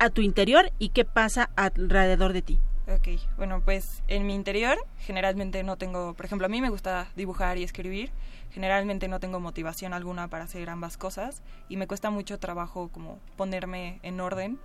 a 0.00 0.10
tu 0.10 0.20
interior 0.20 0.70
y 0.80 0.88
qué 0.90 1.04
pasa 1.04 1.48
alrededor 1.56 2.32
de 2.32 2.42
ti. 2.42 2.58
Ok, 2.88 3.20
bueno, 3.36 3.62
pues 3.64 4.02
en 4.08 4.26
mi 4.26 4.34
interior 4.34 4.76
generalmente 4.98 5.62
no 5.62 5.76
tengo, 5.76 6.14
por 6.14 6.26
ejemplo, 6.26 6.46
a 6.46 6.48
mí 6.48 6.60
me 6.60 6.70
gusta 6.70 7.08
dibujar 7.16 7.56
y 7.56 7.62
escribir, 7.62 8.10
generalmente 8.50 9.06
no 9.08 9.20
tengo 9.20 9.38
motivación 9.40 9.92
alguna 9.94 10.26
para 10.28 10.44
hacer 10.44 10.68
ambas 10.70 10.96
cosas 10.96 11.42
y 11.68 11.76
me 11.76 11.86
cuesta 11.86 12.10
mucho 12.10 12.38
trabajo 12.38 12.88
como 12.88 13.20
ponerme 13.36 14.00
en 14.02 14.20
orden 14.20 14.58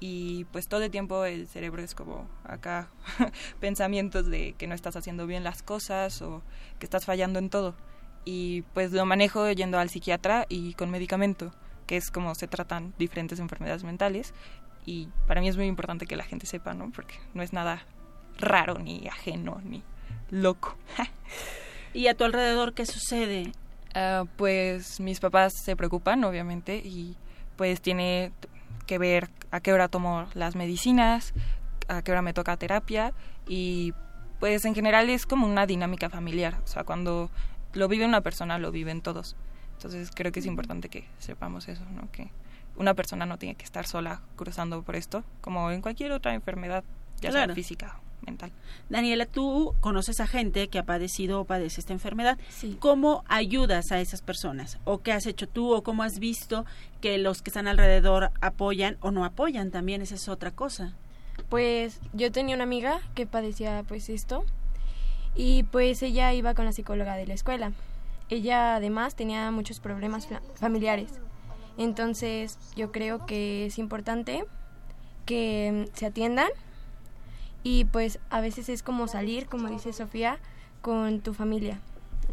y 0.00 0.44
pues 0.46 0.66
todo 0.66 0.82
el 0.82 0.90
tiempo 0.90 1.24
el 1.24 1.46
cerebro 1.46 1.82
es 1.82 1.94
como 1.94 2.26
acá 2.44 2.88
pensamientos 3.60 4.26
de 4.26 4.54
que 4.54 4.66
no 4.66 4.74
estás 4.74 4.96
haciendo 4.96 5.26
bien 5.26 5.44
las 5.44 5.62
cosas 5.62 6.22
o 6.22 6.42
que 6.78 6.86
estás 6.86 7.04
fallando 7.04 7.38
en 7.38 7.50
todo 7.50 7.74
y 8.24 8.62
pues 8.74 8.92
lo 8.92 9.04
manejo 9.06 9.50
yendo 9.50 9.78
al 9.78 9.90
psiquiatra 9.90 10.46
y 10.48 10.74
con 10.74 10.90
medicamento 10.90 11.52
que 11.86 11.96
es 11.96 12.10
como 12.10 12.34
se 12.34 12.48
tratan 12.48 12.94
diferentes 12.98 13.38
enfermedades 13.40 13.84
mentales 13.84 14.32
y 14.86 15.08
para 15.26 15.40
mí 15.40 15.48
es 15.48 15.56
muy 15.56 15.66
importante 15.66 16.06
que 16.06 16.16
la 16.16 16.24
gente 16.24 16.46
sepa, 16.46 16.74
¿no? 16.74 16.90
Porque 16.90 17.14
no 17.34 17.42
es 17.42 17.52
nada 17.52 17.84
raro 18.38 18.78
ni 18.78 19.06
ajeno 19.06 19.60
ni 19.64 19.82
loco. 20.30 20.76
¿Y 21.94 22.06
a 22.06 22.16
tu 22.16 22.24
alrededor 22.24 22.74
qué 22.74 22.86
sucede? 22.86 23.52
Ah, 23.94 24.24
pues 24.36 25.00
mis 25.00 25.20
papás 25.20 25.52
se 25.64 25.76
preocupan, 25.76 26.22
obviamente, 26.24 26.76
y 26.76 27.16
pues 27.56 27.80
tiene 27.80 28.32
que 28.90 28.98
ver 28.98 29.30
a 29.52 29.60
qué 29.60 29.72
hora 29.72 29.86
tomo 29.86 30.26
las 30.34 30.56
medicinas, 30.56 31.32
a 31.86 32.02
qué 32.02 32.10
hora 32.10 32.22
me 32.22 32.32
toca 32.34 32.56
terapia 32.56 33.12
y 33.46 33.94
pues 34.40 34.64
en 34.64 34.74
general 34.74 35.08
es 35.10 35.26
como 35.26 35.46
una 35.46 35.64
dinámica 35.64 36.10
familiar, 36.10 36.56
o 36.64 36.66
sea, 36.66 36.82
cuando 36.82 37.30
lo 37.72 37.86
vive 37.86 38.04
una 38.04 38.20
persona, 38.20 38.58
lo 38.58 38.72
viven 38.72 39.00
todos. 39.00 39.36
Entonces 39.76 40.10
creo 40.12 40.32
que 40.32 40.40
es 40.40 40.46
importante 40.46 40.88
que 40.88 41.04
sepamos 41.18 41.68
eso, 41.68 41.84
¿no? 41.94 42.10
Que 42.10 42.32
una 42.74 42.94
persona 42.94 43.26
no 43.26 43.38
tiene 43.38 43.54
que 43.54 43.64
estar 43.64 43.86
sola 43.86 44.22
cruzando 44.34 44.82
por 44.82 44.96
esto, 44.96 45.22
como 45.40 45.70
en 45.70 45.82
cualquier 45.82 46.10
otra 46.10 46.34
enfermedad, 46.34 46.82
ya 47.20 47.30
Claro. 47.30 47.46
sea 47.46 47.54
física 47.54 48.00
mental. 48.26 48.52
Daniela, 48.88 49.26
tú 49.26 49.74
conoces 49.80 50.20
a 50.20 50.26
gente 50.26 50.68
que 50.68 50.78
ha 50.78 50.84
padecido 50.84 51.40
o 51.40 51.44
padece 51.44 51.80
esta 51.80 51.92
enfermedad. 51.92 52.38
¿Cómo 52.78 53.24
ayudas 53.28 53.92
a 53.92 54.00
esas 54.00 54.20
personas? 54.22 54.78
¿O 54.84 54.98
qué 54.98 55.12
has 55.12 55.26
hecho 55.26 55.48
tú? 55.48 55.72
¿O 55.74 55.82
cómo 55.82 56.02
has 56.02 56.18
visto 56.18 56.64
que 57.00 57.18
los 57.18 57.42
que 57.42 57.50
están 57.50 57.68
alrededor 57.68 58.30
apoyan 58.40 58.96
o 59.00 59.10
no 59.10 59.24
apoyan? 59.24 59.70
También 59.70 60.02
esa 60.02 60.14
es 60.16 60.28
otra 60.28 60.50
cosa. 60.50 60.94
Pues 61.48 62.00
yo 62.12 62.30
tenía 62.30 62.54
una 62.54 62.64
amiga 62.64 63.00
que 63.14 63.26
padecía 63.26 63.82
pues 63.88 64.08
esto 64.10 64.44
y 65.34 65.62
pues 65.64 66.02
ella 66.02 66.32
iba 66.34 66.54
con 66.54 66.64
la 66.66 66.72
psicóloga 66.72 67.14
de 67.16 67.26
la 67.26 67.34
escuela. 67.34 67.72
Ella 68.28 68.76
además 68.76 69.14
tenía 69.16 69.50
muchos 69.50 69.80
problemas 69.80 70.26
fa- 70.26 70.42
familiares. 70.56 71.10
Entonces 71.78 72.58
yo 72.76 72.92
creo 72.92 73.24
que 73.26 73.66
es 73.66 73.78
importante 73.78 74.44
que 75.24 75.86
mm, 75.90 75.96
se 75.96 76.06
atiendan 76.06 76.48
y 77.62 77.84
pues 77.86 78.18
a 78.30 78.40
veces 78.40 78.68
es 78.68 78.82
como 78.82 79.08
salir, 79.08 79.46
como 79.46 79.68
dice 79.68 79.92
Sofía, 79.92 80.38
con 80.80 81.20
tu 81.20 81.34
familia, 81.34 81.80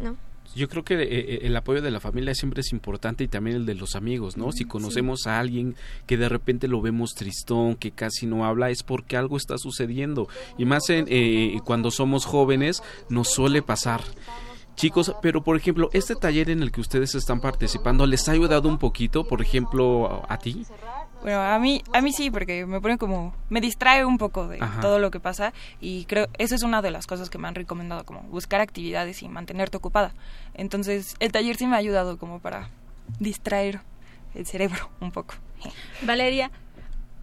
¿no? 0.01 0.15
Yo 0.55 0.69
creo 0.69 0.83
que 0.83 0.95
eh, 0.95 1.07
eh, 1.09 1.39
el 1.43 1.55
apoyo 1.55 1.81
de 1.81 1.91
la 1.91 1.99
familia 1.99 2.33
siempre 2.33 2.61
es 2.61 2.71
importante 2.71 3.23
y 3.23 3.27
también 3.27 3.57
el 3.57 3.65
de 3.65 3.75
los 3.75 3.95
amigos, 3.95 4.37
¿no? 4.37 4.51
Si 4.51 4.65
conocemos 4.65 5.27
a 5.27 5.39
alguien 5.39 5.75
que 6.05 6.17
de 6.17 6.29
repente 6.29 6.67
lo 6.67 6.81
vemos 6.81 7.13
tristón, 7.13 7.75
que 7.75 7.91
casi 7.91 8.25
no 8.25 8.45
habla, 8.45 8.69
es 8.69 8.83
porque 8.83 9.17
algo 9.17 9.37
está 9.37 9.57
sucediendo. 9.57 10.29
Y 10.57 10.65
más 10.65 10.89
en, 10.89 11.05
eh, 11.09 11.59
cuando 11.65 11.91
somos 11.91 12.25
jóvenes 12.25 12.81
nos 13.09 13.29
suele 13.29 13.61
pasar. 13.61 14.01
Chicos, 14.75 15.13
pero 15.21 15.43
por 15.43 15.57
ejemplo, 15.57 15.89
este 15.91 16.15
taller 16.15 16.51
en 16.51 16.61
el 16.61 16.71
que 16.71 16.81
ustedes 16.81 17.15
están 17.15 17.41
participando, 17.41 18.05
¿les 18.05 18.29
ha 18.29 18.33
ayudado 18.33 18.69
un 18.69 18.77
poquito? 18.77 19.27
Por 19.27 19.41
ejemplo, 19.41 20.23
a 20.29 20.37
ti. 20.37 20.63
Bueno, 21.27 21.41
a 21.41 21.59
mí, 21.59 21.83
a 21.91 21.99
mí 21.99 22.13
sí, 22.13 22.31
porque 22.31 22.65
me 22.65 22.79
pone 22.79 22.97
como, 22.97 23.35
me 23.49 23.59
distrae 23.59 24.05
un 24.05 24.17
poco 24.17 24.47
de 24.47 24.59
Ajá. 24.61 24.79
todo 24.79 24.97
lo 24.97 25.11
que 25.11 25.19
pasa 25.19 25.51
y 25.81 26.05
creo, 26.05 26.29
esa 26.37 26.55
es 26.55 26.63
una 26.63 26.81
de 26.81 26.89
las 26.89 27.05
cosas 27.05 27.29
que 27.29 27.37
me 27.37 27.49
han 27.49 27.55
recomendado, 27.55 28.05
como 28.05 28.21
buscar 28.21 28.61
actividades 28.61 29.21
y 29.21 29.27
mantenerte 29.27 29.75
ocupada. 29.75 30.13
Entonces, 30.53 31.17
el 31.19 31.33
taller 31.33 31.57
sí 31.57 31.67
me 31.67 31.75
ha 31.75 31.79
ayudado 31.79 32.17
como 32.17 32.39
para 32.39 32.69
distraer 33.19 33.81
el 34.35 34.45
cerebro 34.45 34.89
un 35.01 35.11
poco. 35.11 35.35
Valeria, 36.01 36.49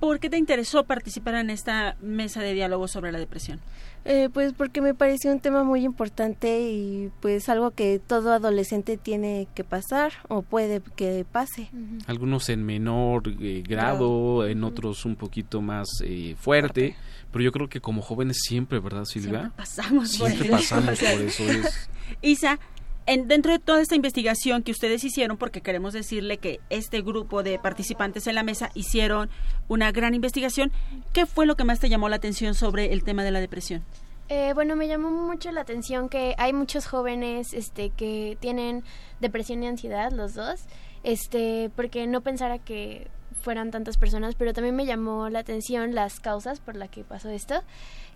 ¿por 0.05 0.20
qué 0.20 0.28
te 0.28 0.36
interesó 0.36 0.84
participar 0.84 1.34
en 1.36 1.48
esta 1.48 1.96
mesa 2.02 2.42
de 2.42 2.52
diálogo 2.52 2.88
sobre 2.88 3.11
la 3.11 3.18
depresión? 3.18 3.61
Eh, 4.05 4.28
pues 4.30 4.52
porque 4.52 4.82
me 4.82 4.92
pareció 4.92 5.32
un 5.32 5.40
tema 5.40 5.64
muy 5.64 5.82
importante 5.82 6.61
y 6.61 7.11
pues 7.20 7.48
algo 7.48 7.70
que 7.70 8.02
todo 8.07 8.34
adolescente 8.34 8.98
tiene 8.98 9.48
que 9.55 9.64
pasar 9.64 10.12
o 10.28 10.42
puede 10.42 10.82
que 10.94 11.24
pase. 11.30 11.70
Algunos 12.07 12.50
en 12.50 12.66
menor 12.66 13.22
eh, 13.40 13.62
grado, 13.66 14.46
en 14.46 14.62
otros 14.62 15.07
un 15.07 15.16
poquito 15.16 15.62
más 15.62 15.88
eh, 16.05 16.36
fuerte, 16.38 16.96
pero 17.32 17.42
yo 17.42 17.50
creo 17.50 17.70
que 17.70 17.80
como 17.80 18.02
jóvenes 18.02 18.36
siempre, 18.42 18.80
¿verdad, 18.80 19.07
Silvia? 19.07 19.40
Siempre 19.40 19.57
pasamos 19.57 20.18
por 20.18 20.28
Siempre 20.28 20.48
eso. 20.48 20.57
pasamos 20.57 20.98
por 20.98 21.22
eso. 21.22 21.44
Es, 21.44 21.88
Isa, 22.20 22.59
en, 23.07 23.28
dentro 23.28 23.52
de 23.52 23.59
toda 23.59 23.80
esta 23.80 23.94
investigación 23.94 24.62
que 24.62 24.72
ustedes 24.72 25.05
hicieron, 25.05 25.36
porque 25.36 25.61
queremos 25.61 25.92
decirle 25.92 26.38
que 26.38 26.61
este 26.70 27.02
grupo 27.02 27.42
de 27.42 27.59
participantes 27.59 28.26
en 28.26 28.34
la 28.34 28.42
mesa 28.42 28.70
hicieron 28.74 29.30
una 29.68 29.92
gran 29.92 30.14
investigación, 30.14 30.72
¿qué 31.12 31.26
fue 31.26 31.46
lo 31.46 31.57
que 31.57 31.64
más 31.64 31.80
te 31.80 31.88
llamó 31.88 32.09
la 32.09 32.16
atención 32.16 32.55
sobre 32.55 32.92
el 32.92 33.05
tema 33.05 33.24
de 33.24 33.30
la 33.30 33.40
depresión? 33.40 33.84
Eh, 34.30 34.52
bueno, 34.55 34.74
me 34.74 34.88
llamó 34.88 35.11
mucho 35.11 35.52
la 35.52 35.61
atención 35.61 36.09
que 36.09 36.34
hay 36.38 36.55
muchos 36.55 36.86
jóvenes 36.86 37.52
este, 37.52 37.90
que 37.90 38.38
tienen 38.40 38.82
depresión 39.20 39.62
y 39.62 39.66
ansiedad, 39.66 40.12
los 40.12 40.34
dos, 40.34 40.64
este, 41.02 41.70
porque 41.76 42.07
no 42.07 42.22
pensara 42.22 42.59
que 42.59 43.09
fueran 43.42 43.70
tantas 43.70 43.98
personas, 43.98 44.34
pero 44.34 44.55
también 44.55 44.74
me 44.74 44.86
llamó 44.86 45.28
la 45.28 45.40
atención 45.40 45.94
las 45.94 46.20
causas 46.20 46.61
por 46.61 46.74
las 46.74 46.88
que 46.88 47.05
pasó 47.05 47.28
esto, 47.28 47.62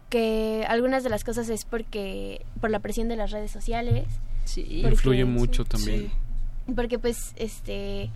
que 0.08 0.64
algunas 0.66 1.04
de 1.04 1.10
las 1.10 1.24
cosas 1.24 1.50
es 1.50 1.66
porque 1.66 2.46
por 2.62 2.70
la 2.70 2.80
presión 2.80 3.08
de 3.08 3.16
las 3.16 3.30
redes 3.30 3.50
sociales, 3.50 4.06
sí, 4.48 4.80
porque- 4.82 4.94
influye 4.94 5.24
mucho 5.24 5.64
también. 5.64 6.10
porque 6.74 6.98
pues 6.98 7.32
este 7.36 8.10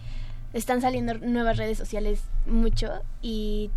están 0.52 0.80
saliendo 0.82 1.14
nuevas 1.14 1.56
redes 1.56 1.78
sociales 1.78 2.22
mucho 2.46 2.90
y 3.22 3.70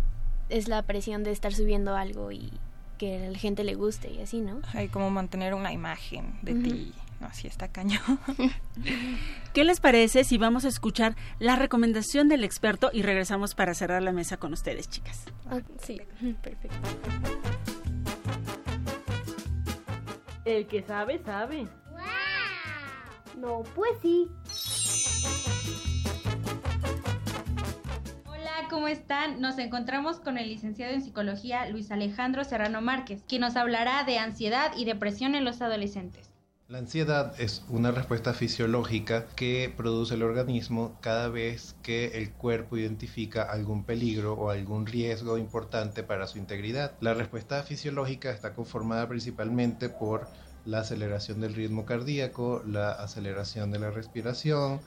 es 0.48 0.68
la 0.68 0.82
presión 0.82 1.22
de 1.24 1.30
estar 1.32 1.52
subiendo 1.54 1.96
algo 1.96 2.32
y 2.32 2.52
que 2.98 3.26
a 3.26 3.30
la 3.30 3.38
gente 3.38 3.64
le 3.64 3.74
guste 3.74 4.10
y 4.12 4.20
así, 4.20 4.40
¿no? 4.40 4.60
Hay 4.74 4.88
como 4.88 5.10
mantener 5.10 5.54
una 5.54 5.72
imagen 5.72 6.38
de 6.42 6.54
ti. 6.54 6.92
No, 7.20 7.28
así 7.28 7.46
está 7.46 7.68
cañón. 7.68 8.00
¿Qué 9.54 9.64
les 9.64 9.80
parece 9.80 10.22
si 10.24 10.36
vamos 10.36 10.64
a 10.66 10.68
escuchar 10.68 11.16
la 11.38 11.56
recomendación 11.56 12.28
del 12.28 12.44
experto 12.44 12.90
y 12.92 13.00
regresamos 13.02 13.54
para 13.54 13.72
cerrar 13.74 14.02
la 14.02 14.12
mesa 14.12 14.36
con 14.36 14.52
ustedes, 14.52 14.88
chicas? 14.90 15.24
Sí, 15.82 15.98
perfecto. 16.42 16.76
El 20.44 20.66
que 20.66 20.82
sabe, 20.82 21.20
sabe. 21.24 21.66
No, 23.36 23.62
pues 23.74 23.90
sí. 24.00 24.30
Hola, 28.26 28.50
¿cómo 28.70 28.88
están? 28.88 29.42
Nos 29.42 29.58
encontramos 29.58 30.20
con 30.20 30.38
el 30.38 30.48
licenciado 30.48 30.94
en 30.94 31.02
psicología 31.02 31.68
Luis 31.68 31.90
Alejandro 31.90 32.44
Serrano 32.44 32.80
Márquez, 32.80 33.22
quien 33.28 33.42
nos 33.42 33.56
hablará 33.56 34.04
de 34.04 34.18
ansiedad 34.18 34.72
y 34.74 34.86
depresión 34.86 35.34
en 35.34 35.44
los 35.44 35.60
adolescentes. 35.60 36.30
La 36.68 36.78
ansiedad 36.78 37.38
es 37.38 37.64
una 37.68 37.92
respuesta 37.92 38.34
fisiológica 38.34 39.26
que 39.36 39.72
produce 39.76 40.14
el 40.14 40.24
organismo 40.24 40.96
cada 41.00 41.28
vez 41.28 41.76
que 41.82 42.18
el 42.18 42.32
cuerpo 42.32 42.76
identifica 42.76 43.42
algún 43.42 43.84
peligro 43.84 44.32
o 44.32 44.50
algún 44.50 44.86
riesgo 44.86 45.38
importante 45.38 46.02
para 46.02 46.26
su 46.26 46.38
integridad. 46.38 46.94
La 47.00 47.14
respuesta 47.14 47.62
fisiológica 47.62 48.32
está 48.32 48.54
conformada 48.54 49.06
principalmente 49.06 49.90
por 49.90 50.26
la 50.66 50.80
aceleración 50.80 51.40
del 51.40 51.54
ritmo 51.54 51.86
cardíaco, 51.86 52.62
la 52.66 52.90
aceleración 52.90 53.70
de 53.70 53.78
la 53.78 53.90
respiración, 53.90 54.80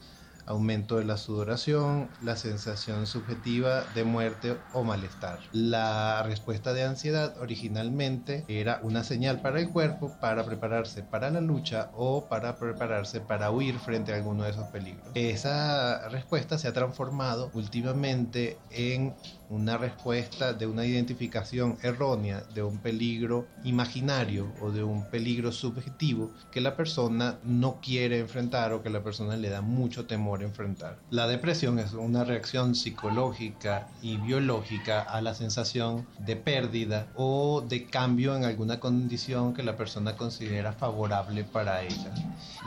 aumento 0.50 0.98
de 0.98 1.06
la 1.06 1.18
sudoración, 1.18 2.10
la 2.24 2.36
sensación 2.36 3.06
subjetiva 3.06 3.84
de 3.94 4.04
muerte 4.04 4.58
o 4.74 4.84
malestar. 4.84 5.40
La 5.52 6.24
respuesta 6.24 6.74
de 6.74 6.84
ansiedad 6.84 7.38
originalmente 7.40 8.46
era 8.48 8.80
una 8.82 9.04
señal 9.04 9.42
para 9.42 9.60
el 9.60 9.70
cuerpo 9.70 10.12
para 10.20 10.44
prepararse 10.44 11.04
para 11.04 11.30
la 11.30 11.40
lucha 11.40 11.92
o 11.94 12.28
para 12.28 12.58
prepararse 12.58 13.22
para 13.22 13.52
huir 13.52 13.78
frente 13.78 14.12
a 14.12 14.16
alguno 14.16 14.44
de 14.44 14.50
esos 14.50 14.68
peligros. 14.70 15.12
Esa 15.14 16.10
respuesta 16.10 16.58
se 16.58 16.68
ha 16.68 16.74
transformado 16.74 17.52
últimamente 17.54 18.58
en 18.72 19.14
una 19.50 19.78
respuesta 19.78 20.54
de 20.54 20.68
una 20.68 20.86
identificación 20.86 21.78
errónea 21.82 22.44
de 22.54 22.64
un 22.64 22.80
peligro 22.80 23.48
imaginario 23.64 24.54
o 24.62 24.72
de 24.72 24.84
un 24.84 25.10
peligro 25.10 25.52
subjetivo 25.52 26.32
que 26.52 26.62
la 26.62 26.76
persona 26.76 27.40
no 27.44 27.80
quiere 27.82 28.20
enfrentar 28.20 28.74
o 28.74 28.84
que 28.84 28.90
la 28.90 29.04
persona 29.04 29.36
le 29.36 29.50
da 29.50 29.62
mucho 29.62 30.06
temor 30.06 30.44
enfrentar. 30.44 31.00
La 31.10 31.28
depresión 31.28 31.80
es 31.80 31.94
una 31.94 32.24
reacción 32.24 32.76
psicológica 32.76 33.88
y 34.02 34.18
biológica 34.18 35.02
a 35.02 35.22
la 35.22 35.34
sensación 35.34 36.06
de 36.20 36.36
pérdida 36.36 37.08
o 37.16 37.62
de 37.68 37.88
cambio 37.88 38.36
en 38.36 38.46
alguna 38.46 38.80
condición 38.80 39.54
que 39.54 39.64
la 39.64 39.76
persona 39.76 40.16
considera 40.16 40.74
favorable 40.74 41.44
para 41.44 41.84
ella. 41.84 42.14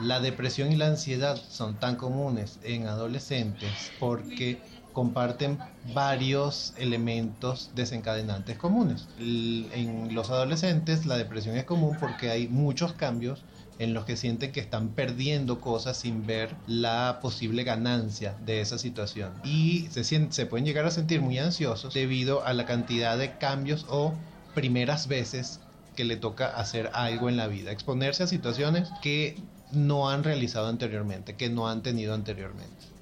La 0.01 0.19
depresión 0.19 0.71
y 0.71 0.75
la 0.75 0.87
ansiedad 0.87 1.37
son 1.49 1.79
tan 1.79 1.95
comunes 1.95 2.59
en 2.63 2.87
adolescentes 2.87 3.93
porque 3.99 4.72
comparten 4.93 5.57
varios 5.93 6.73
elementos 6.77 7.71
desencadenantes 7.75 8.57
comunes. 8.57 9.07
En 9.19 10.13
los 10.15 10.29
adolescentes 10.29 11.05
la 11.05 11.17
depresión 11.17 11.57
es 11.57 11.65
común 11.65 11.97
porque 11.99 12.29
hay 12.29 12.47
muchos 12.47 12.93
cambios 12.93 13.43
en 13.79 13.93
los 13.93 14.05
que 14.05 14.15
sienten 14.15 14.51
que 14.51 14.59
están 14.59 14.89
perdiendo 14.89 15.59
cosas 15.59 15.97
sin 15.97 16.25
ver 16.25 16.55
la 16.67 17.19
posible 17.21 17.63
ganancia 17.63 18.35
de 18.45 18.61
esa 18.61 18.77
situación. 18.77 19.31
Y 19.43 19.87
se, 19.89 20.03
se 20.03 20.45
pueden 20.45 20.65
llegar 20.65 20.85
a 20.85 20.91
sentir 20.91 21.21
muy 21.21 21.39
ansiosos 21.39 21.93
debido 21.93 22.45
a 22.45 22.53
la 22.53 22.65
cantidad 22.65 23.17
de 23.17 23.37
cambios 23.37 23.85
o 23.89 24.13
primeras 24.53 25.07
veces 25.07 25.59
que 25.95 26.03
le 26.03 26.17
toca 26.17 26.47
hacer 26.47 26.91
algo 26.93 27.29
en 27.29 27.37
la 27.37 27.47
vida, 27.47 27.71
exponerse 27.71 28.23
a 28.23 28.27
situaciones 28.27 28.89
que 29.01 29.37
no 29.71 30.09
han 30.09 30.23
realizado 30.23 30.67
anteriormente, 30.67 31.35
que 31.35 31.49
no 31.49 31.67
han 31.67 31.81
tenido 31.81 32.13
anteriormente 32.13 32.92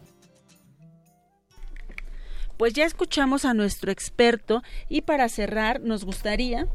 pues 2.62 2.74
ya 2.74 2.86
escuchamos 2.86 3.44
a 3.44 3.56
nuestro 3.56 3.92
experto 3.92 4.62
y 4.88 5.02
para 5.02 5.30
cerrar 5.30 5.82
nos 5.82 6.06
gustaría 6.06 6.68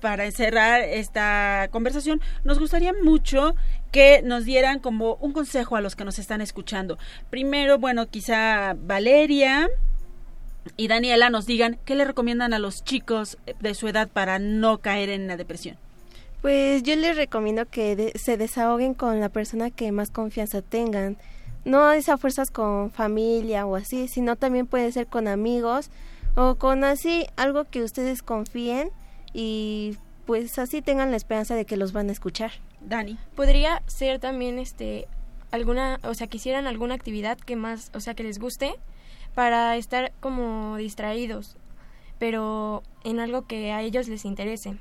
para 0.00 0.30
cerrar 0.30 0.80
esta 0.82 1.66
conversación, 1.72 2.20
nos 2.44 2.60
gustaría 2.60 2.92
mucho 2.92 3.56
que 3.90 4.22
nos 4.22 4.44
dieran 4.44 4.78
como 4.78 5.16
un 5.16 5.32
consejo 5.32 5.74
a 5.74 5.80
los 5.80 5.96
que 5.96 6.04
nos 6.04 6.20
están 6.20 6.40
escuchando. 6.40 6.98
Primero, 7.30 7.80
bueno, 7.80 8.06
quizá 8.06 8.76
Valeria 8.78 9.68
y 10.76 10.86
Daniela 10.86 11.30
nos 11.30 11.46
digan 11.46 11.76
qué 11.84 11.96
le 11.96 12.04
recomiendan 12.04 12.54
a 12.54 12.60
los 12.60 12.84
chicos 12.84 13.38
de 13.58 13.74
su 13.74 13.88
edad 13.88 14.08
para 14.08 14.38
no 14.38 14.78
caer 14.78 15.08
en 15.08 15.26
la 15.26 15.36
depresión. 15.36 15.78
Pues 16.42 16.84
yo 16.84 16.94
les 16.94 17.16
recomiendo 17.16 17.66
que 17.66 18.12
se 18.14 18.36
desahoguen 18.36 18.94
con 18.94 19.18
la 19.18 19.30
persona 19.30 19.72
que 19.72 19.90
más 19.90 20.12
confianza 20.12 20.62
tengan 20.62 21.16
no 21.64 21.92
es 21.92 22.08
a 22.08 22.18
fuerzas 22.18 22.50
con 22.50 22.90
familia 22.90 23.66
o 23.66 23.76
así, 23.76 24.08
sino 24.08 24.36
también 24.36 24.66
puede 24.66 24.90
ser 24.92 25.06
con 25.06 25.28
amigos 25.28 25.90
o 26.34 26.56
con 26.56 26.84
así 26.84 27.26
algo 27.36 27.64
que 27.64 27.82
ustedes 27.82 28.22
confíen 28.22 28.90
y 29.32 29.96
pues 30.26 30.58
así 30.58 30.82
tengan 30.82 31.10
la 31.10 31.16
esperanza 31.16 31.54
de 31.54 31.64
que 31.64 31.76
los 31.76 31.92
van 31.92 32.08
a 32.08 32.12
escuchar. 32.12 32.52
Dani. 32.80 33.18
Podría 33.34 33.82
ser 33.86 34.18
también 34.18 34.58
este 34.58 35.06
alguna, 35.50 36.00
o 36.02 36.14
sea, 36.14 36.26
que 36.26 36.38
hicieran 36.38 36.66
alguna 36.66 36.94
actividad 36.94 37.38
que 37.38 37.56
más, 37.56 37.90
o 37.94 38.00
sea, 38.00 38.14
que 38.14 38.24
les 38.24 38.38
guste 38.38 38.74
para 39.34 39.76
estar 39.76 40.12
como 40.20 40.76
distraídos, 40.76 41.56
pero 42.18 42.82
en 43.04 43.20
algo 43.20 43.46
que 43.46 43.72
a 43.72 43.82
ellos 43.82 44.08
les 44.08 44.24
interese. 44.24 44.76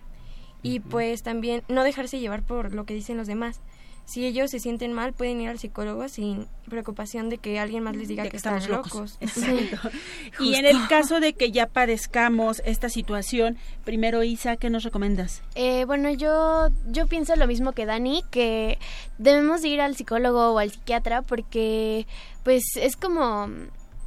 Y 0.63 0.79
pues 0.79 1.23
también 1.23 1.61
no 1.67 1.83
dejarse 1.83 2.19
llevar 2.19 2.41
por 2.41 2.73
lo 2.73 2.85
que 2.85 2.93
dicen 2.93 3.17
los 3.17 3.27
demás, 3.27 3.59
si 4.05 4.25
ellos 4.25 4.51
se 4.51 4.59
sienten 4.59 4.93
mal, 4.93 5.13
pueden 5.13 5.39
ir 5.41 5.49
al 5.49 5.59
psicólogo 5.59 6.07
sin 6.09 6.47
preocupación 6.69 7.29
de 7.29 7.37
que 7.37 7.59
alguien 7.59 7.83
más 7.83 7.95
les 7.95 8.07
diga 8.07 8.27
que, 8.27 8.37
están 8.37 8.65
locos. 8.69 9.17
y 10.39 10.55
en 10.55 10.65
el 10.65 10.87
caso 10.87 11.19
de 11.19 11.33
que 11.33 11.51
ya 11.51 11.67
padezcamos 11.67 12.61
esta 12.65 12.89
situación, 12.89 13.57
primero 13.85 14.23
Isa, 14.23 14.57
¿qué 14.57 14.69
nos 14.69 14.83
recomiendas? 14.83 15.41
Eh, 15.55 15.85
bueno, 15.85 16.11
yo, 16.11 16.67
yo 16.87 17.07
pienso 17.07 17.35
lo 17.35 17.47
mismo 17.47 17.71
que 17.71 17.85
Dani, 17.85 18.23
que 18.29 18.77
debemos 19.17 19.63
ir 19.63 19.81
al 19.81 19.95
psicólogo 19.95 20.51
o 20.51 20.59
al 20.59 20.71
psiquiatra 20.71 21.21
porque 21.21 22.05
pues 22.43 22.63
es 22.75 22.97
como 22.97 23.49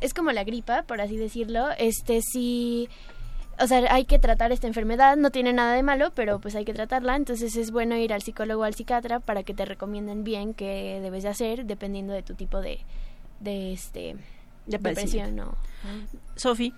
es 0.01 0.13
como 0.13 0.31
la 0.33 0.45
gripa, 0.45 0.83
por 0.83 1.01
así 1.01 1.17
decirlo. 1.17 1.69
Este 1.79 2.21
si 2.21 2.89
o 3.59 3.67
sea, 3.67 3.93
hay 3.93 4.05
que 4.05 4.19
tratar 4.19 4.53
esta 4.53 4.67
enfermedad, 4.67 5.17
no 5.17 5.31
tiene 5.31 5.53
nada 5.53 5.75
de 5.75 5.83
malo, 5.83 6.11
pero 6.15 6.39
pues 6.41 6.55
hay 6.55 6.65
que 6.65 6.75
tratarla, 6.75 7.17
entonces 7.17 7.57
es 7.57 7.71
bueno 7.71 7.97
ir 7.97 8.13
al 8.13 8.23
psicólogo 8.23 8.63
o 8.63 8.65
al 8.65 8.75
psiquiatra 8.75 9.21
para 9.21 9.43
que 9.43 9.55
te 9.55 9.65
recomienden 9.65 10.25
bien 10.25 10.55
qué 10.55 11.01
debes 11.03 11.23
de 11.23 11.31
hacer 11.31 11.65
dependiendo 11.65 12.13
de 12.13 12.23
tu 12.23 12.35
tipo 12.35 12.61
de, 12.61 12.81
de 13.41 13.73
este 13.73 14.17
depresión 14.67 15.39
o... 15.41 15.55
Sofi. 16.35 16.75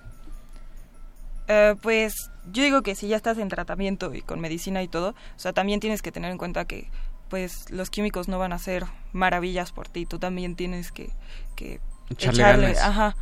Eh, 1.48 1.74
pues 1.82 2.30
yo 2.52 2.62
digo 2.62 2.82
que 2.82 2.94
si 2.94 3.08
ya 3.08 3.16
estás 3.16 3.38
en 3.38 3.48
tratamiento 3.48 4.14
y 4.14 4.20
con 4.20 4.38
medicina 4.38 4.82
y 4.82 4.88
todo, 4.88 5.10
o 5.10 5.38
sea, 5.38 5.52
también 5.52 5.80
tienes 5.80 6.02
que 6.02 6.12
tener 6.12 6.30
en 6.30 6.38
cuenta 6.38 6.66
que 6.66 6.90
pues 7.28 7.70
los 7.70 7.90
químicos 7.90 8.28
no 8.28 8.38
van 8.38 8.52
a 8.52 8.56
hacer 8.56 8.84
maravillas 9.12 9.72
por 9.72 9.88
ti, 9.88 10.06
tú 10.06 10.18
también 10.18 10.56
tienes 10.56 10.92
que, 10.92 11.10
que 11.56 11.80
echarle, 12.10 12.78
ajá, 12.78 13.16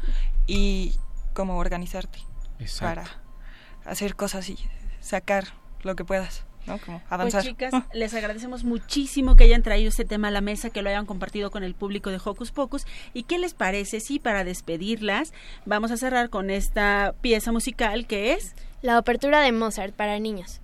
y 0.47 0.95
cómo 1.35 1.59
organizarte 1.59 2.21
Exacto. 2.59 3.03
para 3.03 3.26
hacer 3.87 4.17
cosas 4.17 4.49
y 4.49 4.59
sacar 5.01 5.49
lo 5.83 5.97
que 5.97 6.05
puedas. 6.05 6.45
¿no? 6.67 6.79
Como 6.79 6.99
pues, 6.99 7.13
avanzar. 7.13 7.43
Pues 7.43 7.53
chicas, 7.53 7.73
les 7.95 8.15
agradecemos 8.15 8.65
muchísimo 8.65 9.37
que 9.37 9.45
hayan 9.45 9.63
traído 9.63 9.89
este 9.89 10.05
tema 10.05 10.29
a 10.29 10.31
la 10.31 10.41
mesa, 10.41 10.71
que 10.71 10.83
lo 10.83 10.91
hayan 10.91 11.07
compartido 11.07 11.51
con 11.51 11.65
el 11.65 11.75
público 11.75 12.11
de 12.11 12.21
Hocus 12.23 12.51
Pocus. 12.51 12.87
¿Y 13.15 13.23
qué 13.23 13.39
les 13.39 13.55
parece 13.55 14.01
si 14.01 14.19
para 14.19 14.45
despedirlas 14.45 15.33
vamos 15.65 15.91
a 15.91 15.97
cerrar 15.97 16.29
con 16.31 16.51
esta 16.51 17.15
pieza 17.21 17.53
musical 17.53 18.07
que 18.07 18.33
es... 18.33 18.55
La 18.83 18.99
apertura 18.99 19.41
de 19.41 19.53
Mozart 19.53 19.95
para 19.95 20.19
niños. 20.19 20.61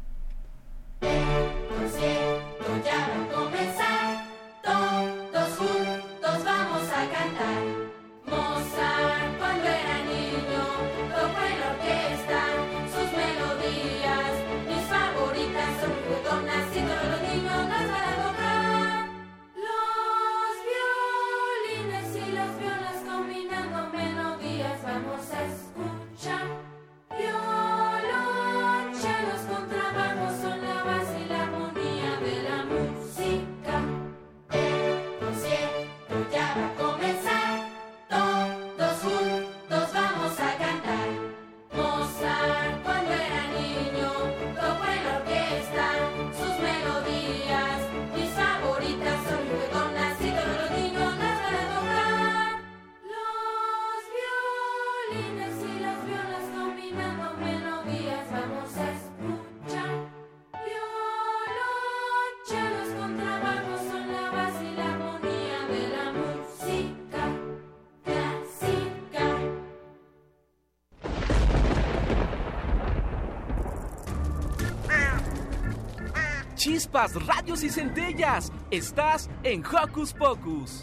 Chispas, 76.93 77.26
radios 77.26 77.62
y 77.62 77.70
centellas. 77.70 78.53
Estás 78.70 79.30
en 79.43 79.64
Hocus 79.64 80.12
Pocus. 80.12 80.82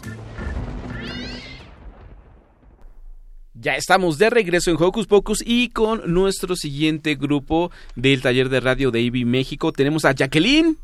Ya 3.54 3.76
estamos 3.76 4.18
de 4.18 4.30
regreso 4.30 4.70
en 4.70 4.76
Hocus 4.80 5.06
Pocus 5.06 5.42
y 5.44 5.68
con 5.68 6.12
nuestro 6.12 6.56
siguiente 6.56 7.14
grupo 7.14 7.70
del 7.94 8.22
taller 8.22 8.48
de 8.48 8.60
radio 8.60 8.90
de 8.90 9.00
IBI 9.00 9.24
México 9.24 9.72
tenemos 9.72 10.04
a 10.04 10.12
Jacqueline. 10.12 10.78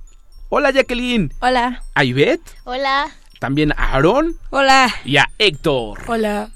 Hola 0.49 0.71
Jacqueline. 0.71 1.33
Hola. 1.41 1.83
¿A 1.95 2.05
Ivette? 2.05 2.57
Hola. 2.65 3.09
también 3.41 3.73
a 3.73 3.95
Aarón. 3.95 4.37
Hola. 4.51 4.95
Y 5.05 5.17
a 5.17 5.27
Héctor. 5.39 6.01
Hola. 6.07 6.51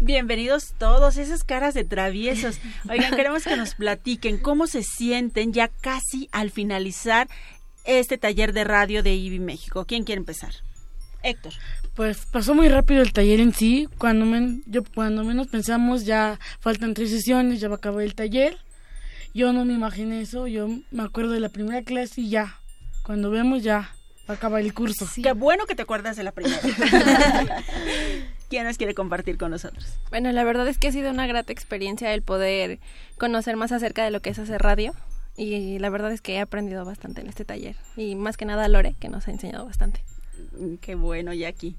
Bienvenidos 0.00 0.74
todos, 0.78 1.16
esas 1.16 1.42
caras 1.42 1.72
de 1.72 1.84
traviesos. 1.84 2.58
Oigan, 2.88 3.16
queremos 3.16 3.44
que 3.44 3.56
nos 3.56 3.74
platiquen 3.74 4.36
cómo 4.36 4.66
se 4.66 4.82
sienten 4.82 5.52
ya 5.54 5.68
casi 5.68 6.28
al 6.32 6.50
finalizar 6.50 7.28
este 7.86 8.18
taller 8.18 8.52
de 8.52 8.64
radio 8.64 9.02
de 9.02 9.14
IBI 9.14 9.38
México. 9.38 9.84
¿Quién 9.86 10.04
quiere 10.04 10.18
empezar? 10.20 10.52
Héctor. 11.22 11.52
Pues 11.94 12.26
pasó 12.26 12.54
muy 12.54 12.68
rápido 12.68 13.02
el 13.02 13.12
taller 13.12 13.40
en 13.40 13.52
sí. 13.54 13.88
Cuando, 13.98 14.26
men- 14.26 14.62
yo, 14.66 14.82
cuando 14.94 15.24
menos 15.24 15.48
pensamos, 15.48 16.04
ya 16.04 16.38
faltan 16.60 16.94
tres 16.94 17.10
sesiones, 17.10 17.60
ya 17.60 17.68
va 17.68 17.74
a 17.74 17.78
acabar 17.78 18.02
el 18.02 18.14
taller. 18.14 18.58
Yo 19.34 19.52
no 19.52 19.64
me 19.64 19.74
imaginé 19.74 20.20
eso. 20.20 20.46
Yo 20.46 20.68
me 20.90 21.02
acuerdo 21.02 21.32
de 21.32 21.40
la 21.40 21.48
primera 21.48 21.82
clase 21.82 22.20
y 22.20 22.30
ya. 22.30 22.58
Cuando 23.02 23.30
vemos, 23.30 23.62
ya 23.62 23.90
va 24.28 24.34
a 24.34 24.36
acabar 24.36 24.60
el 24.60 24.74
curso. 24.74 25.08
Qué 25.22 25.32
bueno 25.32 25.66
que 25.66 25.74
te 25.74 25.82
acuerdas 25.82 26.16
de 26.16 26.22
la 26.24 26.32
primera. 26.32 26.60
¿Quién 28.48 28.64
nos 28.64 28.76
quiere 28.76 28.94
compartir 28.94 29.38
con 29.38 29.50
nosotros? 29.50 29.84
Bueno, 30.10 30.30
la 30.32 30.44
verdad 30.44 30.68
es 30.68 30.78
que 30.78 30.88
ha 30.88 30.92
sido 30.92 31.10
una 31.10 31.26
grata 31.26 31.52
experiencia 31.52 32.12
el 32.14 32.22
poder 32.22 32.78
conocer 33.18 33.56
más 33.56 33.72
acerca 33.72 34.04
de 34.04 34.10
lo 34.10 34.20
que 34.20 34.30
es 34.30 34.38
hacer 34.38 34.62
radio 34.62 34.94
y 35.36 35.78
la 35.78 35.90
verdad 35.90 36.12
es 36.12 36.20
que 36.20 36.34
he 36.34 36.40
aprendido 36.40 36.84
bastante 36.84 37.20
en 37.20 37.28
este 37.28 37.44
taller 37.44 37.76
y 37.96 38.14
más 38.14 38.36
que 38.36 38.44
nada 38.44 38.68
Lore 38.68 38.94
que 38.98 39.08
nos 39.08 39.28
ha 39.28 39.30
enseñado 39.30 39.66
bastante. 39.66 40.02
Qué 40.80 40.94
bueno, 40.94 41.32
Jackie. 41.32 41.76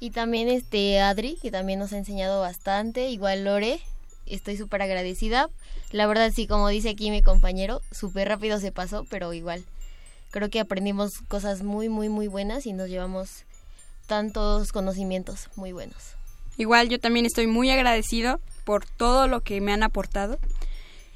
Y 0.00 0.10
también 0.10 0.48
este 0.48 1.00
Adri, 1.00 1.38
que 1.40 1.50
también 1.50 1.78
nos 1.78 1.92
ha 1.92 1.98
enseñado 1.98 2.40
bastante, 2.40 3.08
igual 3.08 3.44
Lore, 3.44 3.80
estoy 4.26 4.56
súper 4.56 4.82
agradecida. 4.82 5.48
La 5.92 6.06
verdad 6.06 6.30
sí, 6.34 6.46
como 6.46 6.68
dice 6.68 6.90
aquí 6.90 7.10
mi 7.10 7.22
compañero, 7.22 7.80
súper 7.90 8.28
rápido 8.28 8.58
se 8.58 8.72
pasó, 8.72 9.06
pero 9.08 9.32
igual 9.32 9.64
creo 10.32 10.50
que 10.50 10.60
aprendimos 10.60 11.12
cosas 11.28 11.62
muy, 11.62 11.88
muy, 11.88 12.08
muy 12.08 12.26
buenas 12.26 12.66
y 12.66 12.72
nos 12.72 12.88
llevamos 12.88 13.44
tantos 14.06 14.72
conocimientos 14.72 15.48
muy 15.56 15.72
buenos. 15.72 16.16
Igual 16.56 16.88
yo 16.88 16.98
también 16.98 17.26
estoy 17.26 17.46
muy 17.46 17.70
agradecido 17.70 18.40
por 18.64 18.84
todo 18.84 19.28
lo 19.28 19.40
que 19.42 19.60
me 19.60 19.72
han 19.72 19.82
aportado. 19.82 20.38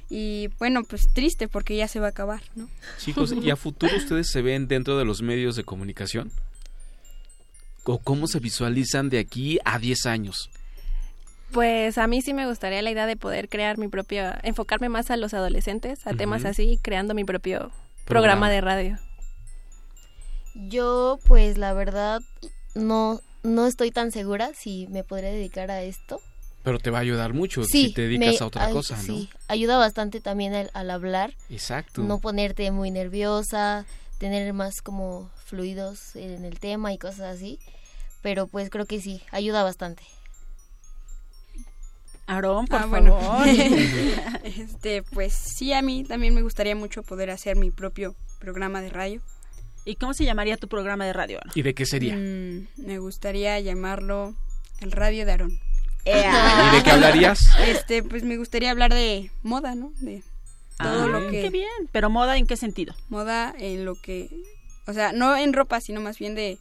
Y 0.09 0.49
bueno, 0.59 0.83
pues 0.83 1.07
triste 1.13 1.47
porque 1.47 1.75
ya 1.75 1.87
se 1.87 1.99
va 1.99 2.07
a 2.07 2.09
acabar, 2.09 2.41
¿no? 2.55 2.69
Chicos, 2.97 3.33
¿y 3.33 3.49
a 3.49 3.55
futuro 3.57 3.95
ustedes 3.97 4.29
se 4.29 4.41
ven 4.41 4.67
dentro 4.67 4.97
de 4.97 5.05
los 5.05 5.21
medios 5.21 5.55
de 5.55 5.63
comunicación? 5.63 6.31
¿O 7.83 7.99
cómo 7.99 8.27
se 8.27 8.39
visualizan 8.39 9.09
de 9.09 9.19
aquí 9.19 9.59
a 9.65 9.79
10 9.79 10.05
años? 10.05 10.49
Pues 11.51 11.97
a 11.97 12.07
mí 12.07 12.21
sí 12.21 12.33
me 12.33 12.47
gustaría 12.47 12.81
la 12.81 12.91
idea 12.91 13.05
de 13.05 13.15
poder 13.15 13.47
crear 13.47 13.77
mi 13.77 13.87
propio, 13.87 14.33
enfocarme 14.43 14.89
más 14.89 15.09
a 15.11 15.17
los 15.17 15.33
adolescentes, 15.33 16.05
a 16.05 16.13
temas 16.13 16.43
así, 16.43 16.77
creando 16.81 17.13
mi 17.13 17.23
propio 17.23 17.71
Programa. 18.05 18.49
programa 18.49 18.49
de 18.49 18.61
radio. 18.61 18.99
Yo, 20.53 21.19
pues 21.25 21.57
la 21.57 21.73
verdad, 21.73 22.21
no, 22.75 23.21
no 23.43 23.65
estoy 23.65 23.91
tan 23.91 24.11
segura 24.11 24.51
si 24.53 24.87
me 24.87 25.03
podré 25.03 25.31
dedicar 25.31 25.71
a 25.71 25.83
esto. 25.83 26.21
Pero 26.67 26.79
te 26.79 26.89
va 26.89 26.97
a 26.97 27.01
ayudar 27.01 27.33
mucho 27.33 27.63
Sí, 27.63 27.87
si 27.87 27.93
te 27.93 28.01
dedicas 28.01 28.27
me- 28.33 28.37
a 28.43 28.45
otra 28.45 28.65
ay, 28.65 28.73
cosa, 28.73 28.97
¿no? 28.97 29.01
Sí, 29.03 29.29
ayuda 29.47 29.77
bastante 29.77 30.19
también 30.19 30.53
al, 30.53 30.69
al 30.73 30.91
hablar. 30.91 31.33
Exacto. 31.49 32.01
No 32.03 32.19
ponerte 32.19 32.69
muy 32.71 32.91
nerviosa, 32.91 33.85
tener 34.17 34.51
más 34.51 34.81
como 34.83 35.29
fluidos 35.45 36.15
en 36.17 36.43
el 36.43 36.59
tema 36.59 36.91
y 36.91 36.97
cosas 36.97 37.35
así. 37.37 37.57
Pero 38.21 38.47
pues 38.47 38.69
creo 38.69 38.85
que 38.85 38.99
sí, 38.99 39.21
ayuda 39.31 39.63
bastante. 39.63 40.03
Aarón, 42.25 42.67
por 42.67 42.81
Ah, 42.81 42.85
bueno. 42.87 43.17
favor. 43.17 43.47
este, 44.43 45.03
pues 45.03 45.33
sí, 45.33 45.71
a 45.71 45.81
mí 45.81 46.03
también 46.03 46.33
me 46.35 46.41
gustaría 46.41 46.75
mucho 46.75 47.01
poder 47.03 47.29
hacer 47.29 47.55
mi 47.55 47.71
propio 47.71 48.13
programa 48.39 48.81
de 48.81 48.89
radio. 48.89 49.21
¿Y 49.85 49.95
cómo 49.95 50.13
se 50.13 50.25
llamaría 50.25 50.57
tu 50.57 50.67
programa 50.67 51.05
de 51.05 51.13
radio? 51.13 51.39
¿Y 51.55 51.61
de 51.61 51.73
qué 51.73 51.85
sería? 51.85 52.17
Mm, 52.17 52.67
me 52.75 52.99
gustaría 52.99 53.57
llamarlo 53.61 54.35
El 54.81 54.91
Radio 54.91 55.25
de 55.25 55.31
Aarón. 55.31 55.59
¿Y 56.07 56.75
de 56.77 56.83
qué 56.83 56.91
hablarías? 56.91 57.39
Este, 57.67 58.03
pues 58.03 58.23
me 58.23 58.37
gustaría 58.37 58.71
hablar 58.71 58.93
de 58.93 59.31
moda, 59.43 59.75
¿no? 59.75 59.91
De 59.99 60.23
todo 60.79 61.03
Ah, 61.03 61.07
lo 61.07 61.29
que 61.31 61.41
Qué 61.41 61.49
bien. 61.49 61.67
Pero 61.91 62.09
moda, 62.09 62.37
¿en 62.37 62.45
qué 62.47 62.55
sentido? 62.57 62.93
moda 63.09 63.53
en 63.57 63.83
lo 63.85 63.95
que, 63.95 64.29
o 64.85 64.93
sea, 64.93 65.11
no 65.11 65.35
en 65.35 65.53
ropa, 65.53 65.81
sino 65.81 66.01
más 66.01 66.17
bien 66.19 66.35
de 66.35 66.59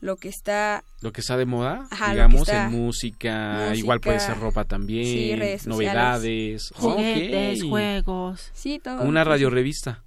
lo 0.00 0.16
que 0.16 0.28
está 0.28 0.82
Lo 1.00 1.12
que 1.12 1.20
está 1.20 1.36
de 1.36 1.46
moda, 1.46 1.86
Ajá, 1.92 2.06
lo 2.06 2.10
que 2.10 2.14
digamos, 2.14 2.40
está- 2.42 2.64
en 2.66 2.72
música, 2.72 3.52
música, 3.58 3.74
igual 3.76 4.00
puede 4.00 4.18
ser 4.18 4.36
ropa 4.40 4.64
también, 4.64 5.04
sí, 5.04 5.36
redes 5.36 5.66
novedades, 5.68 6.72
Juguetes, 6.74 7.62
juegos. 7.62 8.50
Sí, 8.52 8.80
todo. 8.82 9.02
Una 9.02 9.22
radiorevista. 9.22 10.02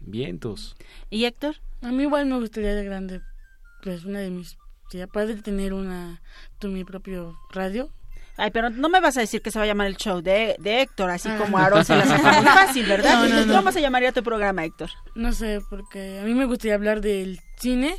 Vientos. 0.00 0.76
¿Y 1.10 1.24
Héctor? 1.24 1.56
A 1.80 1.88
mí 1.92 2.02
igual 2.02 2.26
me 2.26 2.38
gustaría 2.38 2.74
de 2.74 2.84
grande, 2.84 3.20
pues 3.82 4.04
una 4.04 4.20
de 4.20 4.30
mis... 4.30 4.56
Sería 4.90 5.06
padre 5.06 5.36
tener 5.36 5.72
una... 5.72 6.20
Tu, 6.58 6.68
mi 6.68 6.84
propio 6.84 7.34
radio. 7.50 7.90
Ay, 8.38 8.50
pero 8.50 8.70
no 8.70 8.88
me 8.88 9.00
vas 9.00 9.16
a 9.16 9.20
decir 9.20 9.42
que 9.42 9.50
se 9.50 9.58
va 9.58 9.64
a 9.64 9.68
llamar 9.68 9.86
el 9.88 9.96
show 9.96 10.22
de, 10.22 10.56
de 10.58 10.80
Héctor, 10.82 11.10
así 11.10 11.28
Ah. 11.28 11.36
como 11.38 11.58
Aarón 11.58 11.84
se 11.84 11.94
la 11.96 12.06
saca 12.06 12.32
muy 12.40 12.44
fácil, 12.46 12.86
¿verdad? 12.86 13.22
No, 13.22 13.28
no, 13.28 13.46
no. 13.46 13.54
¿Cómo 13.56 13.72
se 13.72 13.80
llamaría 13.82 14.12
tu 14.12 14.22
programa, 14.22 14.64
Héctor? 14.64 14.88
No 15.14 15.32
sé, 15.32 15.60
porque 15.68 16.18
a 16.20 16.24
mí 16.24 16.32
me 16.34 16.46
gustaría 16.46 16.74
hablar 16.74 17.00
del 17.02 17.38
cine, 17.58 17.94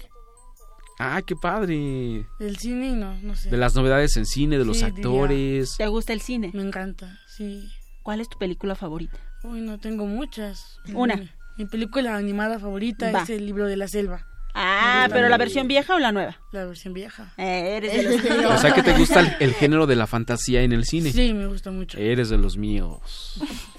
Ah, 0.99 1.21
qué 1.25 1.35
padre. 1.35 2.25
del 2.39 2.57
cine 2.57 2.87
y 2.89 2.93
no, 2.93 3.15
no 3.21 3.35
sé. 3.35 3.49
De 3.49 3.57
las 3.57 3.75
novedades 3.75 4.15
en 4.17 4.25
cine, 4.25 4.57
de 4.57 4.65
los 4.65 4.83
actores. 4.83 5.75
¿Te 5.77 5.87
gusta 5.87 6.13
el 6.13 6.21
cine? 6.21 6.51
Me 6.53 6.61
encanta, 6.61 7.19
sí. 7.27 7.67
¿Cuál 8.03 8.21
es 8.21 8.29
tu 8.29 8.37
película 8.37 8.75
favorita? 8.75 9.17
Uy, 9.43 9.61
no 9.61 9.79
tengo 9.79 10.05
muchas. 10.05 10.79
Una. 10.93 11.15
Mi, 11.15 11.29
mi 11.57 11.65
película 11.65 12.15
animada 12.15 12.59
favorita 12.59 13.11
Va. 13.11 13.23
es 13.23 13.29
El 13.31 13.45
libro 13.45 13.65
de 13.67 13.75
la 13.77 13.87
selva. 13.87 14.25
Ah, 14.55 15.07
pero 15.11 15.29
la 15.29 15.37
versión 15.37 15.67
vieja 15.67 15.95
o 15.95 15.99
la 15.99 16.11
nueva? 16.11 16.37
La 16.51 16.65
versión 16.65 16.93
vieja. 16.93 17.33
Eh, 17.37 17.77
eres 17.77 17.93
de 17.93 18.03
los 18.03 18.23
míos. 18.39 18.51
O 18.53 18.57
sea 18.57 18.71
que 18.73 18.83
te 18.83 18.93
gusta 18.93 19.19
el, 19.19 19.35
el 19.39 19.53
género 19.53 19.87
de 19.87 19.95
la 19.95 20.05
fantasía 20.07 20.61
en 20.61 20.71
el 20.73 20.85
cine. 20.85 21.11
Sí, 21.11 21.33
me 21.33 21.47
gusta 21.47 21.71
mucho. 21.71 21.97
Eres 21.97 22.29
de 22.29 22.37
los 22.37 22.57
míos. 22.57 22.99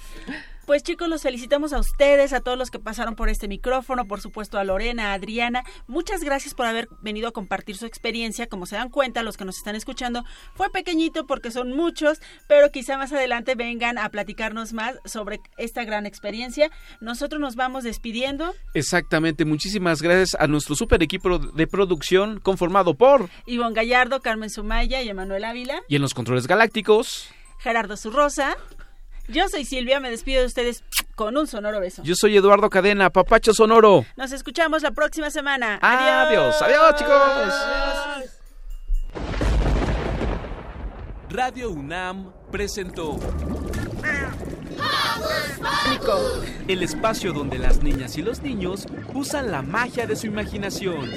Pues 0.65 0.81
chicos, 0.81 1.07
los 1.07 1.21
felicitamos 1.21 1.73
a 1.73 1.79
ustedes, 1.79 2.33
a 2.33 2.41
todos 2.41 2.57
los 2.57 2.71
que 2.71 2.79
pasaron 2.79 3.15
por 3.15 3.29
este 3.29 3.47
micrófono, 3.47 4.07
por 4.07 4.19
supuesto 4.19 4.57
a 4.57 4.63
Lorena, 4.63 5.11
a 5.11 5.13
Adriana. 5.13 5.63
Muchas 5.85 6.23
gracias 6.23 6.55
por 6.55 6.65
haber 6.65 6.87
venido 7.01 7.27
a 7.27 7.31
compartir 7.31 7.77
su 7.77 7.85
experiencia. 7.85 8.47
Como 8.47 8.65
se 8.65 8.75
dan 8.75 8.89
cuenta, 8.89 9.21
los 9.21 9.37
que 9.37 9.45
nos 9.45 9.57
están 9.57 9.75
escuchando, 9.75 10.23
fue 10.55 10.71
pequeñito 10.71 11.27
porque 11.27 11.51
son 11.51 11.73
muchos, 11.73 12.19
pero 12.47 12.71
quizá 12.71 12.97
más 12.97 13.13
adelante 13.13 13.53
vengan 13.53 13.99
a 13.99 14.09
platicarnos 14.09 14.73
más 14.73 14.95
sobre 15.05 15.39
esta 15.57 15.83
gran 15.83 16.07
experiencia. 16.07 16.71
Nosotros 16.99 17.39
nos 17.39 17.55
vamos 17.55 17.83
despidiendo. 17.83 18.55
Exactamente, 18.73 19.45
muchísimas 19.45 20.01
gracias 20.01 20.35
a 20.41 20.47
nuestro 20.47 20.75
super 20.75 21.03
equipo 21.03 21.37
de 21.37 21.67
producción 21.67 22.39
conformado 22.39 22.95
por 22.95 23.29
Ivonne 23.45 23.75
Gallardo, 23.75 24.19
Carmen 24.19 24.49
Sumaya 24.49 25.03
y 25.03 25.09
Emanuel 25.09 25.43
Ávila, 25.43 25.83
y 25.87 25.95
en 25.95 26.01
los 26.01 26.15
controles 26.15 26.47
galácticos. 26.47 27.29
Gerardo 27.59 27.97
Zurrosa. 27.97 28.57
Yo 29.27 29.49
soy 29.49 29.65
Silvia, 29.65 29.99
me 29.99 30.09
despido 30.09 30.41
de 30.41 30.47
ustedes 30.47 30.83
con 31.15 31.35
un 31.37 31.47
sonoro 31.47 31.79
beso. 31.79 32.03
Yo 32.03 32.15
soy 32.15 32.37
Eduardo 32.37 32.69
Cadena, 32.69 33.09
Papacho 33.09 33.53
Sonoro. 33.53 34.05
Nos 34.15 34.31
escuchamos 34.31 34.83
la 34.83 34.91
próxima 34.91 35.31
semana. 35.31 35.79
Adiós, 35.81 36.61
adiós 36.61 36.95
chicos. 36.95 37.53
Radio 41.29 41.71
UNAM 41.71 42.31
presentó 42.51 43.19
el 46.67 46.83
espacio 46.83 47.33
donde 47.33 47.57
las 47.57 47.81
niñas 47.81 48.17
y 48.17 48.21
los 48.21 48.41
niños 48.41 48.85
usan 49.13 49.51
la 49.51 49.61
magia 49.61 50.05
de 50.07 50.15
su 50.15 50.27
imaginación. 50.27 51.11